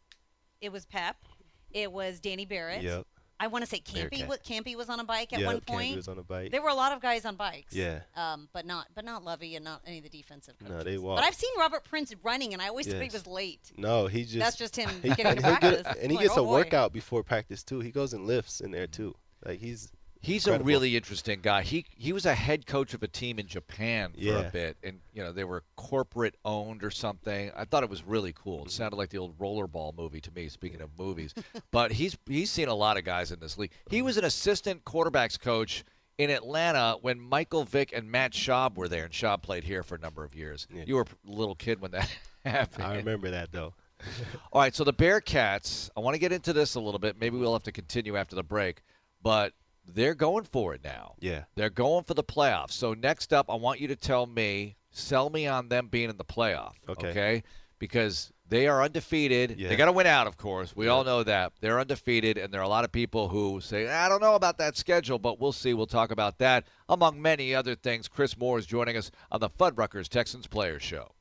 it 0.61 0.71
was 0.71 0.85
Pep, 0.85 1.15
it 1.71 1.91
was 1.91 2.19
Danny 2.19 2.45
Barrett. 2.45 2.83
Yep. 2.83 3.07
I 3.39 3.47
want 3.47 3.63
to 3.63 3.69
say 3.69 3.79
Campy 3.79 4.27
wa- 4.27 4.35
Campy 4.45 4.75
was 4.75 4.89
on 4.89 4.99
a 4.99 5.03
bike 5.03 5.31
at 5.33 5.45
one 5.45 5.61
Campy 5.61 5.65
point. 5.65 5.95
was 5.95 6.07
on 6.07 6.17
a 6.19 6.23
bike. 6.23 6.51
There 6.51 6.61
were 6.61 6.69
a 6.69 6.73
lot 6.73 6.91
of 6.91 7.01
guys 7.01 7.25
on 7.25 7.35
bikes. 7.35 7.73
Yeah. 7.73 7.99
Um, 8.15 8.49
but 8.53 8.65
not 8.65 8.87
but 8.95 9.05
not 9.05 9.23
Lovie 9.23 9.55
and 9.55 9.63
not 9.63 9.81
any 9.87 9.97
of 9.99 10.03
the 10.03 10.09
defensive 10.09 10.57
coaches. 10.59 10.75
No, 10.75 10.83
they 10.83 10.97
walk. 10.97 11.17
But 11.17 11.25
I've 11.25 11.35
seen 11.35 11.51
Robert 11.57 11.83
Prince 11.85 12.13
running, 12.23 12.53
and 12.53 12.61
I 12.61 12.67
always 12.67 12.87
thought 12.87 13.01
he 13.01 13.09
was 13.09 13.25
late. 13.27 13.71
No, 13.77 14.07
he 14.07 14.23
just. 14.23 14.39
That's 14.39 14.55
just 14.57 14.75
him 14.75 14.89
he- 15.01 15.09
getting 15.09 15.25
and 15.27 15.39
to 15.39 15.45
he'll 15.47 15.59
get- 15.83 15.97
and 15.99 16.11
he 16.11 16.17
Like, 16.17 16.25
gets 16.27 16.37
oh 16.37 16.43
a 16.43 16.45
boy. 16.45 16.51
workout 16.51 16.91
before 16.93 17.23
practice 17.23 17.63
too. 17.63 17.79
He 17.79 17.91
goes 17.91 18.13
and 18.13 18.25
lifts 18.27 18.59
in 18.61 18.71
there 18.71 18.87
too. 18.87 19.15
Like 19.45 19.59
he's 19.59 19.89
He's 20.21 20.45
Incredible. 20.45 20.65
a 20.65 20.67
really 20.67 20.95
interesting 20.97 21.39
guy. 21.41 21.61
He 21.61 21.85
he 21.95 22.11
was 22.11 22.25
a 22.25 22.35
head 22.35 22.65
coach 22.65 22.93
of 22.93 23.03
a 23.03 23.07
team 23.07 23.39
in 23.39 23.47
Japan 23.47 24.11
for 24.21 24.35
a 24.35 24.49
bit, 24.51 24.75
and 24.83 24.99
you 25.13 25.23
know 25.23 25.31
they 25.31 25.45
were 25.45 25.63
corporate 25.77 26.35
owned 26.43 26.83
or 26.83 26.91
something. 26.91 27.51
I 27.55 27.63
thought 27.63 27.83
it 27.83 27.89
was 27.89 28.03
really 28.03 28.33
cool. 28.33 28.65
It 28.65 28.71
sounded 28.71 28.97
like 28.97 29.09
the 29.09 29.17
old 29.17 29.39
Rollerball 29.39 29.95
movie 29.95 30.19
to 30.19 30.31
me. 30.31 30.49
Speaking 30.49 30.81
of 30.81 30.89
movies, 30.99 31.33
but 31.71 31.93
he's 31.93 32.17
he's 32.27 32.51
seen 32.51 32.67
a 32.67 32.75
lot 32.75 32.97
of 32.97 33.05
guys 33.05 33.31
in 33.31 33.39
this 33.39 33.57
league. 33.57 33.71
He 33.89 33.99
uh-huh. 33.99 34.05
was 34.05 34.17
an 34.17 34.25
assistant 34.25 34.83
quarterbacks 34.83 35.39
coach 35.39 35.85
in 36.17 36.29
Atlanta 36.29 36.97
when 37.01 37.17
Michael 37.17 37.63
Vick 37.63 37.93
and 37.95 38.11
Matt 38.11 38.33
Schaub 38.33 38.75
were 38.75 38.89
there, 38.89 39.05
and 39.05 39.13
Schaub 39.13 39.41
played 39.41 39.63
here 39.63 39.83
for 39.83 39.95
a 39.95 39.99
number 39.99 40.25
of 40.25 40.35
years. 40.35 40.67
Yeah. 40.73 40.83
You 40.85 40.95
were 40.95 41.05
a 41.05 41.31
little 41.31 41.55
kid 41.55 41.79
when 41.79 41.91
that 41.91 42.13
happened. 42.45 42.83
I 42.83 42.97
remember 42.97 43.31
that 43.31 43.53
though. 43.53 43.73
All 44.51 44.61
right, 44.61 44.75
so 44.75 44.83
the 44.83 44.93
Bearcats, 44.93 45.89
I 45.95 46.01
want 46.01 46.15
to 46.15 46.19
get 46.19 46.31
into 46.31 46.53
this 46.53 46.75
a 46.75 46.79
little 46.79 46.99
bit. 46.99 47.19
Maybe 47.19 47.37
we'll 47.37 47.53
have 47.53 47.63
to 47.63 47.71
continue 47.71 48.15
after 48.17 48.35
the 48.35 48.43
break, 48.43 48.81
but 49.21 49.53
they're 49.93 50.15
going 50.15 50.43
for 50.45 50.73
it 50.73 50.83
now. 50.83 51.15
Yeah. 51.19 51.43
They're 51.55 51.69
going 51.69 52.03
for 52.03 52.13
the 52.13 52.23
playoffs. 52.23 52.71
So 52.71 52.93
next 52.93 53.33
up, 53.33 53.49
I 53.49 53.55
want 53.55 53.79
you 53.79 53.87
to 53.89 53.95
tell 53.95 54.25
me, 54.25 54.75
sell 54.91 55.29
me 55.29 55.47
on 55.47 55.69
them 55.69 55.87
being 55.87 56.09
in 56.09 56.17
the 56.17 56.25
playoff. 56.25 56.73
Okay. 56.87 57.07
okay? 57.09 57.43
Because 57.79 58.31
they 58.47 58.67
are 58.67 58.83
undefeated. 58.83 59.55
Yeah. 59.57 59.69
They 59.69 59.75
got 59.75 59.85
to 59.85 59.91
win 59.91 60.07
out, 60.07 60.27
of 60.27 60.37
course. 60.37 60.75
We 60.75 60.85
Yeah. 60.85 60.91
all 60.91 61.03
know 61.03 61.23
that. 61.23 61.53
They're 61.61 61.79
undefeated, 61.79 62.37
and 62.37 62.53
there 62.53 62.59
are 62.61 62.65
a 62.65 62.69
lot 62.69 62.83
of 62.83 62.91
people 62.91 63.29
who 63.29 63.61
say, 63.61 63.87
I 63.87 64.09
don't 64.09 64.21
know 64.21 64.35
about 64.35 64.57
that 64.57 64.75
schedule, 64.75 65.19
but 65.19 65.39
we'll 65.39 65.51
see. 65.51 65.73
We'll 65.73 65.85
talk 65.85 66.11
about 66.11 66.39
that, 66.39 66.65
among 66.89 67.21
many 67.21 67.53
other 67.55 67.75
things. 67.75 68.07
Chris 68.07 68.37
Moore 68.37 68.57
is 68.59 68.65
joining 68.65 68.97
us 68.97 69.11
on 69.31 69.39
the 69.39 69.49
Fuddruckers 69.49 70.07
Texans 70.09 70.47
Players 70.47 70.81
Show. 70.81 71.11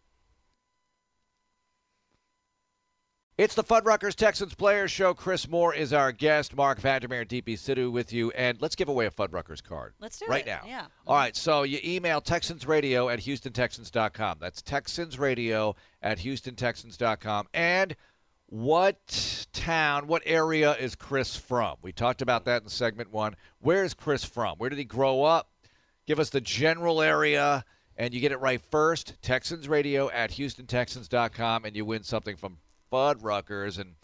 It's 3.39 3.55
the 3.55 3.63
Fuddruckers 3.63 4.17
Texans 4.17 4.53
Players 4.57 4.91
Show. 4.91 5.15
Chris 5.15 5.47
Moore 5.47 5.73
is 5.73 5.93
our 5.93 6.11
guest. 6.11 6.57
Marc 6.57 6.81
Vandermeer 6.81 7.21
and 7.21 7.31
Deepi 7.31 7.55
Sidhu 7.55 7.93
with 7.93 8.13
you. 8.13 8.33
And 8.33 8.61
let's 8.61 8.75
give 8.75 8.89
away 8.89 9.07
a 9.07 9.13
Fuddruckers 9.13 9.63
card. 9.63 9.95
Let's 10.01 10.19
do 10.19 10.27
right 10.27 10.45
it. 10.45 10.51
Right 10.51 10.65
now. 10.65 10.69
Yeah. 10.69 10.87
All 11.07 11.15
right. 11.15 11.37
So 11.37 11.63
you 11.63 11.79
email 11.85 12.21
TexansRadio 12.21 13.13
at 13.13 13.21
HoustonTexans.com. 13.21 14.39
That's 14.41 14.61
TexansRadio 14.61 15.77
at 16.03 16.19
HoustonTexans.com. 16.19 17.47
And 17.55 17.95
what 18.47 19.47
town, 19.53 20.09
what 20.09 20.23
area 20.27 20.75
is 20.75 20.97
Chris 20.97 21.37
from? 21.37 21.77
We 21.81 21.93
talked 21.93 22.23
about 22.23 22.45
that 22.47 22.65
in 22.65 22.69
segment 22.69 23.13
one. 23.13 23.37
Where 23.61 23.85
is 23.85 23.95
Chris 23.95 24.25
from? 24.25 24.59
Where 24.59 24.69
did 24.69 24.81
he 24.81 24.85
grow 24.85 25.23
up? 25.23 25.49
Give 26.09 26.19
us 26.19 26.31
the 26.31 26.41
general 26.41 27.01
area, 27.01 27.65
and 27.97 28.13
you 28.13 28.19
get 28.19 28.33
it 28.33 28.41
right 28.41 28.61
first. 28.73 29.15
Texans 29.23 29.69
Radio 29.69 30.11
at 30.11 30.33
HoustonTexans.com, 30.33 31.65
and 31.65 31.77
you 31.77 31.85
win 31.85 32.03
something 32.03 32.35
from 32.35 32.59
Fuddruckers. 32.93 33.79
And 33.79 33.95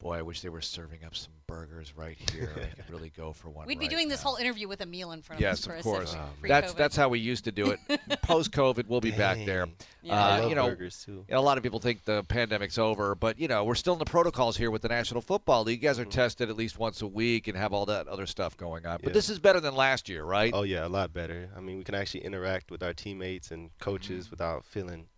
boy, 0.00 0.18
I 0.18 0.22
wish 0.22 0.40
they 0.42 0.48
were 0.48 0.60
serving 0.60 1.04
up 1.04 1.14
some 1.16 1.32
burgers 1.48 1.92
right 1.96 2.16
here. 2.32 2.52
I 2.56 2.74
could 2.82 2.90
really 2.90 3.08
go 3.16 3.32
for 3.32 3.48
one. 3.48 3.66
We'd 3.66 3.78
be 3.78 3.86
right 3.86 3.90
doing 3.90 4.08
this 4.08 4.20
now. 4.22 4.28
whole 4.30 4.36
interview 4.36 4.68
with 4.68 4.80
a 4.82 4.86
meal 4.86 5.12
in 5.12 5.22
front 5.22 5.40
Yes, 5.40 5.64
of 5.66 5.72
us, 5.72 5.78
of 5.78 5.82
Chris. 5.82 5.82
course. 5.84 6.12
if 6.42 6.48
That's 6.48 6.72
that's 6.74 6.94
how 6.94 7.08
we 7.08 7.18
used 7.18 7.44
to 7.46 7.52
do 7.52 7.70
it. 7.70 7.80
Post 8.22 8.52
COVID, 8.52 8.86
we'll 8.86 9.00
be 9.00 9.10
back 9.10 9.38
there. 9.46 9.64
Dang. 9.64 9.74
Yeah. 10.02 10.14
I 10.14 10.36
Uh, 10.36 10.40
love 10.42 10.50
you 10.50 10.54
know, 10.56 10.68
burgers 10.68 11.02
too. 11.04 11.24
you 11.26 11.34
know, 11.34 11.40
a 11.40 11.40
lot 11.40 11.56
of 11.56 11.62
people 11.64 11.80
think 11.80 12.04
the 12.04 12.22
pandemic's 12.24 12.76
over, 12.78 13.14
but 13.14 13.38
you 13.40 13.48
know, 13.48 13.64
we're 13.64 13.74
still 13.74 13.94
in 13.94 13.98
the 13.98 14.04
protocols 14.04 14.56
here 14.58 14.70
with 14.70 14.82
the 14.82 14.88
National 14.88 15.20
Football 15.22 15.64
League. 15.64 15.82
You 15.82 15.88
guys 15.88 15.98
are 15.98 16.04
Mhm. 16.04 16.10
tested 16.10 16.48
at 16.50 16.56
least 16.56 16.78
once 16.78 17.00
a 17.02 17.06
week 17.06 17.48
and 17.48 17.56
have 17.56 17.72
all 17.72 17.86
that 17.86 18.06
other 18.08 18.26
stuff 18.26 18.56
going 18.56 18.86
on. 18.86 18.98
But 19.02 19.08
Yeah. 19.10 19.14
this 19.14 19.30
is 19.30 19.38
better 19.38 19.58
than 19.58 19.74
last 19.74 20.08
year, 20.08 20.22
right? 20.22 20.52
Oh 20.54 20.62
yeah, 20.62 20.86
a 20.86 20.88
lot 20.88 21.12
better. 21.14 21.50
I 21.56 21.60
mean, 21.60 21.78
we 21.78 21.82
can 21.84 21.94
actually 21.94 22.24
interact 22.24 22.70
with 22.70 22.82
our 22.82 22.92
teammates 22.94 23.50
and 23.50 23.70
coaches 23.80 24.26
Mm-hmm. 24.26 24.30
without 24.32 24.64
feeling. 24.66 25.08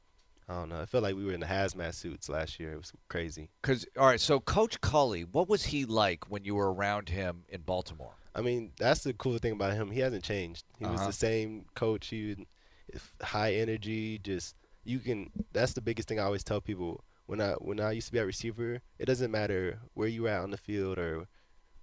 I 0.50 0.54
don't 0.54 0.68
know. 0.68 0.80
I 0.80 0.86
felt 0.86 1.04
like 1.04 1.14
we 1.14 1.24
were 1.24 1.32
in 1.32 1.38
the 1.40 1.46
hazmat 1.46 1.94
suits 1.94 2.28
last 2.28 2.58
year. 2.58 2.72
It 2.72 2.76
was 2.78 2.92
crazy. 3.08 3.50
Because 3.62 3.86
all 3.96 4.06
right, 4.06 4.20
so 4.20 4.40
Coach 4.40 4.80
Culley, 4.80 5.22
what 5.22 5.48
was 5.48 5.66
he 5.66 5.84
like 5.84 6.28
when 6.28 6.44
you 6.44 6.56
were 6.56 6.72
around 6.74 7.08
him 7.08 7.44
in 7.48 7.60
Baltimore? 7.60 8.14
I 8.34 8.40
mean, 8.40 8.72
that's 8.76 9.04
the 9.04 9.12
cool 9.12 9.38
thing 9.38 9.52
about 9.52 9.74
him. 9.74 9.90
He 9.92 10.00
hasn't 10.00 10.24
changed. 10.24 10.64
He 10.78 10.86
was 10.86 11.00
Uh-huh. 11.00 11.06
the 11.08 11.12
same 11.12 11.66
coach. 11.74 12.08
He 12.08 12.46
if 12.88 13.12
high 13.22 13.54
energy. 13.54 14.18
Just 14.18 14.56
you 14.84 14.98
can. 14.98 15.30
That's 15.52 15.72
the 15.74 15.80
biggest 15.80 16.08
thing 16.08 16.18
I 16.18 16.24
always 16.24 16.42
tell 16.44 16.60
people. 16.60 17.04
When 17.26 17.40
I 17.40 17.52
when 17.52 17.78
I 17.78 17.92
used 17.92 18.08
to 18.08 18.12
be 18.12 18.18
a 18.18 18.26
receiver, 18.26 18.80
it 18.98 19.06
doesn't 19.06 19.30
matter 19.30 19.78
where 19.94 20.08
you 20.08 20.22
were 20.24 20.30
at 20.30 20.40
on 20.42 20.50
the 20.50 20.56
field 20.56 20.98
or 20.98 21.28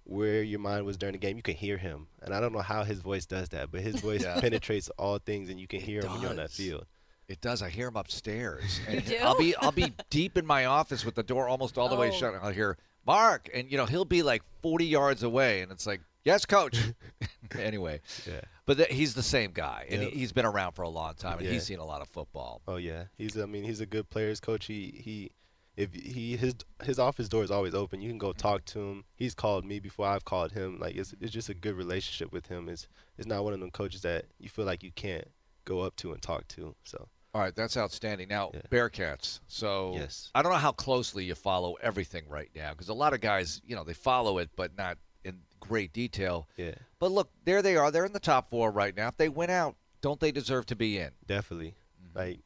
where 0.04 0.42
your 0.42 0.58
mind 0.60 0.84
was 0.84 0.96
during 0.98 1.12
the 1.14 1.18
game. 1.18 1.36
You 1.36 1.42
can 1.42 1.54
hear 1.56 1.78
him, 1.78 2.08
and 2.22 2.34
I 2.34 2.40
don't 2.40 2.52
know 2.52 2.60
how 2.60 2.84
his 2.84 3.00
voice 3.00 3.24
does 3.24 3.48
that, 3.50 3.70
but 3.70 3.80
his 3.80 3.96
voice 4.08 4.22
Yeah. 4.24 4.40
penetrates 4.40 4.90
all 4.98 5.18
things, 5.18 5.48
and 5.48 5.58
you 5.58 5.66
can 5.66 5.80
It 5.80 5.84
hear 5.86 6.00
him 6.02 6.12
when 6.12 6.20
you're 6.20 6.30
on 6.30 6.36
that 6.36 6.50
field. 6.50 6.84
It 7.28 7.40
does. 7.40 7.60
I 7.62 7.68
hear 7.68 7.88
him 7.88 7.96
upstairs. 7.96 8.80
And 8.88 9.04
do? 9.04 9.16
I'll 9.22 9.36
be 9.38 9.54
I'll 9.56 9.72
be 9.72 9.92
deep 10.10 10.36
in 10.38 10.46
my 10.46 10.64
office 10.64 11.04
with 11.04 11.14
the 11.14 11.22
door 11.22 11.48
almost 11.48 11.76
all 11.78 11.88
the 11.88 11.96
way 11.96 12.08
Oh. 12.08 12.12
shut. 12.12 12.34
and 12.34 12.42
I'll 12.42 12.52
hear 12.52 12.76
Mark, 13.06 13.48
and 13.54 13.70
you 13.70 13.76
know 13.78 13.86
he'll 13.86 14.04
be 14.04 14.22
like 14.22 14.42
40 14.62 14.84
yards 14.86 15.22
away, 15.22 15.60
and 15.62 15.70
it's 15.72 15.86
like, 15.86 16.00
yes, 16.24 16.44
coach. 16.44 16.78
anyway, 17.58 18.00
Yeah. 18.26 18.40
but 18.66 18.76
th- 18.76 18.90
he's 18.90 19.14
the 19.14 19.22
same 19.22 19.52
guy, 19.52 19.86
and 19.90 20.02
Yep. 20.02 20.12
he, 20.12 20.18
he's 20.20 20.32
been 20.32 20.44
around 20.46 20.72
for 20.72 20.82
a 20.82 20.88
long 20.88 21.14
time, 21.14 21.38
and 21.38 21.46
Yeah. 21.46 21.52
he's 21.52 21.64
seen 21.64 21.78
a 21.78 21.84
lot 21.86 22.00
of 22.02 22.08
football. 22.08 22.60
Oh 22.68 22.76
yeah, 22.76 23.04
he's. 23.16 23.36
I 23.38 23.46
mean, 23.46 23.64
he's 23.64 23.80
a 23.80 23.86
good 23.86 24.10
players 24.10 24.40
coach. 24.40 24.66
He 24.66 25.00
he, 25.02 25.30
if 25.76 25.92
he 25.94 26.36
his 26.36 26.54
his 26.82 26.98
office 26.98 27.28
door 27.28 27.44
is 27.44 27.50
always 27.50 27.74
open. 27.74 28.00
You 28.00 28.10
can 28.10 28.18
go 28.18 28.32
talk 28.32 28.64
to 28.66 28.78
him. 28.80 29.04
He's 29.14 29.34
called 29.34 29.64
me 29.64 29.80
before 29.80 30.06
I've 30.06 30.24
called 30.24 30.52
him. 30.52 30.78
Like 30.78 30.96
it's 30.96 31.14
it's 31.20 31.32
just 31.32 31.48
a 31.48 31.54
good 31.54 31.74
relationship 31.76 32.32
with 32.32 32.46
him. 32.48 32.68
It's 32.68 32.88
it's 33.16 33.26
not 33.26 33.44
one 33.44 33.52
of 33.54 33.60
them 33.60 33.70
coaches 33.70 34.02
that 34.02 34.26
you 34.38 34.48
feel 34.48 34.64
like 34.66 34.82
you 34.82 34.92
can't 34.92 35.28
go 35.64 35.80
up 35.80 35.96
to 35.96 36.12
and 36.12 36.20
talk 36.20 36.46
to. 36.48 36.74
So 36.84 37.08
All 37.38 37.44
right, 37.44 37.54
that's 37.54 37.76
outstanding. 37.76 38.26
Now, 38.26 38.50
Yeah. 38.52 38.62
Bearcats. 38.68 39.38
So 39.46 39.92
Yes. 39.94 40.28
I 40.34 40.42
don't 40.42 40.50
know 40.50 40.58
how 40.58 40.72
closely 40.72 41.24
you 41.24 41.36
follow 41.36 41.74
everything 41.74 42.28
right 42.28 42.50
now, 42.52 42.72
because 42.72 42.88
a 42.88 42.94
lot 42.94 43.14
of 43.14 43.20
guys, 43.20 43.62
you 43.64 43.76
know, 43.76 43.84
they 43.84 43.94
follow 43.94 44.38
it, 44.38 44.50
but 44.56 44.76
not 44.76 44.98
in 45.22 45.38
great 45.60 45.92
detail. 45.92 46.48
yeah, 46.56 46.74
But 46.98 47.12
look, 47.12 47.30
there 47.44 47.62
they 47.62 47.76
are. 47.76 47.92
They're 47.92 48.04
in 48.06 48.12
the 48.12 48.18
top 48.18 48.50
four 48.50 48.72
right 48.72 48.96
now. 48.96 49.06
If 49.06 49.18
they 49.18 49.28
win 49.28 49.50
out, 49.50 49.76
don't 50.00 50.18
they 50.18 50.32
deserve 50.32 50.66
to 50.66 50.74
be 50.74 50.98
in? 50.98 51.12
definitely. 51.26 51.76
Mm-hmm. 52.04 52.18
Like 52.18 52.40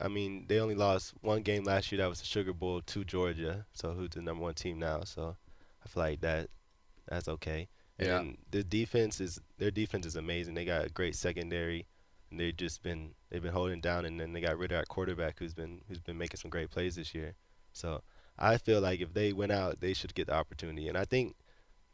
I 0.00 0.06
mean, 0.06 0.44
they 0.46 0.60
only 0.60 0.74
lost 0.76 1.12
one 1.22 1.42
game 1.42 1.64
last 1.64 1.90
year. 1.90 2.00
That 2.00 2.08
was 2.08 2.20
the 2.20 2.26
Sugar 2.26 2.52
Bowl 2.52 2.82
to 2.82 3.04
Georgia. 3.04 3.66
So 3.72 3.94
who's 3.94 4.10
the 4.10 4.22
number 4.22 4.42
one 4.44 4.54
team 4.54 4.78
now? 4.78 5.02
So 5.02 5.36
I 5.84 5.88
feel 5.88 6.02
like 6.04 6.20
that 6.20 6.50
that's 7.08 7.26
okay. 7.28 7.68
And 7.98 8.06
Yeah. 8.08 8.32
the 8.52 8.62
defense 8.62 9.20
is 9.20 9.40
their 9.58 9.72
defense 9.72 10.06
is 10.06 10.14
amazing. 10.14 10.54
They 10.54 10.64
got 10.64 10.84
a 10.84 10.88
great 10.88 11.16
secondary, 11.16 11.86
and 12.30 12.40
they've 12.40 12.56
just 12.56 12.82
been 12.82 13.14
they've 13.30 13.42
been 13.42 13.52
holding 13.52 13.80
down. 13.80 14.04
And 14.04 14.18
then 14.20 14.32
they 14.32 14.40
got 14.40 14.58
rid 14.58 14.72
of 14.72 14.78
our 14.78 14.84
quarterback, 14.84 15.38
who's 15.38 15.54
been 15.54 15.80
who's 15.88 16.00
been 16.00 16.18
making 16.18 16.38
some 16.38 16.50
great 16.50 16.70
plays 16.70 16.96
this 16.96 17.14
year. 17.14 17.34
So 17.72 18.02
I 18.38 18.58
feel 18.58 18.80
like 18.80 19.00
if 19.00 19.12
they 19.14 19.32
went 19.32 19.52
out, 19.52 19.80
they 19.80 19.92
should 19.92 20.14
get 20.14 20.26
the 20.26 20.34
opportunity. 20.34 20.88
And 20.88 20.98
I 20.98 21.04
think 21.04 21.36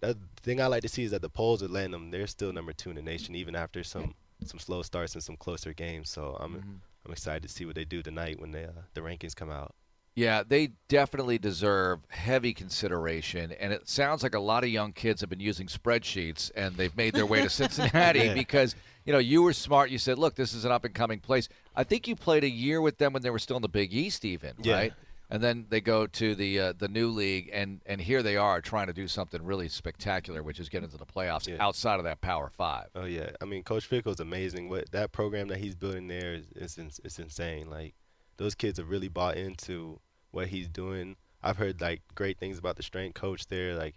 the 0.01 0.17
thing 0.43 0.61
I 0.61 0.67
like 0.67 0.83
to 0.83 0.89
see 0.89 1.05
is 1.05 1.11
that 1.13 1.23
the 1.23 1.29
polls 1.29 1.63
are 1.63 1.69
letting 1.69 1.93
them. 1.93 2.11
They're 2.11 2.27
still 2.27 2.53
number 2.53 2.73
two 2.73 2.91
in 2.91 2.97
the 2.97 3.03
nation, 3.03 3.35
even 3.35 3.55
after 3.55 3.85
some 3.85 4.15
some 4.45 4.59
slow 4.59 4.83
starts 4.83 5.15
and 5.15 5.23
some 5.23 5.37
closer 5.37 5.73
games. 5.73 6.11
So 6.11 6.37
I'm 6.41 6.55
Mm-hmm. 6.55 6.73
I'm 7.05 7.13
excited 7.13 7.43
to 7.43 7.49
see 7.49 7.65
what 7.65 7.75
they 7.75 7.85
do 7.85 8.01
tonight 8.01 8.39
when 8.41 8.53
they, 8.53 8.65
uh, 8.65 8.83
the 8.95 9.01
rankings 9.01 9.35
come 9.35 9.51
out. 9.51 9.75
Yeah, 10.15 10.43
they 10.47 10.73
definitely 10.89 11.39
deserve 11.39 12.01
heavy 12.09 12.53
consideration. 12.53 13.53
And 13.53 13.73
it 13.73 13.89
sounds 13.89 14.23
like 14.23 14.35
a 14.35 14.41
lot 14.41 14.63
of 14.63 14.69
young 14.71 14.93
kids 14.93 15.21
have 15.23 15.31
been 15.31 15.41
using 15.41 15.69
spreadsheets 15.69 16.51
and 16.55 16.77
they've 16.77 16.95
made 16.97 17.15
their 17.15 17.25
way 17.27 17.41
to 17.43 17.49
Cincinnati 17.63 18.21
Yeah. 18.21 18.35
because, 18.35 18.75
you 19.07 19.13
know, 19.13 19.19
you 19.19 19.43
were 19.43 19.53
smart. 19.55 19.91
You 19.91 19.99
said, 19.99 20.19
look, 20.19 20.35
this 20.35 20.53
is 20.53 20.65
an 20.67 20.73
up 20.73 20.85
and 20.85 20.95
coming 20.95 21.19
place. 21.21 21.49
I 21.75 21.85
think 21.85 22.07
you 22.07 22.15
played 22.17 22.45
a 22.45 22.51
year 22.51 22.81
with 22.83 22.99
them 22.99 23.13
when 23.15 23.23
they 23.23 23.31
were 23.31 23.39
still 23.39 23.57
in 23.57 23.63
the 23.63 23.69
Big 23.69 23.95
East, 23.95 24.25
even, 24.25 24.53
Yeah. 24.63 24.75
right? 24.75 24.93
And 25.31 25.43
then 25.43 25.65
they 25.71 25.81
go 25.81 26.07
to 26.07 26.35
the 26.35 26.61
uh, 26.61 26.73
the 26.77 26.89
new 26.89 27.09
league, 27.09 27.49
and, 27.55 27.81
and 27.87 27.99
here 28.03 28.23
they 28.23 28.37
are 28.37 28.61
trying 28.61 28.89
to 28.89 28.93
do 28.93 29.09
something 29.09 29.43
really 29.43 29.67
spectacular, 29.67 30.43
which 30.43 30.61
is 30.61 30.69
get 30.69 30.85
into 30.85 30.99
the 30.99 31.07
playoffs 31.07 31.49
Yeah. 31.49 31.57
outside 31.59 31.97
of 31.97 32.05
that 32.05 32.21
Power 32.21 32.51
Five. 32.51 32.89
Oh 32.95 33.07
yeah, 33.07 33.31
I 33.41 33.47
mean 33.47 33.63
Coach 33.63 33.87
Fickell's 33.87 34.21
amazing. 34.21 34.69
What 34.69 34.91
that 34.93 35.11
program 35.13 35.49
that 35.49 35.57
he's 35.57 35.75
building 35.75 36.07
there 36.07 36.39
is 36.55 36.77
ins- 36.77 37.01
it's 37.03 37.19
insane. 37.19 37.71
Like 37.71 37.95
those 38.43 38.55
kids 38.55 38.79
have 38.79 38.89
really 38.91 39.09
bought 39.09 39.37
into 39.37 40.01
what 40.33 40.49
he's 40.49 40.69
doing. 40.69 41.17
I've 41.43 41.57
heard 41.57 41.81
like 41.81 42.03
great 42.15 42.39
things 42.39 42.59
about 42.59 42.77
the 42.77 42.83
strength 42.83 43.15
coach 43.15 43.47
there. 43.47 43.75
Like 43.75 43.95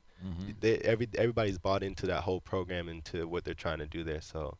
they, 0.59 0.77
every 0.79 1.07
everybody's 1.17 1.57
bought 1.57 1.83
into 1.83 2.05
that 2.07 2.21
whole 2.23 2.41
program 2.41 2.89
into 2.89 3.27
what 3.27 3.43
they're 3.43 3.53
trying 3.53 3.79
to 3.79 3.85
do 3.87 4.03
there. 4.03 4.21
So, 4.21 4.57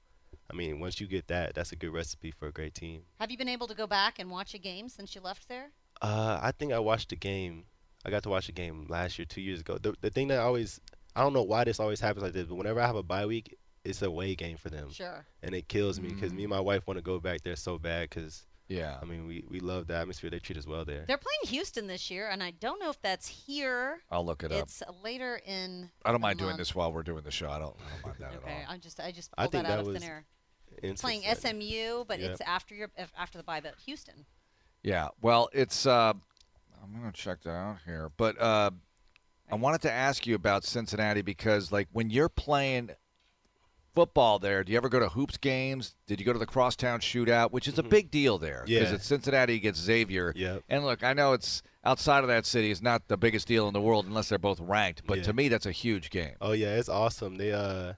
I 0.51 0.53
mean, 0.53 0.79
once 0.79 0.99
you 1.01 1.07
get 1.07 1.27
that, 1.27 1.55
that's 1.55 1.71
a 1.71 1.75
good 1.75 1.93
recipe 1.93 2.31
for 2.31 2.47
a 2.47 2.51
great 2.51 2.73
team. 2.73 3.01
Have 3.19 3.31
you 3.31 3.37
been 3.37 3.47
able 3.49 3.67
to 3.67 3.75
go 3.75 3.87
back 3.87 4.19
and 4.19 4.29
watch 4.29 4.53
a 4.53 4.59
game 4.59 4.89
since 4.89 5.15
you 5.15 5.21
left 5.21 5.47
there? 5.47 5.71
Uh, 6.01 6.39
I 6.41 6.51
think 6.51 6.73
I 6.73 6.79
watched 6.79 7.11
a 7.11 7.15
game. 7.15 7.65
I 8.05 8.11
got 8.11 8.21
to 8.23 8.29
watch 8.29 8.49
a 8.49 8.51
game 8.51 8.85
last 8.89 9.17
year, 9.17 9.25
two 9.25 9.41
years 9.41 9.61
ago. 9.61 9.77
The 9.81 9.95
the 10.01 10.09
thing 10.11 10.27
that 10.27 10.39
always, 10.39 10.79
I 11.15 11.21
don't 11.21 11.33
know 11.33 11.43
why 11.43 11.63
this 11.63 11.79
always 11.79 11.99
happens 11.99 12.23
like 12.23 12.33
this, 12.33 12.45
but 12.45 12.55
whenever 12.55 12.79
I 12.81 12.85
have 12.85 12.95
a 12.97 13.03
bye 13.03 13.25
week, 13.25 13.57
it's 13.83 14.01
a 14.01 14.07
away 14.07 14.35
game 14.35 14.57
for 14.57 14.69
them, 14.69 14.91
Sure. 14.91 15.25
and 15.41 15.55
it 15.55 15.67
kills 15.67 15.99
me 15.99 16.09
because 16.09 16.33
me 16.33 16.43
and 16.43 16.49
my 16.49 16.59
wife 16.59 16.85
want 16.87 16.97
to 16.97 17.01
go 17.03 17.19
back 17.19 17.41
there 17.41 17.55
so 17.55 17.77
bad 17.79 18.09
because 18.09 18.45
Yeah. 18.67 18.97
I 19.01 19.06
mean 19.06 19.28
we 19.28 19.45
we 19.49 19.60
love 19.60 19.88
the 19.88 19.95
atmosphere. 19.95 20.30
They 20.30 20.39
treat 20.39 20.58
us 20.58 20.65
well 20.67 20.86
there. 20.86 21.04
They're 21.08 21.17
playing 21.17 21.54
Houston 21.56 21.88
this 21.88 22.10
year, 22.10 22.30
and 22.30 22.41
I 22.41 22.51
don't 22.51 22.80
know 22.80 22.89
if 22.89 23.01
that's 23.01 23.28
here. 23.28 23.99
I'll 24.10 24.25
look 24.25 24.43
it 24.43 24.51
up. 24.51 24.63
It's 24.63 24.82
later 25.04 25.39
in. 25.45 25.89
I 26.04 26.10
don't 26.12 26.19
the 26.21 26.28
mind 26.28 26.39
doing 26.39 26.58
this 26.58 26.73
while 26.73 26.91
we're 26.91 27.04
doing 27.04 27.23
the 27.23 27.32
show. 27.32 27.49
I 27.49 27.60
don't, 27.60 27.75
I 27.75 27.91
don't 27.93 28.06
mind 28.06 28.15
that 28.19 28.41
Okay, 28.43 28.51
at 28.62 28.67
all. 28.67 28.73
I 28.73 28.78
just 28.78 28.99
I 28.99 29.12
just 29.12 29.32
I 29.38 29.43
pulled 29.43 29.51
think 29.51 29.63
that 29.65 29.71
out 29.71 29.75
that 29.78 29.82
of 29.82 29.88
was 29.93 29.99
thin 30.01 30.10
air. 30.10 30.25
In 30.84 30.95
Playing 30.95 31.21
SMU, 31.23 32.04
but 32.06 32.19
Yep. 32.19 32.32
it's 32.32 32.41
after 32.41 32.75
your 32.75 32.89
after 33.17 33.38
the 33.38 33.43
bye, 33.43 33.62
but 33.62 33.75
Houston. 33.86 34.25
Yeah. 34.84 35.08
Well, 35.21 35.49
it's. 35.54 35.86
Uh, 35.86 36.13
I'm 36.84 36.93
gonna 36.93 37.12
check 37.13 37.41
that 37.43 37.51
out 37.51 37.78
here, 37.86 38.12
but 38.17 38.39
uh, 38.41 38.71
I 39.49 39.56
wanted 39.56 39.82
to 39.84 39.91
ask 39.91 40.28
you 40.28 40.36
about 40.36 40.63
Cincinnati 40.63 41.21
because, 41.21 41.71
like, 41.71 41.88
when 41.93 42.10
you're 42.10 42.30
playing 42.30 42.91
football 43.95 44.38
there, 44.39 44.63
do 44.63 44.71
you 44.71 44.77
ever 44.77 44.89
go 44.89 44.99
to 44.99 45.10
hoops 45.10 45.38
games? 45.38 45.95
Did 46.05 46.19
you 46.19 46.25
go 46.25 46.34
to 46.34 46.39
the 46.39 46.45
crosstown 46.45 46.99
shootout, 46.99 47.51
which 47.51 47.67
is 47.67 47.79
a 47.79 47.84
big 47.84 48.12
deal 48.12 48.38
there 48.38 48.63
because 48.65 48.89
Yeah. 48.89 48.95
it's 48.95 49.05
Cincinnati 49.05 49.55
against 49.55 49.81
Xavier. 49.81 50.34
Yep. 50.36 50.63
And 50.69 50.84
look, 50.86 51.03
I 51.03 51.13
know 51.13 51.34
it's 51.34 51.62
outside 51.84 52.23
of 52.23 52.27
that 52.27 52.45
city 52.45 52.69
is 52.71 52.81
not 52.81 53.08
the 53.08 53.17
biggest 53.17 53.47
deal 53.47 53.67
in 53.67 53.73
the 53.73 53.81
world 53.81 54.05
unless 54.05 54.29
they're 54.29 54.38
both 54.38 54.60
ranked, 54.60 55.03
but 55.08 55.19
Yeah. 55.19 55.23
to 55.23 55.34
me 55.34 55.47
that's 55.47 55.65
a 55.65 55.71
huge 55.71 56.10
game. 56.10 56.36
Oh 56.41 56.51
yeah, 56.51 56.75
it's 56.75 56.89
awesome. 56.89 57.36
They 57.38 57.51
uh, 57.53 57.93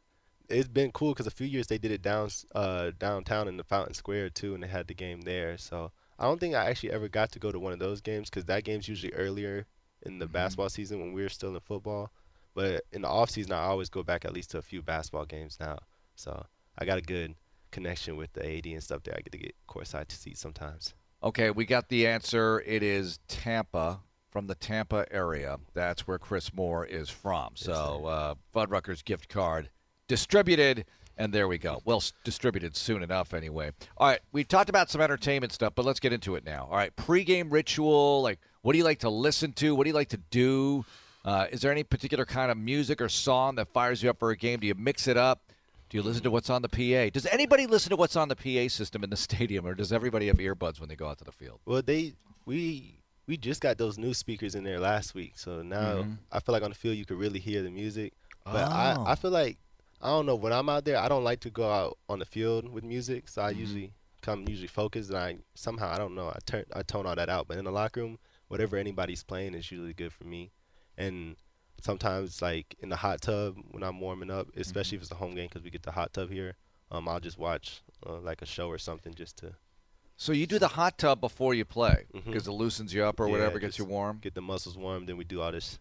it's 0.50 0.68
been 0.70 0.92
cool 0.92 1.12
because 1.14 1.28
a 1.28 1.32
few 1.32 1.48
years 1.48 1.68
they 1.68 1.78
did 1.78 1.92
it 1.92 2.02
down 2.02 2.30
uh 2.56 2.92
downtown 3.00 3.48
in 3.48 3.58
the 3.58 3.64
Fountain 3.64 3.94
Square 3.96 4.30
too, 4.30 4.54
and 4.54 4.64
they 4.64 4.68
had 4.68 4.88
the 4.88 4.94
game 4.94 5.22
there. 5.22 5.58
So 5.58 5.92
I 6.20 6.26
don't 6.26 6.40
think 6.40 6.56
I 6.56 6.70
actually 6.70 6.92
ever 6.92 7.08
got 7.08 7.32
to 7.34 7.40
go 7.40 7.52
to 7.52 7.60
one 7.60 7.74
of 7.74 7.80
those 7.80 8.02
games 8.02 8.30
because 8.30 8.46
that 8.46 8.64
game's 8.64 8.88
usually 8.88 9.14
earlier 9.14 9.66
in 10.04 10.20
the 10.20 10.28
Mhm. 10.28 10.32
basketball 10.34 10.70
season 10.70 11.00
when 11.00 11.12
we 11.14 11.22
were 11.24 11.30
still 11.30 11.54
in 11.54 11.60
football. 11.62 12.12
But 12.58 12.86
in 12.92 13.04
the 13.04 13.08
off 13.08 13.30
season, 13.30 13.52
I 13.52 13.66
always 13.66 13.88
go 13.88 14.02
back 14.02 14.26
at 14.26 14.34
least 14.34 14.50
to 14.50 14.58
a 14.58 14.64
few 14.64 14.82
basketball 14.82 15.26
games 15.26 15.58
now. 15.60 15.78
So 16.16 16.44
I 16.76 16.86
got 16.86 16.98
a 16.98 17.04
good 17.04 17.36
connection 17.70 18.18
with 18.18 18.34
the 18.34 18.44
AD 18.44 18.66
and 18.66 18.82
stuff 18.82 19.04
there. 19.04 19.14
I 19.16 19.22
get 19.22 19.32
to 19.34 19.38
get 19.38 19.56
courtside 19.70 20.12
seats 20.12 20.42
sometimes. 20.42 20.96
Okay, 21.22 21.52
we 21.52 21.66
got 21.66 21.90
the 21.90 22.08
answer. 22.08 22.64
It 22.66 22.82
is 22.82 23.20
Tampa 23.28 24.00
from 24.32 24.48
the 24.48 24.56
Tampa 24.56 25.06
area. 25.12 25.60
That's 25.76 26.08
where 26.08 26.18
Chris 26.18 26.52
Moore 26.52 26.84
is 26.84 27.12
from. 27.12 27.52
So, 27.54 28.08
uh, 28.08 28.34
Fuddruckers 28.56 29.06
gift 29.06 29.30
card 29.30 29.70
distributed. 30.08 30.86
And 31.16 31.32
there 31.32 31.48
we 31.48 31.60
go. 31.60 31.84
Well, 31.86 31.98
s- 31.98 32.14
distributed 32.24 32.76
soon 32.76 33.04
enough, 33.04 33.36
anyway. 33.36 33.70
All 33.98 34.08
right, 34.08 34.20
we 34.32 34.44
talked 34.44 34.70
about 34.70 34.90
some 34.90 35.02
entertainment 35.02 35.54
stuff, 35.54 35.74
but 35.76 35.86
let's 35.86 36.00
get 36.00 36.12
into 36.12 36.34
it 36.36 36.44
now. 36.44 36.68
All 36.72 36.78
right, 36.78 36.96
pregame 36.96 37.52
ritual. 37.52 38.24
Like, 38.24 38.40
what 38.64 38.72
do 38.74 38.80
you 38.80 38.84
like 38.84 39.00
to 39.00 39.10
listen 39.12 39.54
to? 39.54 39.76
What 39.76 39.84
do 39.84 39.90
you 39.92 39.96
like 39.96 40.10
to 40.10 40.18
do? 40.32 40.86
Uh, 41.28 41.46
is 41.52 41.60
there 41.60 41.74
any 41.74 41.84
particular 41.84 42.24
kind 42.26 42.50
of 42.50 42.58
music 42.58 43.02
or 43.02 43.10
song 43.10 43.56
that 43.56 43.68
fires 43.68 44.02
you 44.02 44.10
up 44.10 44.18
for 44.18 44.32
a 44.32 44.38
game? 44.38 44.62
Do 44.62 44.68
you 44.68 44.76
mix 44.76 45.10
it 45.10 45.18
up? 45.18 45.42
Do 45.90 45.98
you 45.98 46.02
listen 46.02 46.24
to 46.24 46.32
what's 46.32 46.50
on 46.50 46.62
the 46.62 46.70
PA? 46.70 47.10
Does 47.12 47.26
anybody 47.26 47.68
listen 47.68 47.90
to 47.90 47.98
what's 47.98 48.16
on 48.16 48.30
the 48.30 48.36
PA 48.38 48.70
system 48.70 49.04
in 49.04 49.10
the 49.10 49.18
stadium, 49.28 49.68
or 49.68 49.74
does 49.76 49.92
everybody 49.92 50.28
have 50.28 50.38
earbuds 50.38 50.80
when 50.80 50.88
they 50.88 50.96
go 50.96 51.06
out 51.06 51.18
to 51.18 51.26
the 51.26 51.34
field? 51.34 51.60
Well, 51.66 51.82
they 51.82 52.14
we 52.46 52.98
we 53.28 53.36
just 53.36 53.60
got 53.60 53.78
those 53.78 53.98
new 53.98 54.14
speakers 54.14 54.56
in 54.56 54.64
there 54.64 54.80
last 54.80 55.14
week, 55.16 55.34
so 55.38 55.62
now 55.62 56.06
I 56.32 56.40
feel 56.40 56.54
like 56.54 56.64
on 56.64 56.70
the 56.70 56.76
field 56.76 56.96
you 56.96 57.04
could 57.06 57.18
really 57.20 57.40
hear 57.40 57.62
the 57.62 57.72
music. 57.72 58.14
But 58.46 58.66
Oh. 58.70 59.04
I 59.06 59.12
I 59.12 59.16
feel 59.16 59.32
like 59.32 59.58
I 60.02 60.08
don't 60.08 60.26
know 60.28 60.36
when 60.36 60.54
I'm 60.54 60.70
out 60.70 60.86
there, 60.86 60.98
I 60.98 61.10
don't 61.10 61.26
like 61.26 61.42
to 61.42 61.50
go 61.50 61.70
out 61.70 61.98
on 62.08 62.20
the 62.20 62.26
field 62.26 62.70
with 62.70 62.86
music, 62.86 63.28
so 63.28 63.42
I 63.42 63.50
usually 63.50 63.92
come 64.22 64.48
usually 64.48 64.68
focused 64.68 65.10
and 65.10 65.20
I 65.20 65.38
somehow 65.56 65.90
I 65.92 65.98
don't 65.98 66.16
know 66.16 66.30
I 66.30 66.40
turn 66.46 66.64
I 66.74 66.84
tone 66.84 67.06
all 67.06 67.16
that 67.16 67.28
out. 67.30 67.50
But 67.50 67.58
in 67.58 67.66
the 67.66 67.72
locker 67.72 68.00
room, 68.00 68.18
whatever 68.48 68.78
anybody's 68.78 69.24
playing 69.24 69.56
is 69.56 69.70
usually 69.70 69.94
good 69.94 70.14
for 70.14 70.24
me, 70.24 70.52
and 70.98 71.36
sometimes 71.82 72.42
like 72.42 72.76
in 72.80 72.90
the 72.90 72.96
hot 72.96 73.22
tub 73.22 73.56
when 73.72 73.84
I'm 73.84 74.00
warming 74.00 74.32
up, 74.32 74.48
especially 74.58 74.98
if 74.98 75.04
it's 75.04 75.12
a 75.12 75.16
home 75.16 75.36
game 75.36 75.48
because 75.48 75.64
we 75.64 75.70
get 75.70 75.84
the 75.84 75.92
hot 75.92 76.14
tub 76.14 76.30
here. 76.32 76.56
Um, 76.92 77.08
I'll 77.08 77.20
just 77.20 77.38
watch 77.38 77.82
uh, 78.06 78.20
like 78.20 78.42
a 78.42 78.46
show 78.46 78.68
or 78.70 78.78
something 78.78 79.14
just 79.14 79.38
to 79.40 79.56
So 80.16 80.32
you 80.32 80.48
do 80.48 80.58
the 80.58 80.70
hot 80.70 80.98
tub 80.98 81.20
before 81.22 81.54
you 81.54 81.66
play 81.66 82.06
because 82.26 82.48
it 82.48 82.52
loosens 82.52 82.94
you 82.94 83.04
up 83.04 83.20
or 83.20 83.28
Yeah, 83.28 83.34
whatever, 83.34 83.60
gets 83.60 83.78
you 83.78 83.86
warm. 83.86 84.20
get 84.22 84.34
the 84.36 84.42
muscles 84.42 84.78
warm. 84.78 85.06
Then 85.06 85.18
we 85.18 85.24
do 85.26 85.42
all 85.42 85.52
this, 85.52 85.80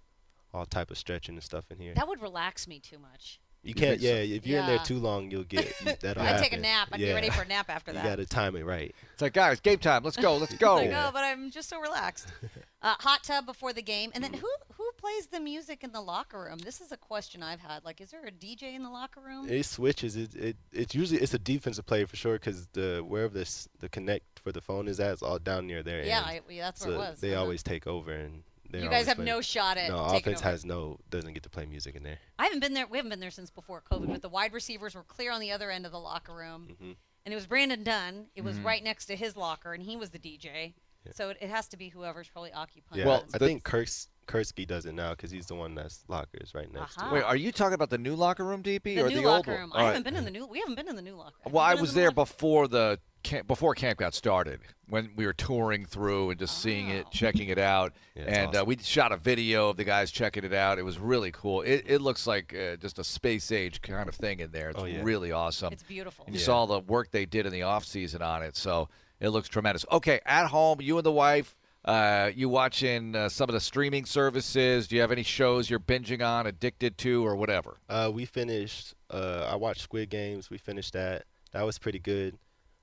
all 0.52 0.66
type 0.66 0.90
of 0.90 0.98
stretching 0.98 1.36
and 1.36 1.42
stuff 1.44 1.64
in 1.70 1.78
here. 1.78 1.94
That 1.94 2.08
would 2.08 2.20
relax 2.20 2.66
me 2.66 2.80
too 2.80 2.98
much. 2.98 3.40
You 3.66 3.70
You 3.70 3.74
can't, 3.74 4.00
think 4.00 4.02
so? 4.02 4.06
yeah. 4.22 4.36
If 4.36 4.46
you're 4.46 4.60
in 4.60 4.66
there 4.66 4.78
too 4.78 4.98
long, 4.98 5.30
you'll 5.30 5.44
get 5.44 5.66
you, 5.84 5.92
that'll 6.00 6.22
I'd 6.22 6.26
happen. 6.26 6.42
take 6.42 6.52
a 6.52 6.58
nap. 6.58 6.88
I'd 6.92 7.00
yeah. 7.00 7.08
be 7.08 7.14
ready 7.14 7.30
for 7.30 7.42
a 7.42 7.46
nap 7.48 7.68
after 7.68 7.92
that. 7.92 8.02
You 8.04 8.08
that. 8.10 8.16
got 8.18 8.22
to 8.22 8.26
time 8.28 8.56
it 8.56 8.64
right. 8.64 8.94
It's 9.12 9.22
like, 9.22 9.32
guys, 9.32 9.60
game 9.60 9.78
time. 9.78 10.02
Let's 10.04 10.16
go. 10.16 10.36
Let's 10.36 10.54
go. 10.58 10.78
It's 10.78 10.92
like, 10.92 10.96
oh, 11.06 11.10
but 11.12 11.24
I'm 11.24 11.50
just 11.50 11.68
so 11.68 11.80
relaxed. 11.80 12.28
Uh, 12.82 12.94
hot 13.00 13.24
tub 13.24 13.46
before 13.46 13.72
the 13.72 13.82
game, 13.82 14.12
and 14.14 14.22
then 14.22 14.32
who 14.32 14.46
who 14.74 14.88
plays 14.98 15.26
the 15.28 15.40
music 15.40 15.82
in 15.82 15.90
the 15.90 16.00
locker 16.00 16.38
room? 16.44 16.58
This 16.58 16.80
is 16.80 16.92
a 16.92 16.96
question 16.96 17.42
I've 17.42 17.58
had. 17.58 17.84
Like, 17.84 18.00
is 18.00 18.10
there 18.12 18.24
a 18.24 18.30
DJ 18.30 18.74
in 18.76 18.84
the 18.84 18.90
locker 18.90 19.18
room? 19.20 19.48
It 19.48 19.64
switches. 19.64 20.14
It, 20.14 20.34
it 20.36 20.56
it's 20.72 20.94
usually 20.94 21.20
it's 21.20 21.34
a 21.34 21.38
defensive 21.38 21.84
play 21.86 22.04
for 22.04 22.14
sure 22.14 22.34
because 22.34 22.68
the 22.74 23.02
wherever 23.04 23.32
this 23.34 23.66
the 23.80 23.88
connect 23.88 24.38
for 24.40 24.52
the 24.52 24.60
phone 24.60 24.86
is 24.86 25.00
at 25.00 25.14
is 25.14 25.22
all 25.22 25.38
down 25.40 25.66
near 25.66 25.82
there. 25.82 26.04
yeah. 26.04 26.20
I, 26.20 26.42
yeah, 26.48 26.66
that's 26.66 26.82
so 26.82 26.88
where 26.88 26.96
it 26.96 26.98
was. 26.98 27.20
they 27.20 27.32
Uh-huh. 27.32 27.42
always 27.42 27.62
take 27.64 27.88
over 27.88 28.12
and 28.12 28.42
they 28.70 28.82
You 28.82 28.90
guys 28.90 29.06
have 29.06 29.18
no 29.18 29.40
shot 29.40 29.76
at 29.76 29.90
no 29.90 29.98
offense 30.04 30.40
over. 30.40 30.48
has 30.50 30.64
no 30.64 30.98
doesn't 31.10 31.32
get 31.34 31.42
to 31.44 31.50
play 31.50 31.66
music 31.66 31.94
in 31.96 32.02
there. 32.02 32.18
I 32.38 32.44
haven't 32.44 32.60
been 32.60 32.74
there. 32.74 32.86
We 32.86 32.98
haven't 32.98 33.10
been 33.10 33.20
there 33.20 33.30
since 33.30 33.50
before 33.50 33.82
COVID. 33.90 34.08
But 34.08 34.22
the 34.22 34.28
wide 34.28 34.52
receivers 34.52 34.94
were 34.94 35.04
clear 35.04 35.30
on 35.32 35.40
the 35.40 35.52
other 35.52 35.70
end 35.70 35.86
of 35.86 35.92
the 35.92 36.00
locker 36.00 36.34
room, 36.34 36.76
hmm 36.80 36.92
and 37.24 37.32
it 37.32 37.36
was 37.36 37.46
Brandon 37.48 37.82
Dunn. 37.82 38.26
It 38.36 38.40
Mm-hmm. 38.40 38.46
was 38.46 38.58
right 38.60 38.84
next 38.84 39.06
to 39.06 39.16
his 39.16 39.36
locker, 39.36 39.74
and 39.74 39.82
he 39.82 39.96
was 39.96 40.10
the 40.10 40.18
DJ. 40.20 40.74
So 41.12 41.30
it, 41.30 41.38
it 41.40 41.50
has 41.50 41.66
to 41.68 41.76
be 41.76 41.88
whoever's 41.88 42.28
probably 42.28 42.52
occupying. 42.52 43.00
Yeah, 43.00 43.06
Well. 43.06 43.24
I 43.34 43.38
think 43.38 43.62
Kurtz, 43.64 44.08
Kirksey 44.28 44.66
does 44.66 44.86
it 44.86 44.92
now 44.94 45.10
because 45.10 45.30
he's 45.32 45.46
the 45.46 45.54
one 45.56 45.74
that's 45.74 46.04
lockers 46.08 46.52
right 46.54 46.72
next 46.72 46.98
Uh-huh. 46.98 47.08
to. 47.08 47.14
Wait, 47.14 47.22
are 47.24 47.36
you 47.36 47.50
talking 47.52 47.74
about 47.74 47.90
the 47.90 47.98
new 47.98 48.14
locker 48.16 48.44
room, 48.44 48.62
Deepi, 48.62 48.94
the 48.96 49.00
or 49.04 49.08
new 49.08 49.16
the 49.20 49.24
old 49.24 49.36
locker 49.38 49.50
one? 49.52 49.60
room. 49.60 49.72
All 49.72 49.78
I 49.78 49.82
right. 49.82 49.86
haven't 49.88 50.02
been 50.04 50.16
in 50.16 50.24
the 50.24 50.30
new. 50.30 50.46
We 50.46 50.58
haven't 50.60 50.74
been 50.76 50.88
in 50.88 50.94
the 50.96 51.02
new 51.02 51.14
locker. 51.16 51.34
Well, 51.50 51.64
I 51.64 51.74
was 51.74 51.94
the 51.94 52.00
there 52.00 52.08
locker? 52.10 52.14
before 52.16 52.68
the 52.68 52.98
camp, 53.26 53.46
before 53.46 53.74
camp 53.74 53.98
got 53.98 54.14
started 54.14 54.60
when 54.88 55.10
we 55.16 55.26
were 55.26 55.32
touring 55.32 55.84
through 55.84 56.30
and 56.30 56.38
just 56.38 56.62
seeing 56.62 56.88
it, 56.88 57.04
Oh. 57.06 57.10
checking 57.12 57.48
it 57.48 57.58
out, 57.58 57.92
Yeah, 58.14 58.22
it's 58.22 58.32
and 58.38 58.56
uh, 58.56 58.64
we 58.66 58.76
shot 58.78 59.12
a 59.12 59.16
video 59.16 59.70
of 59.70 59.76
the 59.76 59.84
guys 59.84 60.10
checking 60.10 60.44
it 60.44 60.54
out. 60.54 60.78
It 60.78 60.84
was 60.84 60.98
really 60.98 61.32
cool. 61.32 61.62
It, 61.62 61.84
it 61.86 62.00
looks 62.00 62.26
like 62.26 62.54
uh, 62.54 62.76
just 62.76 62.98
a 62.98 63.04
space 63.04 63.50
age 63.52 63.82
kind 63.82 64.08
of 64.08 64.14
thing 64.14 64.40
in 64.40 64.50
there. 64.52 64.70
It's 64.70 64.78
Oh, 64.80 64.84
yeah. 64.84 65.02
really 65.02 65.32
awesome. 65.32 65.72
It's 65.72 65.82
beautiful. 65.82 66.24
And 66.26 66.34
you 66.34 66.40
Yeah. 66.40 66.46
saw 66.46 66.66
the 66.66 66.80
work 66.80 67.10
they 67.10 67.26
did 67.26 67.46
in 67.46 67.52
the 67.52 67.62
off 67.62 67.84
season 67.84 68.22
on 68.22 68.42
it, 68.42 68.56
so 68.56 68.88
it 69.20 69.30
looks 69.30 69.48
tremendous. 69.48 69.84
Okay, 69.90 70.20
at 70.24 70.46
home, 70.48 70.80
you 70.80 70.96
and 70.98 71.04
the 71.06 71.12
wife, 71.12 71.56
uh, 71.84 72.30
you 72.34 72.48
watching 72.48 73.14
uh, 73.16 73.28
some 73.28 73.48
of 73.48 73.54
the 73.54 73.60
streaming 73.60 74.04
services? 74.04 74.88
Do 74.88 74.94
you 74.96 75.00
have 75.00 75.12
any 75.12 75.22
shows 75.22 75.68
you're 75.70 75.78
binging 75.80 76.24
on, 76.24 76.46
addicted 76.46 76.98
to, 76.98 77.24
or 77.26 77.34
whatever? 77.36 77.76
Uh, 77.88 78.10
we 78.12 78.24
finished. 78.24 78.94
Uh, 79.10 79.48
I 79.50 79.56
watched 79.56 79.82
Squid 79.82 80.10
Games. 80.10 80.50
We 80.50 80.58
finished 80.58 80.92
that. 80.94 81.24
That 81.52 81.62
was 81.64 81.78
pretty 81.78 81.98
good. 82.00 82.36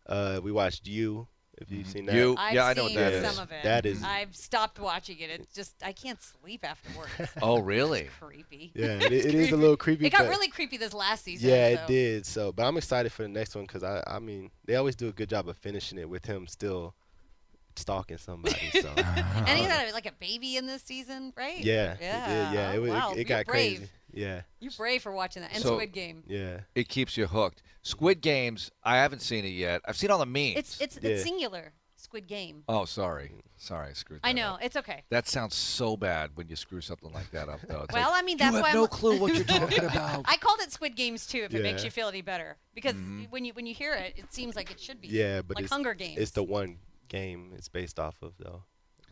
Uh, 0.05 0.39
we 0.43 0.51
watched 0.51 0.87
You. 0.87 1.27
If 1.55 1.71
you've 1.71 1.87
seen 1.87 2.07
that. 2.07 2.15
You, 2.15 2.35
I've 2.35 2.55
yeah, 2.55 2.65
I 2.65 2.73
know 2.73 2.81
what 2.83 2.89
seen 2.89 2.97
that 2.99 3.11
Yeah. 3.13 3.19
is. 3.19 3.35
some 3.35 3.43
of 3.43 3.51
it. 3.51 3.63
That 3.63 3.85
is- 3.85 4.03
I've 4.03 4.35
stopped 4.35 4.79
watching 4.79 5.19
it. 5.19 5.29
It's 5.29 5.53
just 5.53 5.75
I 5.85 5.91
can't 5.93 6.19
sleep 6.19 6.65
afterwards. 6.67 7.11
Oh, 7.43 7.59
really? 7.59 8.01
It's 8.01 8.15
creepy. 8.19 8.71
Yeah, 8.73 8.85
it, 9.01 9.11
it 9.13 9.35
is 9.35 9.51
a 9.51 9.55
little 9.55 9.77
creepy. 9.77 10.07
It 10.07 10.09
got 10.09 10.21
but- 10.23 10.29
really 10.29 10.47
creepy 10.49 10.77
this 10.77 10.95
last 10.95 11.23
season. 11.23 11.47
Yeah, 11.49 11.75
so. 11.75 11.83
it 11.83 11.87
did. 11.87 12.25
So, 12.25 12.51
but 12.51 12.63
I'm 12.65 12.75
excited 12.75 13.11
for 13.11 13.21
the 13.21 13.29
next 13.29 13.53
one 13.53 13.65
because 13.65 13.83
I, 13.83 14.03
I 14.07 14.17
mean, 14.17 14.49
they 14.65 14.75
always 14.77 14.95
do 14.95 15.09
a 15.09 15.11
good 15.11 15.29
job 15.29 15.47
of 15.47 15.55
finishing 15.57 15.99
it 15.99 16.09
with 16.09 16.25
him 16.25 16.47
still 16.47 16.95
stalking 17.75 18.17
somebody. 18.17 18.71
So, 18.81 18.91
And 18.97 19.49
he 19.49 19.63
had 19.63 19.91
like 19.93 20.07
a 20.07 20.11
baby 20.13 20.57
in 20.57 20.65
this 20.65 20.81
season, 20.81 21.33
right? 21.37 21.59
yeah, 21.59 21.95
Yeah. 22.01 22.23
it 22.23 22.27
did. 22.49 22.55
Yeah, 22.55 22.73
it, 22.73 22.81
was, 22.81 22.89
wow. 22.89 23.09
it, 23.11 23.13
You're 23.13 23.21
it 23.21 23.23
got 23.25 23.45
brave. 23.45 23.77
crazy. 23.77 23.91
Yeah, 24.13 24.41
You're 24.59 24.71
brave 24.77 25.01
for 25.01 25.11
watching 25.11 25.41
that. 25.41 25.53
And 25.53 25.63
So- 25.63 25.75
Squid 25.75 25.91
Game. 25.91 26.23
yeah. 26.27 26.61
It 26.75 26.87
keeps 26.87 27.17
you 27.17 27.27
hooked. 27.27 27.61
Squid 27.81 28.21
Games, 28.21 28.71
I 28.83 28.97
haven't 28.97 29.21
seen 29.21 29.43
it 29.43 29.49
yet. 29.49 29.81
I've 29.85 29.97
seen 29.97 30.11
all 30.11 30.19
the 30.19 30.25
memes. 30.25 30.55
It's 30.57 30.81
it's 30.81 30.99
Yeah. 31.01 31.09
it's 31.11 31.23
singular. 31.23 31.73
Squid 31.97 32.27
Game. 32.27 32.63
Oh, 32.67 32.83
sorry, 32.85 33.31
sorry, 33.57 33.89
I 33.89 33.93
screwed. 33.93 34.21
That 34.21 34.27
I 34.27 34.33
know 34.33 34.53
up. 34.55 34.59
it's 34.63 34.75
okay. 34.75 35.03
That 35.09 35.25
sounds 35.27 35.55
so 35.55 35.95
bad 35.97 36.31
when 36.35 36.47
you 36.49 36.55
screw 36.57 36.81
something 36.81 37.11
like 37.13 37.31
that 37.31 37.47
up, 37.49 37.61
though. 37.67 37.83
It's 37.83 37.93
Well, 37.93 38.11
like, 38.11 38.21
I 38.21 38.25
mean 38.25 38.37
that's 38.37 38.55
you 38.55 38.61
why 38.61 38.67
have 38.69 38.75
no 38.75 38.81
I'm, 38.81 38.83
no 38.83 38.87
clue 38.87 39.17
what 39.19 39.33
you're 39.33 39.43
talking 39.59 39.85
about. 39.85 40.25
I 40.27 40.35
called 40.37 40.59
it 40.59 40.71
Squid 40.71 40.95
Games 40.97 41.25
too, 41.25 41.43
if 41.45 41.53
it 41.55 41.63
makes 41.63 41.81
Yeah. 41.81 41.85
you 41.85 41.91
feel 41.91 42.09
any 42.09 42.21
better, 42.21 42.57
because 42.75 42.93
Mm-hmm. 42.93 43.23
when 43.29 43.45
you 43.45 43.53
when 43.53 43.65
you 43.65 43.73
hear 43.73 43.93
it, 43.93 44.13
it 44.17 44.33
seems 44.33 44.55
like 44.55 44.69
it 44.69 44.79
should 44.81 44.99
be. 45.01 45.07
Yeah, 45.07 45.41
but 45.41 45.55
like 45.55 45.63
it's, 45.63 45.71
Hunger 45.73 45.93
Games. 45.93 46.19
it's 46.19 46.31
the 46.31 46.43
one 46.43 46.79
game 47.07 47.53
it's 47.55 47.69
based 47.69 47.99
off 47.99 48.21
of 48.21 48.33
though, 48.37 48.63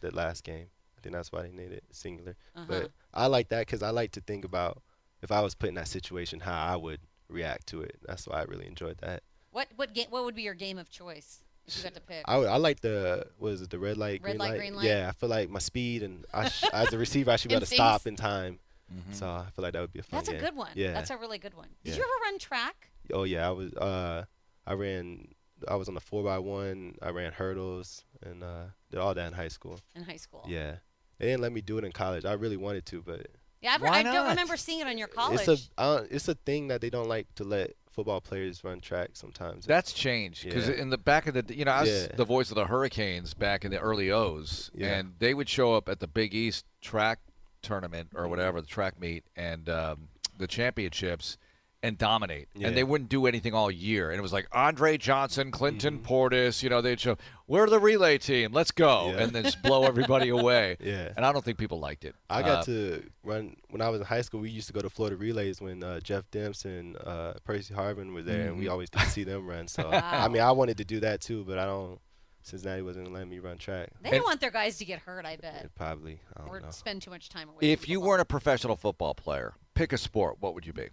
the 0.01 0.13
last 0.13 0.43
game. 0.43 0.67
I 0.97 1.01
think 1.01 1.15
that's 1.15 1.31
why 1.31 1.41
they 1.43 1.51
made 1.51 1.71
it 1.71 1.83
singular. 1.91 2.35
Uh-huh. 2.55 2.65
But 2.67 2.91
I 3.13 3.25
like 3.27 3.47
that 3.49 3.61
because 3.65 3.81
I 3.81 3.89
like 3.91 4.11
to 4.11 4.21
think 4.21 4.43
about 4.45 4.83
if 5.21 5.31
I 5.31 5.41
was 5.41 5.55
put 5.55 5.69
in 5.69 5.75
that 5.75 5.87
situation, 5.87 6.39
how 6.39 6.59
I 6.73 6.75
would 6.75 6.99
react 7.29 7.67
to 7.67 7.81
it. 7.81 7.97
That's 8.05 8.27
why 8.27 8.39
I 8.41 8.43
really 8.43 8.67
enjoyed 8.67 8.97
that. 8.99 9.23
What 9.51 9.67
what 9.75 9.93
game? 9.93 10.07
What 10.09 10.23
would 10.25 10.35
be 10.35 10.43
your 10.43 10.53
game 10.53 10.77
of 10.77 10.89
choice 10.89 11.43
if 11.67 11.77
you 11.77 11.83
got 11.83 11.93
to 11.95 12.01
pick? 12.01 12.23
I, 12.25 12.37
would- 12.37 12.47
I 12.47 12.57
like 12.57 12.79
the 12.81 13.27
what 13.37 13.51
is 13.53 13.61
it 13.61 13.69
the 13.69 13.79
red 13.79 13.97
light 13.97 14.21
Red 14.23 14.31
green 14.31 14.37
light, 14.37 14.49
light? 14.51 14.57
green 14.57 14.75
light? 14.75 14.85
Yeah, 14.85 15.07
I 15.09 15.11
feel 15.11 15.29
like 15.29 15.49
my 15.49 15.59
speed 15.59 16.03
and 16.03 16.25
I 16.33 16.47
sh- 16.49 16.63
as 16.73 16.93
a 16.93 16.97
receiver 16.97 17.31
I 17.31 17.35
should 17.35 17.49
be 17.49 17.55
able 17.55 17.65
to 17.65 17.73
stop 17.73 18.07
in 18.07 18.15
time. 18.15 18.59
Mm-hmm. 18.93 19.13
So 19.13 19.27
I 19.27 19.45
feel 19.55 19.63
like 19.63 19.73
that 19.73 19.79
would 19.81 19.93
be 19.93 19.99
a 19.99 20.03
fun 20.03 20.17
That's 20.17 20.29
a 20.29 20.37
good 20.37 20.55
one. 20.55 20.71
Yeah. 20.75 20.91
That's 20.93 21.09
a 21.11 21.17
really 21.17 21.37
good 21.37 21.53
one. 21.53 21.69
Did 21.83 21.91
Yeah. 21.91 21.97
you 21.97 22.01
ever 22.03 22.23
run 22.31 22.39
track? 22.39 22.89
oh 23.13 23.23
yeah, 23.23 23.47
I 23.47 23.51
was 23.51 23.73
uh 23.73 24.23
I 24.65 24.73
ran 24.73 25.27
I 25.67 25.75
was 25.75 25.87
on 25.89 25.93
the 25.95 26.01
four 26.01 26.23
by 26.23 26.39
one. 26.39 26.95
I 27.01 27.09
ran 27.09 27.31
hurdles 27.33 28.03
and 28.23 28.43
uh 28.43 28.65
did 28.89 28.99
all 28.99 29.13
that 29.13 29.27
in 29.27 29.33
high 29.33 29.47
school. 29.49 29.79
in 29.95 30.03
high 30.03 30.17
school. 30.17 30.43
Yeah, 30.47 30.75
they 31.19 31.27
didn't 31.27 31.41
let 31.41 31.51
me 31.51 31.61
do 31.61 31.77
it 31.77 31.83
in 31.83 31.91
college. 31.91 32.25
I 32.25 32.33
really 32.33 32.57
wanted 32.57 32.85
to, 32.87 33.01
but 33.01 33.27
Yeah, 33.61 33.73
I've, 33.75 33.81
Why 33.81 33.99
I 33.99 34.03
don't 34.03 34.13
not? 34.13 34.29
remember 34.29 34.57
seeing 34.57 34.79
it 34.79 34.87
on 34.87 34.97
your 34.97 35.07
college. 35.07 35.41
it's 35.47 35.69
a 35.77 35.81
uh, 35.81 36.03
it's 36.09 36.27
a 36.27 36.33
thing 36.35 36.67
that 36.69 36.81
they 36.81 36.89
don't 36.89 37.07
like 37.07 37.27
to 37.35 37.43
let 37.43 37.75
football 37.91 38.21
players 38.21 38.63
run 38.63 38.79
track 38.79 39.09
sometimes. 39.13 39.65
That's 39.65 39.93
changed 39.93 40.45
because 40.45 40.67
Yeah. 40.69 40.75
in 40.75 40.89
the 40.89 40.97
back 40.97 41.27
of 41.27 41.33
the, 41.33 41.53
you 41.55 41.65
know, 41.65 41.71
I 41.71 41.81
was 41.81 41.89
Yeah. 41.89 42.15
the 42.15 42.25
voice 42.25 42.49
of 42.49 42.55
the 42.55 42.65
Hurricanes 42.65 43.33
back 43.33 43.65
in 43.65 43.71
the 43.71 43.79
early 43.79 44.09
O's, 44.09 44.71
Yeah. 44.73 44.97
and 44.97 45.13
they 45.19 45.33
would 45.33 45.49
show 45.49 45.73
up 45.75 45.89
at 45.89 45.99
the 45.99 46.07
Big 46.07 46.33
East 46.33 46.65
track 46.81 47.19
tournament 47.61 48.09
or 48.15 48.27
whatever 48.29 48.61
the 48.61 48.67
track 48.67 48.97
meet 48.99 49.25
and 49.35 49.69
um, 49.69 50.07
the 50.37 50.47
championships 50.47 51.37
and 51.83 51.97
dominate, 51.97 52.47
Yeah. 52.53 52.67
and 52.67 52.77
they 52.77 52.83
wouldn't 52.83 53.09
do 53.09 53.25
anything 53.25 53.53
all 53.55 53.71
year. 53.71 54.11
And 54.11 54.19
it 54.19 54.21
was 54.21 54.31
like 54.31 54.47
Andre 54.51 54.97
Johnson, 54.97 55.49
Clinton 55.49 55.97
Mm-hmm. 55.97 56.13
Portis, 56.13 56.61
you 56.61 56.69
know, 56.69 56.79
they'd 56.81 56.99
show 56.99 57.17
we're 57.47 57.67
the 57.67 57.79
relay 57.79 58.17
team, 58.19 58.51
let's 58.53 58.69
go, 58.71 59.11
Yeah. 59.11 59.23
and 59.23 59.31
then 59.33 59.43
just 59.43 59.63
blow 59.63 59.83
everybody 59.85 60.29
away. 60.39 60.77
Yeah. 60.79 61.11
And 61.17 61.25
I 61.25 61.31
don't 61.31 61.43
think 61.43 61.57
people 61.57 61.79
liked 61.79 62.05
it. 62.05 62.15
I 62.29 62.41
Uh, 62.41 62.45
got 62.45 62.65
to 62.65 63.03
run 63.23 63.55
when 63.71 63.81
I 63.81 63.89
was 63.89 63.99
in 64.01 64.05
high 64.05 64.21
school. 64.21 64.41
We 64.41 64.49
used 64.51 64.67
to 64.67 64.73
go 64.73 64.81
to 64.81 64.89
Florida 64.91 65.15
Relays 65.17 65.59
when 65.59 65.83
uh, 65.83 65.99
Jeff 66.01 66.29
Demps 66.31 66.65
and 66.65 66.97
uh, 67.03 67.33
Percy 67.43 67.73
Harvin 67.73 68.13
were 68.13 68.21
there, 68.21 68.47
and 68.49 68.59
we 68.59 68.65
Mhm. 68.65 68.71
always 68.71 68.89
got 68.91 69.05
to 69.05 69.09
see 69.09 69.23
them 69.23 69.47
run. 69.47 69.67
So 69.67 69.83
Wow. 69.91 70.01
I 70.03 70.27
mean, 70.27 70.41
I 70.43 70.51
wanted 70.51 70.77
to 70.77 70.85
do 70.85 70.99
that 70.99 71.21
too, 71.21 71.43
but 71.45 71.57
I 71.57 71.65
don't. 71.65 71.99
Cincinnati 72.43 72.81
wasn't 72.81 73.11
letting 73.13 73.29
me 73.29 73.37
run 73.39 73.57
track. 73.59 73.89
they 74.01 74.09
and- 74.09 74.13
didn't 74.13 74.25
want 74.25 74.39
their 74.41 74.49
guys 74.49 74.77
to 74.79 74.85
get 74.85 74.99
hurt. 74.99 75.25
I 75.25 75.35
bet, 75.35 75.65
It 75.65 75.71
probably 75.75 76.19
I 76.35 76.41
or 76.47 76.53
don't 76.59 76.65
know. 76.65 76.71
spend 76.71 77.01
too 77.03 77.11
much 77.11 77.29
time 77.29 77.49
away. 77.49 77.57
If 77.61 77.81
from 77.81 77.91
you 77.91 77.97
football. 77.97 78.07
weren't 78.09 78.21
a 78.21 78.25
professional 78.25 78.75
football 78.75 79.13
player, 79.13 79.53
pick 79.75 79.93
a 79.93 79.97
sport. 79.97 80.37
What 80.39 80.55
would 80.55 80.65
you 80.65 80.73
be? 80.73 80.89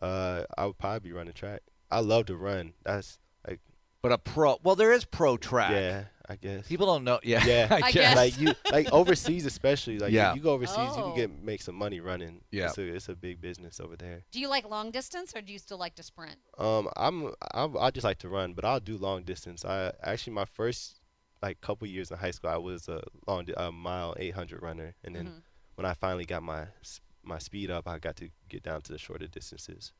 Uh, 0.00 0.44
I 0.56 0.66
would 0.66 0.78
probably 0.78 1.00
be 1.10 1.12
running 1.12 1.32
track. 1.34 1.62
I 1.90 2.00
love 2.00 2.26
to 2.26 2.36
run. 2.36 2.74
That's 2.84 3.18
like 3.46 3.60
But 4.02 4.12
a 4.12 4.18
pro. 4.18 4.58
Well, 4.62 4.76
there 4.76 4.92
is 4.92 5.04
pro 5.04 5.36
track. 5.36 5.70
yeah, 5.72 6.04
I 6.28 6.36
guess. 6.36 6.68
People 6.68 6.86
don't 6.86 7.02
know. 7.04 7.18
Yeah. 7.24 7.44
Yeah. 7.44 7.68
I 7.70 7.76
I 7.76 7.80
guess. 7.80 7.92
guess. 7.92 8.16
like 8.16 8.40
you 8.40 8.52
like 8.70 8.92
overseas 8.92 9.46
especially 9.46 9.98
like 9.98 10.12
Yeah. 10.12 10.30
if 10.30 10.36
you 10.36 10.42
go 10.42 10.52
overseas 10.52 10.76
you 10.96 11.02
Oh. 11.02 11.12
can 11.12 11.16
get 11.16 11.42
make 11.42 11.62
some 11.62 11.74
money 11.74 12.00
running 12.00 12.42
Yeah. 12.50 12.66
it's 12.66 12.78
a, 12.78 12.82
it's 12.82 13.08
a 13.08 13.14
big 13.16 13.40
business 13.40 13.80
over 13.80 13.96
there 13.96 14.22
do 14.30 14.38
you 14.40 14.48
like 14.48 14.68
long 14.68 14.90
distance 14.90 15.34
or 15.34 15.40
do 15.40 15.52
you 15.52 15.58
still 15.58 15.78
like 15.78 15.94
to 15.96 16.02
sprint? 16.02 16.36
um 16.58 16.88
i'm 16.96 17.32
i 17.54 17.66
i 17.80 17.90
just 17.90 18.04
like 18.04 18.18
to 18.18 18.28
run 18.28 18.52
but 18.52 18.64
i'll 18.64 18.78
do 18.80 18.96
long 18.98 19.22
distance 19.22 19.64
i 19.64 19.90
actually 20.02 20.34
my 20.34 20.44
first 20.44 21.00
like 21.42 21.60
couple 21.62 21.86
years 21.88 22.10
in 22.10 22.18
high 22.18 22.30
school 22.30 22.50
i 22.50 22.56
was 22.58 22.88
a 22.88 23.02
long 23.26 23.46
a 23.56 23.72
mile 23.72 24.14
800 24.18 24.60
runner 24.62 24.94
and 25.04 25.16
then 25.16 25.26
Mhm. 25.28 25.42
when 25.76 25.86
i 25.86 25.94
finally 25.94 26.26
got 26.26 26.42
my 26.42 26.66
s- 26.82 27.00
my 27.22 27.38
speed 27.38 27.70
up 27.70 27.86
i 27.88 27.98
got 27.98 28.16
to 28.16 28.28
get 28.48 28.62
down 28.62 28.80
to 28.82 28.92
the 28.92 28.98
shorter 28.98 29.26
distances 29.26 29.92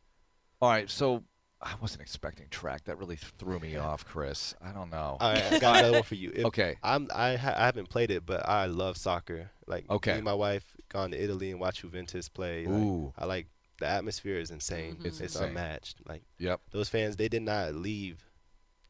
All 0.60 0.70
right, 0.70 0.88
so 0.90 1.22
I 1.60 1.74
wasn't 1.80 2.02
expecting 2.02 2.46
track. 2.50 2.84
That 2.84 2.98
really 2.98 3.16
threw 3.16 3.58
me 3.58 3.76
off, 3.76 4.04
Chris. 4.04 4.54
I 4.62 4.70
don't 4.70 4.90
know. 4.90 5.16
All 5.20 5.32
right, 5.32 5.52
I 5.52 5.58
got 5.58 5.78
another 5.78 5.92
one 5.94 6.02
for 6.04 6.14
you. 6.14 6.30
If- 6.32 6.44
Okay. 6.46 6.76
I'm 6.84 7.08
I, 7.12 7.34
ha- 7.34 7.54
I 7.56 7.64
haven't 7.66 7.88
played 7.90 8.12
it, 8.12 8.24
but 8.24 8.48
I 8.48 8.66
love 8.66 8.96
soccer. 8.96 9.50
Like 9.66 9.84
Okay. 9.90 10.12
me 10.12 10.16
and 10.18 10.24
my 10.24 10.34
wife 10.34 10.76
gone 10.88 11.10
to 11.10 11.20
Italy 11.20 11.50
and 11.50 11.58
watch 11.58 11.80
Juventus 11.80 12.28
play. 12.28 12.64
Like, 12.64 12.74
Ooh. 12.80 13.12
I 13.18 13.24
like 13.24 13.46
the 13.80 13.86
atmosphere 13.86 14.38
is 14.38 14.50
insane. 14.52 14.96
Mhm. 14.96 15.06
It's 15.06 15.20
It's 15.20 15.34
insane. 15.34 15.48
unmatched. 15.48 15.96
Like 16.08 16.22
Yep. 16.38 16.60
those 16.70 16.88
fans, 16.88 17.16
they 17.16 17.28
did 17.28 17.42
not 17.42 17.74
leave 17.74 18.24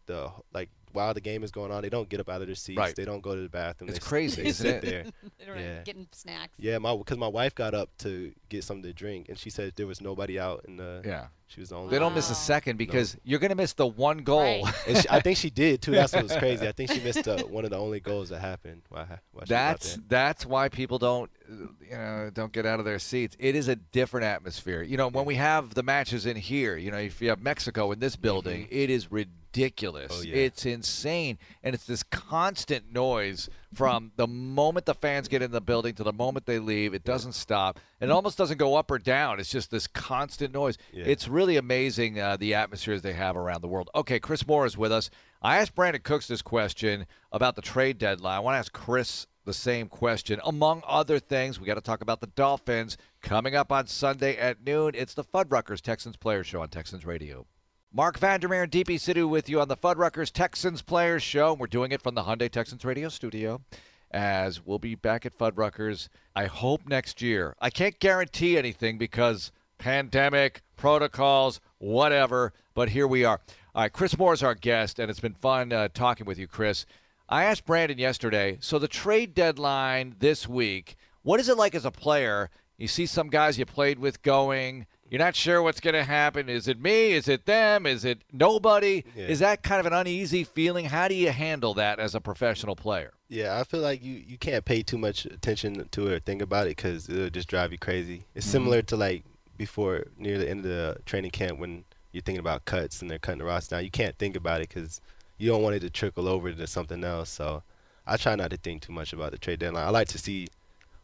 the 0.04 0.30
like 0.52 0.68
while 0.92 1.14
the 1.14 1.20
game 1.20 1.42
is 1.44 1.50
going 1.50 1.70
on. 1.72 1.82
They 1.82 1.88
don't 1.90 2.08
get 2.08 2.20
up 2.20 2.28
out 2.28 2.40
of 2.40 2.46
their 2.48 2.54
seats. 2.56 2.78
Right. 2.78 2.94
They 2.94 3.04
don't 3.04 3.22
go 3.22 3.34
to 3.34 3.40
the 3.42 3.48
bathroom. 3.48 3.90
It's 3.90 3.98
they, 3.98 4.04
crazy, 4.04 4.42
They 4.42 4.48
isn't 4.48 4.64
sit 4.66 4.84
it? 4.84 4.90
there. 4.90 5.04
They 5.54 5.62
Yeah. 5.62 5.82
getting 5.82 6.06
snacks. 6.12 6.52
Yeah, 6.58 6.78
my 6.78 6.94
because 6.96 7.16
my 7.18 7.28
wife 7.28 7.54
got 7.54 7.74
up 7.74 7.90
to 7.98 8.32
get 8.48 8.64
something 8.64 8.82
to 8.84 8.92
drink, 8.92 9.28
and 9.28 9.38
she 9.38 9.50
said 9.50 9.72
there 9.76 9.86
was 9.86 10.00
nobody 10.00 10.38
out, 10.38 10.64
and 10.68 10.80
uh, 10.80 11.00
Yeah. 11.04 11.26
she 11.46 11.60
was 11.60 11.70
the 11.70 11.76
only. 11.76 11.90
They 11.90 11.98
don't 11.98 12.14
miss 12.14 12.28
a 12.30 12.34
second 12.34 12.76
because 12.76 13.16
you're 13.24 13.38
going 13.38 13.48
to 13.50 13.54
miss 13.56 13.72
the 13.72 13.86
one 13.86 14.18
goal. 14.18 14.40
Right. 14.64 14.74
And 14.88 14.96
she, 14.98 15.08
I 15.10 15.20
think 15.20 15.36
she 15.38 15.50
did 15.50 15.80
too. 15.82 15.92
That's 15.92 16.12
what 16.12 16.22
was 16.24 16.36
crazy. 16.36 16.66
I 16.68 16.72
think 16.72 16.90
she 16.92 17.00
missed 17.00 17.26
uh, 17.26 17.38
one 17.44 17.64
of 17.64 17.70
the 17.70 17.78
only 17.78 18.00
goals 18.00 18.28
that 18.30 18.40
happened. 18.40 18.82
While, 18.88 19.06
while 19.06 19.18
she 19.18 19.40
was 19.40 19.48
That's 19.48 19.98
that's 20.08 20.46
why 20.46 20.68
people 20.68 20.98
don't 20.98 21.30
you 21.48 21.96
know 21.96 22.30
don't 22.32 22.52
get 22.52 22.66
out 22.66 22.78
of 22.78 22.84
their 22.84 22.98
seats. 22.98 23.36
It 23.38 23.54
is 23.54 23.68
a 23.68 23.76
different 23.76 24.24
atmosphere. 24.26 24.82
You 24.82 24.96
know, 24.98 25.08
when 25.08 25.24
we 25.24 25.36
have 25.36 25.74
the 25.74 25.82
matches 25.82 26.26
in 26.26 26.36
here, 26.36 26.76
you 26.76 26.90
know, 26.90 26.98
if 26.98 27.20
you 27.22 27.30
have 27.30 27.40
Mexico 27.42 27.90
in 27.92 28.00
this 28.00 28.16
building, 28.16 28.68
it 28.70 28.90
is 28.90 29.10
ridiculous. 29.10 29.34
Mm-hmm. 29.52 30.20
Oh, 30.20 30.22
yeah. 30.22 30.34
It's 30.44 30.66
insane 30.66 31.38
and 31.62 31.74
it's 31.74 31.84
this 31.86 32.02
constant 32.02 32.92
noise 32.92 33.48
from 33.74 34.12
the 34.16 34.26
moment 34.26 34.86
the 34.86 34.94
fans 34.94 35.28
get 35.28 35.42
in 35.42 35.50
the 35.50 35.60
building 35.60 35.94
to 35.94 36.02
the 36.02 36.12
moment 36.12 36.46
they 36.46 36.58
leave. 36.58 36.94
It 36.94 37.04
doesn't 37.04 37.32
stop. 37.32 37.78
And 38.00 38.10
It 38.10 38.12
almost 38.12 38.38
doesn't 38.38 38.58
go 38.58 38.76
up 38.76 38.90
or 38.90 38.98
down. 38.98 39.40
It's 39.40 39.50
just 39.50 39.70
this 39.70 39.86
constant 39.86 40.54
noise. 40.54 40.78
Yeah. 40.92 41.04
It's 41.06 41.28
really 41.28 41.56
amazing 41.56 42.18
uh, 42.18 42.36
the 42.36 42.54
atmospheres 42.54 43.02
they 43.02 43.12
have 43.14 43.36
around 43.36 43.60
the 43.60 43.68
world. 43.68 43.90
Okay, 43.94 44.18
Chris 44.20 44.46
Moore 44.46 44.66
is 44.66 44.76
with 44.78 44.92
us. 44.92 45.10
I 45.42 45.58
asked 45.58 45.74
Brandin 45.74 46.02
Cooks 46.02 46.26
this 46.26 46.42
question 46.42 47.06
about 47.30 47.56
the 47.56 47.62
trade 47.62 47.98
deadline. 47.98 48.36
I 48.36 48.40
want 48.40 48.54
to 48.54 48.58
ask 48.58 48.72
Chris 48.72 49.26
the 49.44 49.54
same 49.54 49.88
question. 49.88 50.40
Among 50.44 50.82
other 50.86 51.18
things, 51.18 51.58
we 51.60 51.66
got 51.66 51.74
to 51.74 51.80
talk 51.80 52.02
about 52.02 52.20
the 52.20 52.26
Dolphins 52.26 52.96
coming 53.22 53.54
up 53.54 53.70
on 53.72 53.86
Sunday 53.86 54.36
at 54.36 54.62
noon. 54.64 54.92
It's 54.94 55.14
the 55.14 55.24
Fuddruckers 55.24 55.80
Texans 55.80 56.16
Player 56.16 56.44
Show 56.44 56.60
on 56.62 56.68
Texans 56.68 57.06
Radio. 57.06 57.46
Marc 57.90 58.18
Vandermeer 58.18 58.64
and 58.64 58.70
Deepi 58.70 58.96
Sidhu 58.96 59.26
with 59.30 59.48
you 59.48 59.62
on 59.62 59.68
the 59.68 59.76
Fuddruckers 59.76 60.30
Texans 60.30 60.82
Players 60.82 61.22
Show. 61.22 61.54
We're 61.54 61.66
doing 61.66 61.90
it 61.90 62.02
from 62.02 62.14
the 62.14 62.24
Hyundai 62.24 62.50
Texans 62.50 62.84
Radio 62.84 63.08
Studio. 63.08 63.62
As 64.10 64.64
we'll 64.64 64.78
be 64.78 64.94
back 64.94 65.24
at 65.24 65.36
Fuddruckers, 65.36 66.08
I 66.36 66.44
hope 66.46 66.86
next 66.86 67.22
year. 67.22 67.54
I 67.62 67.70
can't 67.70 67.98
guarantee 67.98 68.58
anything 68.58 68.98
because 68.98 69.52
pandemic, 69.78 70.60
protocols, 70.76 71.62
whatever, 71.78 72.52
but 72.74 72.90
here 72.90 73.06
we 73.06 73.24
are. 73.24 73.40
All 73.74 73.82
right, 73.82 73.92
Chris 73.92 74.18
Moore 74.18 74.34
is 74.34 74.42
our 74.42 74.54
guest, 74.54 74.98
and 74.98 75.10
it's 75.10 75.20
been 75.20 75.32
fun 75.32 75.72
uh, 75.72 75.88
talking 75.88 76.26
with 76.26 76.38
you, 76.38 76.46
Chris. 76.46 76.84
I 77.26 77.44
asked 77.44 77.66
Brandin 77.66 77.98
yesterday, 77.98 78.58
so 78.60 78.78
the 78.78 78.86
trade 78.86 79.32
deadline 79.32 80.16
this 80.18 80.46
week, 80.46 80.96
what 81.22 81.40
is 81.40 81.48
it 81.48 81.56
like 81.56 81.74
as 81.74 81.86
a 81.86 81.90
player? 81.90 82.50
You 82.76 82.86
see 82.86 83.06
some 83.06 83.30
guys 83.30 83.58
you 83.58 83.64
played 83.64 83.98
with 83.98 84.22
going, 84.22 84.86
you're 85.10 85.18
not 85.18 85.34
sure 85.36 85.62
what's 85.62 85.80
going 85.80 85.94
to 85.94 86.04
happen. 86.04 86.48
Is 86.48 86.68
it 86.68 86.80
me? 86.80 87.12
Is 87.12 87.28
it 87.28 87.46
them? 87.46 87.86
Is 87.86 88.04
it 88.04 88.22
nobody? 88.32 89.04
Yeah. 89.16 89.26
Is 89.26 89.38
that 89.40 89.62
kind 89.62 89.80
of 89.80 89.86
an 89.86 89.92
uneasy 89.92 90.44
feeling? 90.44 90.86
How 90.86 91.08
do 91.08 91.14
you 91.14 91.30
handle 91.30 91.74
that 91.74 91.98
as 91.98 92.14
a 92.14 92.20
professional 92.20 92.76
player? 92.76 93.12
Yeah, 93.28 93.58
I 93.58 93.64
feel 93.64 93.80
like 93.80 94.02
you, 94.02 94.14
you 94.14 94.38
can't 94.38 94.64
pay 94.64 94.82
too 94.82 94.98
much 94.98 95.24
attention 95.26 95.86
to 95.90 96.06
it 96.08 96.12
or 96.12 96.18
think 96.18 96.42
about 96.42 96.66
it 96.66 96.76
because 96.76 97.08
it'll 97.08 97.30
just 97.30 97.48
drive 97.48 97.72
you 97.72 97.78
crazy. 97.78 98.24
It's 98.34 98.46
Mm-hmm. 98.46 98.52
similar 98.52 98.82
to 98.82 98.96
like 98.96 99.24
before 99.56 100.06
near 100.16 100.38
the 100.38 100.48
end 100.48 100.60
of 100.60 100.70
the 100.70 100.96
training 101.04 101.30
camp 101.32 101.58
when 101.58 101.84
you're 102.12 102.22
thinking 102.22 102.40
about 102.40 102.64
cuts 102.64 103.02
and 103.02 103.10
they're 103.10 103.18
cutting 103.18 103.40
the 103.40 103.44
roster 103.44 103.76
down. 103.76 103.84
You 103.84 103.90
can't 103.90 104.16
think 104.18 104.36
about 104.36 104.60
it 104.62 104.68
because 104.68 105.00
you 105.36 105.48
don't 105.50 105.62
want 105.62 105.76
it 105.76 105.80
to 105.80 105.90
trickle 105.90 106.26
over 106.28 106.52
to 106.52 106.66
something 106.66 107.04
else. 107.04 107.28
So 107.28 107.62
I 108.06 108.16
try 108.16 108.34
not 108.34 108.50
to 108.50 108.56
think 108.56 108.82
too 108.82 108.92
much 108.92 109.12
about 109.12 109.32
the 109.32 109.38
trade 109.38 109.58
deadline. 109.58 109.86
I 109.86 109.90
like 109.90 110.08
to 110.08 110.18
see 110.18 110.48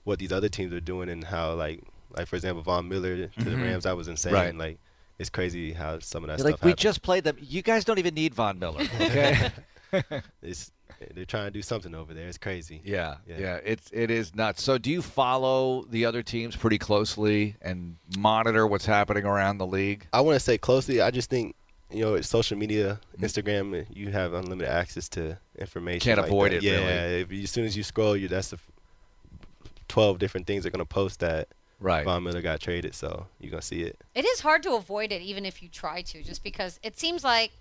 what 0.04 0.18
these 0.18 0.32
other 0.32 0.48
teams 0.48 0.72
are 0.72 0.80
doing 0.80 1.08
and 1.08 1.24
how 1.24 1.54
like 1.54 1.82
like 2.16 2.26
for 2.28 2.36
example 2.36 2.62
Von 2.62 2.88
Miller 2.88 3.26
to 3.28 3.44
the 3.44 3.50
Mhm. 3.50 3.62
Rams 3.62 3.84
that 3.84 3.96
was 3.96 4.08
insane. 4.08 4.32
Right. 4.32 4.54
Like 4.54 4.78
it's 5.18 5.30
crazy 5.30 5.72
how 5.72 5.98
some 6.00 6.24
of 6.24 6.28
that 6.28 6.38
You're 6.38 6.48
stuff 6.48 6.60
like, 6.60 6.64
we 6.64 6.70
happens. 6.70 6.82
just 6.82 7.02
played 7.02 7.24
them. 7.24 7.36
You 7.40 7.62
guys 7.62 7.84
don't 7.84 7.98
even 7.98 8.14
need 8.14 8.34
Von 8.34 8.58
Miller, 8.58 8.80
okay? 9.00 9.50
it's 10.42 10.70
they're 11.14 11.24
trying 11.24 11.44
to 11.46 11.50
do 11.50 11.60
something 11.60 11.94
over 11.94 12.14
there. 12.14 12.26
It's 12.28 12.38
crazy. 12.38 12.80
yeah, 12.84 13.16
yeah, 13.26 13.36
Yeah. 13.38 13.60
It's 13.64 13.90
it 13.92 14.10
is 14.10 14.34
nuts. 14.34 14.62
So, 14.62 14.78
do 14.78 14.90
you 14.90 15.02
follow 15.02 15.84
the 15.90 16.04
other 16.06 16.22
teams 16.22 16.56
pretty 16.56 16.78
closely 16.78 17.56
and 17.60 17.96
monitor 18.16 18.66
what's 18.66 18.86
happening 18.86 19.24
around 19.24 19.58
the 19.58 19.66
league? 19.66 20.06
I 20.12 20.20
want 20.22 20.36
to 20.36 20.40
say 20.40 20.56
closely. 20.56 21.00
I 21.00 21.10
just 21.10 21.28
think 21.30 21.54
you 21.90 22.00
know, 22.00 22.20
social 22.22 22.56
media, 22.58 22.98
Mm-hmm. 23.18 23.24
Instagram, 23.24 23.86
you 23.94 24.10
have 24.10 24.32
unlimited 24.32 24.72
access 24.72 25.08
to 25.10 25.38
information. 25.58 26.00
Can't 26.00 26.18
like 26.18 26.28
avoid 26.28 26.50
that. 26.52 26.56
it, 26.56 26.62
Yeah, 26.64 26.72
really. 27.04 27.20
if 27.20 27.30
you, 27.32 27.42
as 27.42 27.50
soon 27.50 27.66
as 27.66 27.76
you 27.76 27.82
scroll, 27.84 28.16
you 28.16 28.26
that's 28.26 28.48
the 28.50 28.56
f- 28.56 28.70
twelve 29.88 30.18
different 30.18 30.46
things 30.46 30.62
they're 30.64 30.72
gonna 30.72 30.84
post 30.84 31.20
that 31.20 31.48
Right. 31.84 32.04
Von 32.04 32.22
Miller 32.22 32.40
got 32.42 32.60
traded, 32.60 32.94
so 32.94 33.26
you're 33.40 33.50
gonna 33.50 33.62
see 33.62 33.82
it. 33.82 34.00
It 34.14 34.24
is 34.24 34.40
hard 34.40 34.62
to 34.64 34.72
avoid 34.74 35.12
it, 35.12 35.20
even 35.22 35.44
if 35.44 35.62
you 35.62 35.68
try 35.68 36.00
to, 36.02 36.22
just 36.22 36.42
because 36.42 36.80
it 36.82 36.98
seems 36.98 37.22
like 37.22 37.52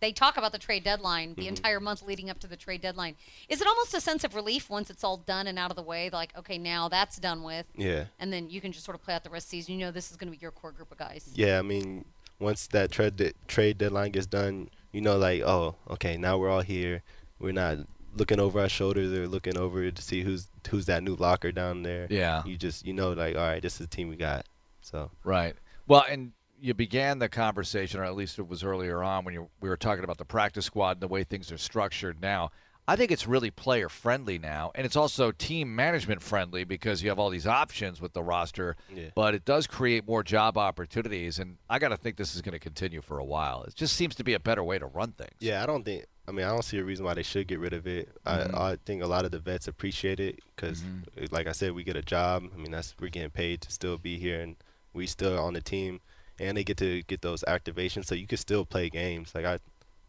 they 0.00 0.12
talk 0.12 0.36
about 0.36 0.52
the 0.52 0.58
trade 0.58 0.84
deadline 0.84 1.34
the 1.34 1.44
Mhm. 1.44 1.48
entire 1.48 1.80
month 1.80 2.02
leading 2.02 2.28
up 2.30 2.38
to 2.40 2.46
the 2.46 2.56
trade 2.56 2.80
deadline. 2.82 3.16
Is 3.48 3.60
it 3.60 3.66
almost 3.66 3.94
a 3.94 4.00
sense 4.00 4.22
of 4.22 4.34
relief 4.34 4.68
once 4.70 4.90
it's 4.90 5.02
all 5.02 5.16
done 5.16 5.46
and 5.46 5.58
out 5.58 5.70
of 5.70 5.76
the 5.76 5.82
way? 5.82 6.10
Like, 6.10 6.36
okay, 6.38 6.58
now 6.58 6.88
that's 6.88 7.18
done 7.18 7.42
with, 7.42 7.66
Yeah, 7.76 8.04
and 8.20 8.32
then 8.32 8.48
you 8.50 8.60
can 8.60 8.70
just 8.70 8.84
sort 8.84 8.94
of 8.94 9.02
play 9.02 9.14
out 9.14 9.24
the 9.24 9.30
rest 9.30 9.46
of 9.46 9.50
the 9.52 9.56
season. 9.58 9.74
You 9.78 9.86
know, 9.86 9.90
this 9.92 10.10
is 10.10 10.16
going 10.16 10.30
to 10.30 10.36
be 10.38 10.40
your 10.42 10.50
core 10.52 10.72
group 10.72 10.92
of 10.92 10.98
guys. 10.98 11.28
yeah. 11.34 11.58
I 11.58 11.62
mean, 11.62 12.04
once 12.38 12.66
that 12.68 12.90
trade 12.92 13.16
de- 13.16 13.32
trade 13.48 13.78
deadline 13.78 14.10
gets 14.12 14.26
done, 14.26 14.68
you 14.92 15.00
know, 15.00 15.16
like 15.16 15.40
oh, 15.42 15.74
okay, 15.90 16.16
now 16.16 16.36
we're 16.38 16.50
all 16.50 16.60
here. 16.62 17.02
We're 17.40 17.52
not 17.52 17.78
looking 18.16 18.40
over 18.40 18.60
our 18.60 18.68
shoulders 18.68 19.12
or 19.12 19.26
looking 19.28 19.56
over 19.56 19.90
to 19.90 20.02
see 20.02 20.22
who's 20.22 20.48
who's 20.68 20.86
that 20.86 21.02
new 21.02 21.16
locker 21.16 21.52
down 21.52 21.82
there. 21.82 22.06
Yeah. 22.10 22.42
You 22.44 22.56
just 22.56 22.86
you 22.86 22.92
know 22.92 23.12
like 23.12 23.36
all 23.36 23.42
right, 23.42 23.62
this 23.62 23.74
is 23.74 23.78
the 23.80 23.86
team 23.86 24.08
we 24.08 24.16
got. 24.16 24.46
So 24.80 25.10
Right. 25.24 25.54
Well, 25.86 26.04
and 26.08 26.32
you 26.60 26.72
began 26.72 27.18
the 27.18 27.28
conversation, 27.28 28.00
or 28.00 28.04
at 28.04 28.14
least 28.14 28.38
it 28.38 28.48
was 28.48 28.64
earlier 28.64 29.02
on 29.02 29.24
when 29.24 29.34
you, 29.34 29.48
we 29.60 29.68
were 29.68 29.76
talking 29.76 30.04
about 30.04 30.18
the 30.18 30.24
practice 30.24 30.64
squad 30.64 30.92
and 30.92 31.00
the 31.00 31.08
way 31.08 31.22
things 31.24 31.52
are 31.52 31.58
structured 31.58 32.22
now. 32.22 32.50
I 32.86 32.96
think 32.96 33.10
it's 33.10 33.26
really 33.26 33.50
player 33.50 33.88
friendly 33.88 34.38
now, 34.38 34.70
and 34.74 34.84
it's 34.84 34.96
also 34.96 35.30
team 35.30 35.74
management 35.74 36.20
friendly 36.20 36.64
because 36.64 37.02
you 37.02 37.08
have 37.08 37.18
all 37.18 37.30
these 37.30 37.46
options 37.46 37.98
with 37.98 38.12
the 38.12 38.22
roster. 38.22 38.76
Yeah. 38.94 39.08
But 39.14 39.34
it 39.34 39.46
does 39.46 39.66
create 39.66 40.06
more 40.06 40.22
job 40.22 40.58
opportunities, 40.58 41.38
and 41.38 41.56
I 41.68 41.78
got 41.78 41.88
to 41.88 41.96
think 41.96 42.16
this 42.16 42.34
is 42.34 42.42
going 42.42 42.52
to 42.52 42.58
continue 42.58 43.00
for 43.00 43.18
a 43.18 43.24
while. 43.24 43.62
It 43.64 43.74
just 43.74 43.96
seems 43.96 44.14
to 44.16 44.24
be 44.24 44.34
a 44.34 44.40
better 44.40 44.62
way 44.62 44.78
to 44.78 44.86
run 44.86 45.12
things. 45.12 45.32
Yeah, 45.40 45.62
I 45.62 45.66
don't 45.66 45.82
think. 45.82 46.04
I 46.26 46.32
mean, 46.32 46.46
I 46.46 46.50
don't 46.50 46.64
see 46.64 46.78
a 46.78 46.84
reason 46.84 47.04
why 47.04 47.14
they 47.14 47.22
should 47.22 47.46
get 47.46 47.58
rid 47.58 47.72
of 47.72 47.86
it. 47.86 48.08
Mhm. 48.24 48.54
I, 48.58 48.72
I 48.72 48.76
think 48.84 49.02
a 49.02 49.06
lot 49.06 49.24
of 49.24 49.30
the 49.30 49.38
vets 49.38 49.68
appreciate 49.68 50.20
it 50.20 50.40
because, 50.54 50.82
Mhm. 50.82 51.32
like 51.32 51.46
I 51.46 51.52
said, 51.52 51.72
we 51.72 51.84
get 51.84 51.96
a 51.96 52.02
job. 52.02 52.44
I 52.54 52.56
mean, 52.56 52.70
that's 52.70 52.94
we're 52.98 53.08
getting 53.10 53.30
paid 53.30 53.60
to 53.62 53.70
still 53.72 53.98
be 53.98 54.18
here, 54.18 54.40
and 54.40 54.56
we 54.92 55.06
still 55.06 55.38
on 55.38 55.52
the 55.54 55.60
team, 55.60 56.00
and 56.38 56.56
they 56.56 56.64
get 56.64 56.78
to 56.78 57.02
get 57.02 57.20
those 57.20 57.42
activations, 57.46 58.06
so 58.06 58.14
you 58.14 58.26
can 58.26 58.38
still 58.38 58.64
play 58.64 58.88
games. 58.88 59.34
Like 59.34 59.44
I, 59.44 59.58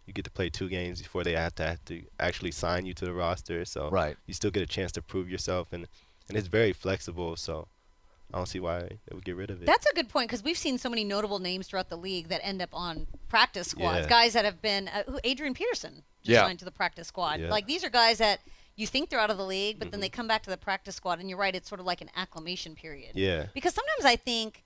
you 0.06 0.14
get 0.14 0.26
to 0.26 0.32
play 0.32 0.50
two 0.50 0.70
games 0.70 1.02
before 1.02 1.24
they 1.24 1.34
have 1.34 1.56
to 1.56 1.64
have 1.66 1.84
to 1.86 2.04
actually 2.20 2.52
sign 2.52 2.86
you 2.86 2.94
to 2.94 3.06
the 3.06 3.14
roster. 3.14 3.66
So 3.66 3.90
Right. 3.90 4.16
you 4.26 4.34
still 4.34 4.52
get 4.52 4.64
a 4.64 4.68
chance 4.68 4.92
to 4.94 5.02
prove 5.02 5.30
yourself, 5.30 5.74
and 5.74 5.88
and 6.30 6.38
it's 6.38 6.48
very 6.48 6.74
flexible. 6.74 7.36
So 7.36 7.68
I 8.34 8.38
don't 8.38 8.48
see 8.48 8.60
why 8.60 8.82
they 8.82 9.14
would 9.14 9.24
get 9.24 9.36
rid 9.36 9.50
of 9.52 9.62
it. 9.62 9.66
That's 9.66 9.86
a 9.86 9.94
good 9.96 10.10
point 10.10 10.30
because 10.30 10.44
we've 10.44 10.58
seen 10.58 10.78
so 10.78 10.90
many 10.90 11.04
notable 11.04 11.40
names 11.40 11.68
throughout 11.68 11.90
the 11.90 11.98
league 11.98 12.28
that 12.30 12.42
end 12.44 12.62
up 12.62 12.70
on 12.74 13.08
practice 13.30 13.68
squads. 13.70 14.02
Yeah. 14.06 14.10
Guys 14.10 14.34
that 14.34 14.44
have 14.46 14.62
been 14.62 14.88
uh, 14.90 15.04
who 15.08 15.20
Adrian 15.24 15.54
Peterson 15.54 16.04
just 16.24 16.34
Yeah. 16.34 16.44
signed 16.44 16.60
to 16.60 16.66
the 16.66 16.72
practice 16.72 17.08
squad. 17.08 17.40
Yeah. 17.40 17.50
Like 17.50 17.68
these 17.68 17.84
are 17.84 17.90
guys 17.90 18.18
that 18.18 18.40
you 18.76 18.88
think 18.88 19.10
they're 19.10 19.20
out 19.20 19.30
of 19.30 19.38
the 19.38 19.46
league, 19.46 19.80
but 19.80 19.92
then 19.92 20.00
Mhm. 20.00 20.04
they 20.04 20.10
come 20.10 20.28
back 20.28 20.44
to 20.44 20.50
the 20.50 20.58
practice 20.58 20.96
squad, 20.96 21.20
and 21.20 21.30
you're 21.30 21.40
right, 21.40 21.56
it's 21.56 21.70
sort 21.70 21.80
of 21.80 21.86
like 21.86 22.02
an 22.02 22.10
acclimation 22.16 22.76
period. 22.76 23.12
yeah. 23.16 23.46
Because 23.54 23.74
sometimes 23.74 24.04
I 24.06 24.16
think 24.18 24.64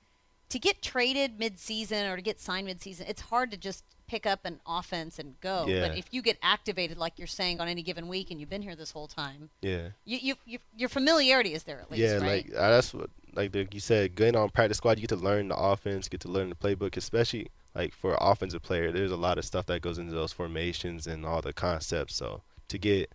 to 0.50 0.58
get 0.58 0.82
traded 0.82 1.38
mid-season 1.38 2.08
or 2.08 2.16
to 2.16 2.22
get 2.24 2.40
signed 2.40 2.66
mid-season, 2.66 3.06
it's 3.08 3.22
hard 3.22 3.52
to 3.52 3.58
just 3.58 3.84
pick 4.08 4.26
up 4.26 4.46
an 4.46 4.60
offense 4.66 5.20
and 5.20 5.40
go. 5.42 5.68
Yeah. 5.68 5.88
But 5.88 5.96
if 5.98 6.06
you 6.10 6.24
get 6.24 6.40
activated, 6.42 6.98
like 6.98 7.20
you're 7.20 7.28
saying, 7.28 7.60
on 7.62 7.68
any 7.68 7.84
given 7.84 8.08
week, 8.08 8.32
and 8.32 8.40
you've 8.40 8.50
been 8.50 8.64
here 8.64 8.76
this 8.76 8.90
whole 8.90 9.08
time, 9.08 9.52
Yeah. 9.62 9.90
you, 10.06 10.18
you, 10.20 10.36
you 10.48 10.60
your 10.76 10.90
familiarity 10.90 11.54
is 11.54 11.66
there 11.66 11.80
at 11.80 11.92
least, 11.92 12.02
yeah, 12.02 12.14
right? 12.14 12.48
like 12.50 12.56
uh, 12.56 12.70
that's 12.72 12.92
what 12.96 13.12
like 13.36 13.52
the, 13.52 13.68
you 13.72 13.80
said, 13.80 14.16
getting 14.16 14.36
on 14.36 14.50
practice 14.50 14.78
squad, 14.78 14.98
you 14.98 15.08
get 15.08 15.16
to 15.18 15.24
learn 15.24 15.50
the 15.50 15.58
offense, 15.58 16.08
get 16.10 16.22
to 16.22 16.28
learn 16.28 16.50
the 16.50 16.56
playbook, 16.56 16.98
especially 16.98 17.48
like 17.76 17.94
for 17.94 18.12
an 18.12 18.20
offensive 18.22 18.62
player. 18.62 18.92
There's 18.92 19.12
a 19.12 19.18
lot 19.18 19.38
of 19.38 19.46
stuff 19.46 19.66
that 19.68 19.82
goes 19.82 19.98
into 19.98 20.14
those 20.14 20.34
formations 20.34 21.08
and 21.08 21.26
all 21.26 21.42
the 21.42 21.54
concepts. 21.54 22.16
So 22.16 22.42
to 22.68 22.78
get 22.78 23.12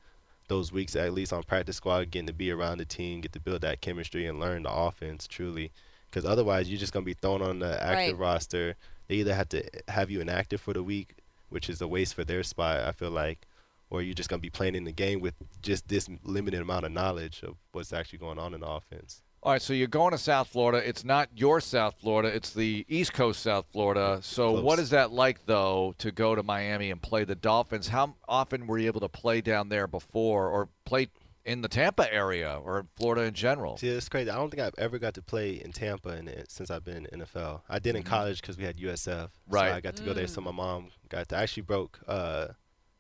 those 0.49 0.73
weeks 0.73 0.95
at 0.95 1.13
least 1.13 1.33
on 1.33 1.43
practice 1.43 1.77
squad, 1.77 2.11
getting 2.11 2.27
to 2.27 2.33
be 2.33 2.51
around 2.51 2.79
the 2.79 2.85
team, 2.85 3.21
get 3.21 3.33
to 3.33 3.41
build 3.41 3.63
that 3.63 3.81
chemistry 3.81 4.27
and 4.27 4.39
learn 4.39 4.63
the 4.65 4.73
offense 4.73 5.27
truly, 5.27 5.73
because 6.11 6.25
otherwise 6.25 6.69
you're 6.69 6.79
just 6.79 6.93
gonna 6.93 7.05
be 7.05 7.15
thrown 7.15 7.43
on 7.43 7.59
the 7.59 7.83
active 7.83 8.19
Right. 8.19 8.27
roster. 8.27 8.77
They 9.09 9.17
either 9.17 9.35
have 9.35 9.49
to 9.51 9.65
have 9.89 10.11
you 10.11 10.21
inactive 10.21 10.61
for 10.61 10.73
the 10.73 10.83
week, 10.83 11.17
which 11.49 11.69
is 11.69 11.81
a 11.81 11.89
waste 11.89 12.15
for 12.15 12.25
their 12.25 12.43
spot. 12.43 12.81
I 12.81 12.93
feel 12.93 13.11
like. 13.11 13.47
Or 13.91 14.03
you're 14.03 14.15
just 14.15 14.29
gonna 14.29 14.41
be 14.41 14.51
playing 14.51 14.75
in 14.75 14.85
the 14.85 14.93
game 14.93 15.21
with 15.21 15.35
just 15.63 15.87
this 15.89 16.09
limited 16.25 16.61
amount 16.61 16.85
of 16.85 16.91
knowledge 16.91 17.43
of 17.45 17.57
what's 17.71 17.93
actually 17.93 18.19
going 18.19 18.39
on 18.41 18.53
in 18.53 18.61
the 18.61 18.67
offense. 18.67 19.23
All 19.45 19.53
right, 19.53 19.61
so 19.61 19.75
you're 19.75 19.89
going 19.89 20.13
to 20.13 20.19
South 20.19 20.49
Florida. 20.49 20.89
It's 20.89 21.05
not 21.05 21.29
your 21.35 21.61
South 21.61 21.97
Florida, 22.01 22.35
it's 22.35 22.55
the 22.55 22.87
East 22.89 23.13
Coast 23.13 23.43
South 23.43 23.67
Florida. 23.71 24.21
So, 24.23 24.53
Close. 24.53 24.65
what 24.65 24.79
is 24.79 24.89
that 24.89 25.13
like, 25.13 25.45
though, 25.45 25.95
to 25.99 26.11
go 26.11 26.35
to 26.35 26.43
Miami 26.43 26.91
and 26.91 27.01
play 27.03 27.25
the 27.25 27.35
Dolphins? 27.35 27.89
How 27.89 28.15
often 28.27 28.67
were 28.67 28.79
you 28.79 28.87
able 28.87 29.01
to 29.01 29.09
play 29.11 29.43
down 29.43 29.69
there 29.69 29.87
before 29.87 30.49
or 30.49 30.71
play 30.87 31.09
in 31.45 31.61
the 31.61 31.69
Tampa 31.69 32.11
area 32.11 32.59
or 32.65 32.87
Florida 32.97 33.25
in 33.25 33.35
general? 33.35 33.77
See, 33.77 33.89
it's 33.89 34.09
crazy. 34.09 34.31
I 34.31 34.37
don't 34.37 34.49
think 34.49 34.63
I've 34.63 34.79
ever 34.79 34.99
got 34.99 35.13
to 35.13 35.23
play 35.23 35.61
in 35.63 35.73
Tampa 35.73 36.17
in 36.17 36.27
it, 36.27 36.51
since 36.51 36.71
I've 36.71 36.83
been 36.83 37.07
in 37.13 37.21
NFL. 37.21 37.61
I 37.69 37.79
did 37.81 37.97
in 37.97 38.03
college 38.03 38.41
because 38.41 38.57
we 38.57 38.65
had 38.65 38.79
USF. 38.79 39.25
Mm-hmm. 39.25 39.55
Right. 39.55 39.69
So 39.69 39.77
I 39.77 39.81
got 39.83 39.97
to 39.97 40.03
go 40.05 40.15
there. 40.15 40.27
So 40.27 40.41
my 40.41 40.53
mom 40.53 40.89
got 41.11 41.29
to. 41.29 41.37
I 41.37 41.43
actually 41.43 41.65
broke 41.65 42.01
uh, 42.09 42.47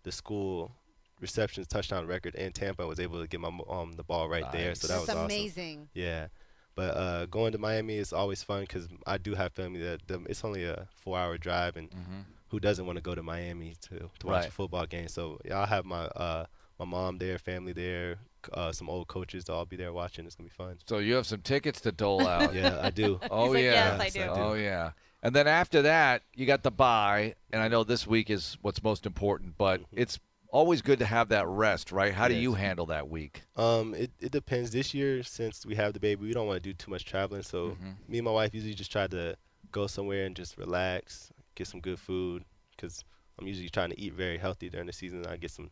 the 0.02 0.12
school 0.12 0.72
receptions 1.24 1.66
touchdown 1.66 2.06
record 2.06 2.34
in 2.34 2.52
Tampa. 2.52 2.82
I 2.82 2.86
was 2.86 3.00
able 3.00 3.20
to 3.20 3.26
get 3.26 3.40
my 3.40 3.50
mo- 3.50 3.66
um 3.68 3.92
the 3.92 4.04
ball 4.04 4.28
right 4.28 4.50
there. 4.52 4.74
So 4.74 4.86
that 4.86 4.94
That's 4.94 5.06
was 5.08 5.10
awesome. 5.10 5.24
amazing. 5.24 5.88
Yeah. 5.94 6.28
But 6.76 6.90
uh, 6.96 7.26
going 7.26 7.52
to 7.52 7.58
Miami 7.58 7.96
is 8.04 8.12
always 8.12 8.42
fun 8.42 8.62
because 8.62 8.88
I 9.06 9.16
do 9.18 9.34
have 9.34 9.52
family 9.52 9.80
that 9.88 10.00
the, 10.08 10.16
it's 10.28 10.44
only 10.44 10.64
a 10.64 10.88
four-hour 11.02 11.38
drive, 11.38 11.76
and 11.76 11.88
who 12.48 12.58
doesn't 12.58 12.84
want 12.84 12.96
to 12.96 13.02
go 13.02 13.14
to 13.14 13.22
Miami 13.22 13.74
to 13.82 13.90
to 13.98 14.02
watch 14.04 14.10
Mm-hmm. 14.22 14.28
Right. 14.30 14.48
a 14.48 14.50
football 14.50 14.86
game? 14.86 15.08
So 15.08 15.38
yeah, 15.44 15.60
I'll 15.60 15.66
have 15.76 15.84
my 15.84 16.04
uh, 16.06 16.46
my 16.80 16.84
mom 16.84 17.18
there, 17.18 17.38
family 17.38 17.72
there, 17.72 18.16
uh, 18.52 18.72
some 18.72 18.90
old 18.90 19.06
coaches. 19.06 19.44
They'll 19.44 19.56
all 19.56 19.66
be 19.66 19.76
there 19.76 19.92
watching. 19.92 20.26
It's 20.26 20.34
gonna 20.34 20.48
be 20.48 20.54
fun. 20.64 20.78
So, 20.88 20.98
you 20.98 21.14
have 21.14 21.26
some 21.26 21.42
tickets 21.42 21.80
to 21.82 21.92
dole 21.92 22.26
out. 22.26 22.52
Yeah, 22.60 22.78
I 22.82 22.90
do. 22.90 23.20
Oh 23.30 23.50
like, 23.50 23.62
yeah. 23.62 23.96
"Yes, 23.96 24.00
I 24.00 24.08
do." 24.10 24.24
Oh 24.42 24.54
yeah. 24.54 24.90
And 25.22 25.32
then 25.34 25.46
after 25.46 25.80
that, 25.82 26.22
you 26.34 26.44
got 26.44 26.64
the 26.64 26.70
bye, 26.72 27.34
and 27.52 27.62
I 27.62 27.68
know 27.68 27.84
this 27.84 28.04
week 28.06 28.28
is 28.30 28.58
what's 28.62 28.82
most 28.82 29.06
important, 29.06 29.56
but 29.56 29.80
it's 29.92 30.18
always 30.54 30.80
good 30.82 31.00
to 31.00 31.04
have 31.04 31.28
that 31.30 31.46
rest, 31.48 31.90
right? 31.92 32.14
How 32.14 32.28
do 32.28 32.34
Yes. 32.34 32.42
you 32.42 32.54
handle 32.54 32.86
that 32.86 33.08
week? 33.10 33.42
Um, 33.56 33.92
it, 33.94 34.12
it 34.20 34.30
depends. 34.32 34.70
This 34.70 34.94
year, 34.94 35.22
since 35.24 35.66
we 35.66 35.74
have 35.74 35.92
the 35.92 36.00
baby, 36.00 36.24
we 36.26 36.32
don't 36.32 36.46
want 36.46 36.62
to 36.62 36.68
do 36.68 36.72
too 36.72 36.90
much 36.90 37.04
traveling. 37.04 37.42
So 37.42 37.70
Mm-hmm. 37.70 37.90
me 38.08 38.18
and 38.18 38.24
my 38.24 38.30
wife 38.30 38.54
usually 38.54 38.74
just 38.74 38.92
try 38.92 39.06
to 39.08 39.36
go 39.72 39.86
somewhere 39.88 40.24
and 40.26 40.36
just 40.36 40.56
relax, 40.56 41.32
get 41.56 41.66
some 41.66 41.80
good 41.80 41.98
food. 41.98 42.44
Cause 42.78 43.04
I'm 43.38 43.46
usually 43.48 43.68
trying 43.68 43.90
to 43.90 44.00
eat 44.00 44.12
very 44.14 44.38
healthy 44.38 44.68
during 44.70 44.86
the 44.86 44.92
season. 44.92 45.26
I 45.26 45.36
get 45.36 45.50
some. 45.50 45.70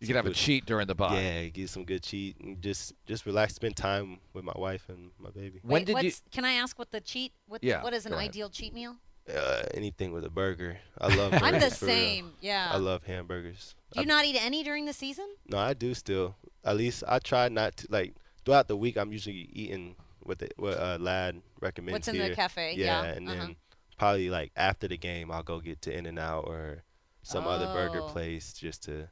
You 0.00 0.06
some 0.06 0.14
can 0.14 0.16
have 0.16 0.26
a 0.26 0.34
cheat 0.34 0.66
during 0.66 0.86
the 0.86 0.94
bye. 0.94 1.18
Yeah, 1.20 1.46
get 1.48 1.68
some 1.70 1.84
good 1.84 2.02
cheat 2.02 2.36
and 2.40 2.60
just 2.60 2.92
just 3.06 3.24
relax, 3.26 3.54
spend 3.54 3.76
time 3.76 4.18
with 4.34 4.44
my 4.44 4.52
wife 4.56 4.84
and 4.90 5.10
my 5.18 5.30
baby. 5.30 5.60
When 5.62 5.84
Wait, 5.84 5.86
did 5.86 6.02
you? 6.02 6.12
Can 6.30 6.44
I 6.44 6.52
ask 6.52 6.78
what 6.78 6.90
the 6.90 7.00
cheat? 7.00 7.32
What, 7.48 7.64
Yeah, 7.64 7.82
What 7.82 7.94
is 7.94 8.04
an 8.06 8.12
ahead. 8.12 8.28
ideal 8.28 8.48
cheat 8.50 8.72
meal? 8.74 8.96
Uh, 9.34 9.62
anything 9.74 10.12
with 10.12 10.24
a 10.24 10.30
burger. 10.30 10.78
I 11.00 11.14
love. 11.14 11.32
I'm 11.42 11.54
the 11.54 11.58
burgers, 11.60 11.78
for 11.78 11.86
real. 11.86 11.94
same. 11.94 12.32
Yeah. 12.40 12.68
I 12.72 12.76
love 12.76 13.04
hamburgers. 13.04 13.74
Do 13.92 14.00
you 14.00 14.04
I- 14.04 14.06
not 14.06 14.24
eat 14.24 14.36
any 14.40 14.62
during 14.62 14.84
the 14.86 14.92
season? 14.92 15.26
No, 15.48 15.58
I 15.58 15.74
do 15.74 15.94
still. 15.94 16.36
At 16.64 16.76
least 16.76 17.02
I 17.08 17.18
try 17.18 17.48
not 17.48 17.76
to 17.78 17.86
like 17.90 18.14
throughout 18.44 18.68
the 18.68 18.76
week. 18.76 18.96
I'm 18.96 19.10
usually 19.12 19.48
eating 19.52 19.96
what 20.22 20.38
the 20.38 20.48
what 20.56 20.78
uh, 20.78 20.98
Lad 21.00 21.40
recommends 21.60 21.92
What's 21.94 22.08
in 22.08 22.14
here. 22.16 22.28
the 22.28 22.36
cafe? 22.36 22.74
Yeah, 22.76 23.02
Yeah. 23.02 23.10
and 23.14 23.28
uh-huh. 23.28 23.38
then 23.38 23.56
probably 23.98 24.30
like 24.30 24.52
after 24.56 24.86
the 24.88 24.96
game, 24.96 25.30
I'll 25.32 25.42
go 25.42 25.58
get 25.60 25.82
to 25.82 25.96
In-N-Out 25.96 26.44
or 26.46 26.82
some 27.22 27.46
other 27.46 27.66
burger 27.66 28.02
Oh. 28.02 28.08
place 28.08 28.52
just 28.52 28.84
to 28.84 29.08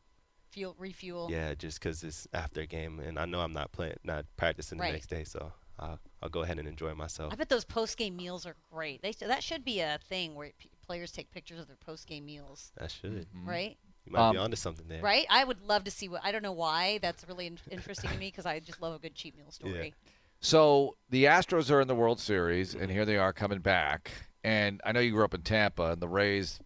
Fuel, 0.52 0.76
refuel. 0.78 1.28
yeah, 1.30 1.54
just 1.54 1.80
because 1.80 2.04
it's 2.04 2.28
after 2.32 2.60
a 2.60 2.66
game 2.66 3.00
and 3.00 3.18
I 3.18 3.24
know 3.24 3.40
I'm 3.40 3.52
not 3.52 3.72
playing, 3.72 3.96
not 4.04 4.24
practicing 4.36 4.78
Right. 4.78 4.88
the 4.88 4.92
next 4.92 5.08
day, 5.08 5.24
so 5.24 5.52
I'll 5.80 5.98
I'll 6.24 6.30
go 6.30 6.40
ahead 6.42 6.58
and 6.58 6.66
enjoy 6.66 6.94
myself. 6.94 7.32
I 7.32 7.36
bet 7.36 7.50
those 7.50 7.64
post 7.66 7.96
game 7.98 8.16
meals 8.16 8.46
are 8.46 8.56
great. 8.72 9.02
They 9.02 9.12
that 9.12 9.42
should 9.44 9.64
be 9.64 9.80
a 9.80 9.98
thing 10.08 10.34
where 10.34 10.50
p- 10.58 10.70
players 10.84 11.12
take 11.12 11.30
pictures 11.30 11.60
of 11.60 11.66
their 11.66 11.76
post 11.76 12.06
game 12.08 12.24
meals, 12.24 12.72
That 12.78 12.90
should. 12.90 13.26
right? 13.44 13.76
You 14.06 14.12
might 14.12 14.32
be 14.32 14.38
Um, 14.38 14.44
onto 14.44 14.56
something 14.56 14.88
there. 14.88 15.02
Right. 15.02 15.26
I 15.30 15.44
would 15.44 15.60
love 15.62 15.84
to 15.84 15.90
see 15.90 16.08
what. 16.08 16.22
I 16.24 16.32
don't 16.32 16.42
know 16.42 16.52
why. 16.52 16.98
That's 16.98 17.26
really 17.28 17.46
in- 17.46 17.58
interesting 17.70 18.10
to 18.10 18.16
me 18.18 18.28
because 18.28 18.46
I 18.46 18.58
just 18.60 18.80
love 18.80 18.94
a 18.94 18.98
good 18.98 19.14
cheat 19.14 19.36
meal 19.36 19.50
story. 19.50 19.94
Yeah. 20.04 20.10
So 20.40 20.96
the 21.10 21.24
Astros 21.24 21.70
are 21.70 21.80
in 21.80 21.88
the 21.88 21.94
World 21.94 22.20
Series, 22.20 22.74
and 22.74 22.90
here 22.90 23.04
they 23.04 23.16
are 23.16 23.32
coming 23.32 23.60
back. 23.60 24.10
And 24.42 24.80
I 24.84 24.92
know 24.92 25.00
you 25.00 25.12
grew 25.12 25.24
up 25.24 25.32
in 25.34 25.42
Tampa, 25.42 25.92
and 25.92 26.02
the 26.02 26.08
Rays 26.08 26.58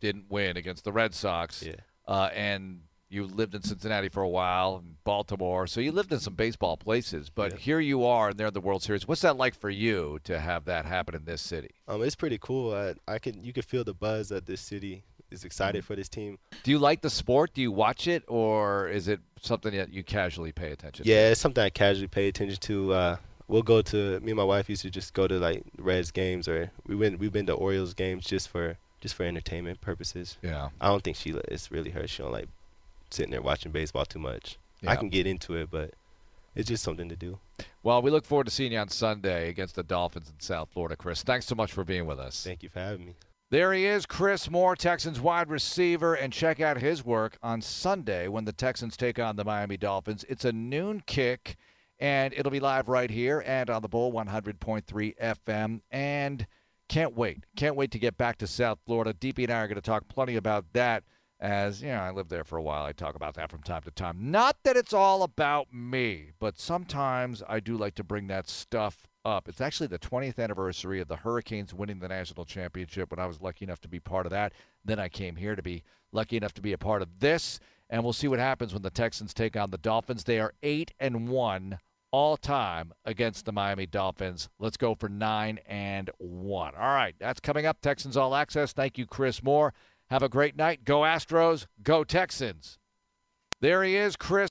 didn't 0.00 0.30
win 0.30 0.56
against 0.58 0.84
the 0.84 0.92
Red 0.92 1.14
Sox. 1.14 1.62
Yeah. 1.62 1.74
Uh, 2.06 2.28
and 2.34 2.80
you 3.14 3.26
lived 3.26 3.54
in 3.54 3.62
Cincinnati 3.62 4.08
for 4.08 4.22
a 4.22 4.28
while, 4.28 4.82
Baltimore. 5.04 5.66
So 5.66 5.80
you 5.80 5.92
lived 5.92 6.12
in 6.12 6.18
some 6.18 6.34
baseball 6.34 6.76
places. 6.76 7.30
But 7.30 7.52
Yeah. 7.52 7.58
here 7.58 7.80
you 7.80 8.04
are, 8.04 8.30
and 8.30 8.38
they're 8.38 8.48
in 8.48 8.54
the 8.54 8.60
World 8.60 8.82
Series. 8.82 9.06
What's 9.06 9.20
that 9.22 9.36
like 9.36 9.54
for 9.54 9.70
you 9.70 10.18
to 10.24 10.40
have 10.40 10.64
that 10.64 10.84
happen 10.84 11.14
in 11.14 11.24
this 11.24 11.40
city? 11.40 11.70
Um, 11.86 12.02
it's 12.02 12.16
pretty 12.16 12.38
cool. 12.40 12.74
I, 12.74 12.94
I 13.06 13.18
can 13.18 13.44
you 13.44 13.52
can 13.52 13.62
feel 13.62 13.84
the 13.84 13.94
buzz 13.94 14.28
that 14.30 14.46
this 14.46 14.60
city 14.60 15.04
is 15.30 15.44
excited 15.44 15.78
Mm-hmm. 15.82 15.86
for 15.86 15.96
this 15.96 16.08
team. 16.08 16.38
Do 16.64 16.70
you 16.70 16.78
like 16.78 17.00
the 17.02 17.10
sport? 17.10 17.54
Do 17.54 17.62
you 17.62 17.72
watch 17.72 18.06
it, 18.06 18.22
or 18.28 18.88
is 18.88 19.08
it 19.08 19.20
something 19.40 19.74
that 19.76 19.92
you 19.92 20.02
casually 20.02 20.52
pay 20.52 20.70
attention 20.72 21.04
to? 21.04 21.10
Yeah, 21.10 21.30
it's 21.30 21.40
something 21.40 21.62
I 21.64 21.70
casually 21.70 22.08
pay 22.08 22.28
attention 22.28 22.58
to. 22.60 22.92
Uh, 22.92 23.16
we'll 23.48 23.62
go 23.62 23.82
to 23.82 24.20
me 24.20 24.30
and 24.32 24.36
my 24.36 24.44
wife 24.44 24.68
used 24.70 24.82
to 24.82 24.90
just 24.90 25.12
go 25.14 25.26
to 25.28 25.38
like 25.38 25.62
Reds 25.78 26.10
games 26.10 26.48
or 26.48 26.70
we 26.86 26.94
went 26.96 27.18
we've 27.18 27.32
been 27.32 27.46
to 27.46 27.52
Orioles 27.54 27.94
games 27.94 28.24
just 28.26 28.48
for 28.48 28.76
just 29.00 29.14
for 29.14 29.24
entertainment 29.24 29.80
purposes. 29.82 30.38
Yeah. 30.42 30.70
I 30.80 30.88
don't 30.88 31.04
think 31.04 31.16
she 31.16 31.30
it's 31.48 31.70
really 31.70 31.90
her. 31.90 32.06
She 32.06 32.22
don't 32.22 32.32
like 32.32 32.48
sitting 33.10 33.30
there 33.30 33.42
watching 33.42 33.72
baseball 33.72 34.04
too 34.04 34.18
much. 34.18 34.58
Yeah. 34.80 34.90
I 34.90 34.96
can 34.96 35.08
get 35.08 35.26
into 35.26 35.54
it, 35.54 35.70
but 35.70 35.94
it's 36.54 36.68
just 36.68 36.84
something 36.84 37.08
to 37.08 37.16
do. 37.16 37.38
Well, 37.82 38.02
we 38.02 38.10
look 38.10 38.24
forward 38.24 38.46
to 38.46 38.50
seeing 38.50 38.72
you 38.72 38.78
on 38.78 38.88
Sunday 38.88 39.48
against 39.48 39.74
the 39.74 39.82
Dolphins 39.82 40.28
in 40.28 40.40
South 40.40 40.68
Florida, 40.72 40.96
Chris. 40.96 41.22
Thanks 41.22 41.46
so 41.46 41.54
much 41.54 41.72
for 41.72 41.84
being 41.84 42.06
with 42.06 42.18
us. 42.18 42.42
Thank 42.42 42.62
you 42.62 42.68
for 42.68 42.80
having 42.80 43.06
me. 43.06 43.14
There 43.50 43.72
he 43.72 43.84
is, 43.84 44.06
Chris 44.06 44.50
Moore, 44.50 44.74
Texans 44.74 45.20
wide 45.20 45.48
receiver, 45.48 46.14
and 46.14 46.32
check 46.32 46.60
out 46.60 46.78
his 46.78 47.04
work 47.04 47.38
on 47.42 47.60
Sunday 47.60 48.26
when 48.26 48.46
the 48.46 48.52
Texans 48.52 48.96
take 48.96 49.18
on 49.18 49.36
the 49.36 49.44
Miami 49.44 49.76
Dolphins. 49.76 50.24
It's 50.28 50.44
a 50.44 50.52
noon 50.52 51.02
kick, 51.06 51.56
and 52.00 52.32
it'll 52.34 52.50
be 52.50 52.58
live 52.58 52.88
right 52.88 53.10
here 53.10 53.44
and 53.46 53.70
on 53.70 53.82
the 53.82 53.88
Bull 53.88 54.12
100.3 54.12 55.14
FM. 55.18 55.80
And 55.90 56.46
can't 56.88 57.16
wait. 57.16 57.44
Can't 57.54 57.76
wait 57.76 57.90
to 57.92 57.98
get 57.98 58.16
back 58.16 58.38
to 58.38 58.46
South 58.46 58.78
Florida. 58.86 59.12
Deepi 59.12 59.44
and 59.44 59.52
I 59.52 59.60
are 59.60 59.68
going 59.68 59.76
to 59.76 59.82
talk 59.82 60.08
plenty 60.08 60.36
about 60.36 60.64
that 60.72 61.04
as, 61.44 61.82
you 61.82 61.88
know, 61.88 61.98
I 61.98 62.10
lived 62.10 62.30
there 62.30 62.42
for 62.42 62.56
a 62.56 62.62
while. 62.62 62.84
I 62.84 62.92
talk 62.92 63.14
about 63.14 63.34
that 63.34 63.50
from 63.50 63.62
time 63.62 63.82
to 63.82 63.90
time. 63.90 64.30
Not 64.30 64.56
that 64.64 64.78
it's 64.78 64.94
all 64.94 65.22
about 65.22 65.74
me, 65.74 66.30
but 66.40 66.58
sometimes 66.58 67.42
I 67.46 67.60
do 67.60 67.76
like 67.76 67.94
to 67.96 68.02
bring 68.02 68.28
that 68.28 68.48
stuff 68.48 69.06
up. 69.26 69.46
It's 69.46 69.60
actually 69.60 69.88
the 69.88 69.98
20th 69.98 70.38
anniversary 70.38 71.00
of 71.00 71.08
the 71.08 71.16
Hurricanes 71.16 71.74
winning 71.74 71.98
the 71.98 72.08
national 72.08 72.46
championship 72.46 73.10
when 73.10 73.20
I 73.20 73.26
was 73.26 73.42
lucky 73.42 73.66
enough 73.66 73.82
to 73.82 73.88
be 73.88 74.00
part 74.00 74.24
of 74.24 74.30
that. 74.30 74.54
Then 74.86 74.98
I 74.98 75.10
came 75.10 75.36
here 75.36 75.54
to 75.54 75.62
be 75.62 75.82
lucky 76.12 76.38
enough 76.38 76.54
to 76.54 76.62
be 76.62 76.72
a 76.72 76.78
part 76.78 77.02
of 77.02 77.20
this, 77.20 77.60
and 77.90 78.02
we'll 78.02 78.14
see 78.14 78.28
what 78.28 78.38
happens 78.38 78.72
when 78.72 78.82
the 78.82 78.88
Texans 78.88 79.34
take 79.34 79.54
on 79.54 79.70
the 79.70 79.76
Dolphins. 79.76 80.24
They 80.24 80.40
are 80.40 80.54
8 80.62 80.92
and 80.98 81.28
1 81.28 81.78
all 82.10 82.38
time 82.38 82.94
against 83.04 83.44
the 83.44 83.52
Miami 83.52 83.84
Dolphins. 83.84 84.48
Let's 84.58 84.78
go 84.78 84.94
for 84.94 85.10
9 85.10 85.58
and 85.66 86.10
1. 86.16 86.74
All 86.74 86.94
right, 86.94 87.14
that's 87.18 87.40
coming 87.40 87.66
up 87.66 87.82
Texans 87.82 88.16
All 88.16 88.34
Access. 88.34 88.72
Thank 88.72 88.96
you 88.96 89.04
Chris 89.04 89.42
Moore. 89.42 89.74
Have 90.10 90.22
a 90.22 90.28
great 90.28 90.56
night. 90.56 90.84
Go 90.84 91.00
Astros, 91.00 91.66
go 91.82 92.04
Texans. 92.04 92.78
There 93.60 93.82
he 93.82 93.96
is, 93.96 94.16
Chris 94.16 94.50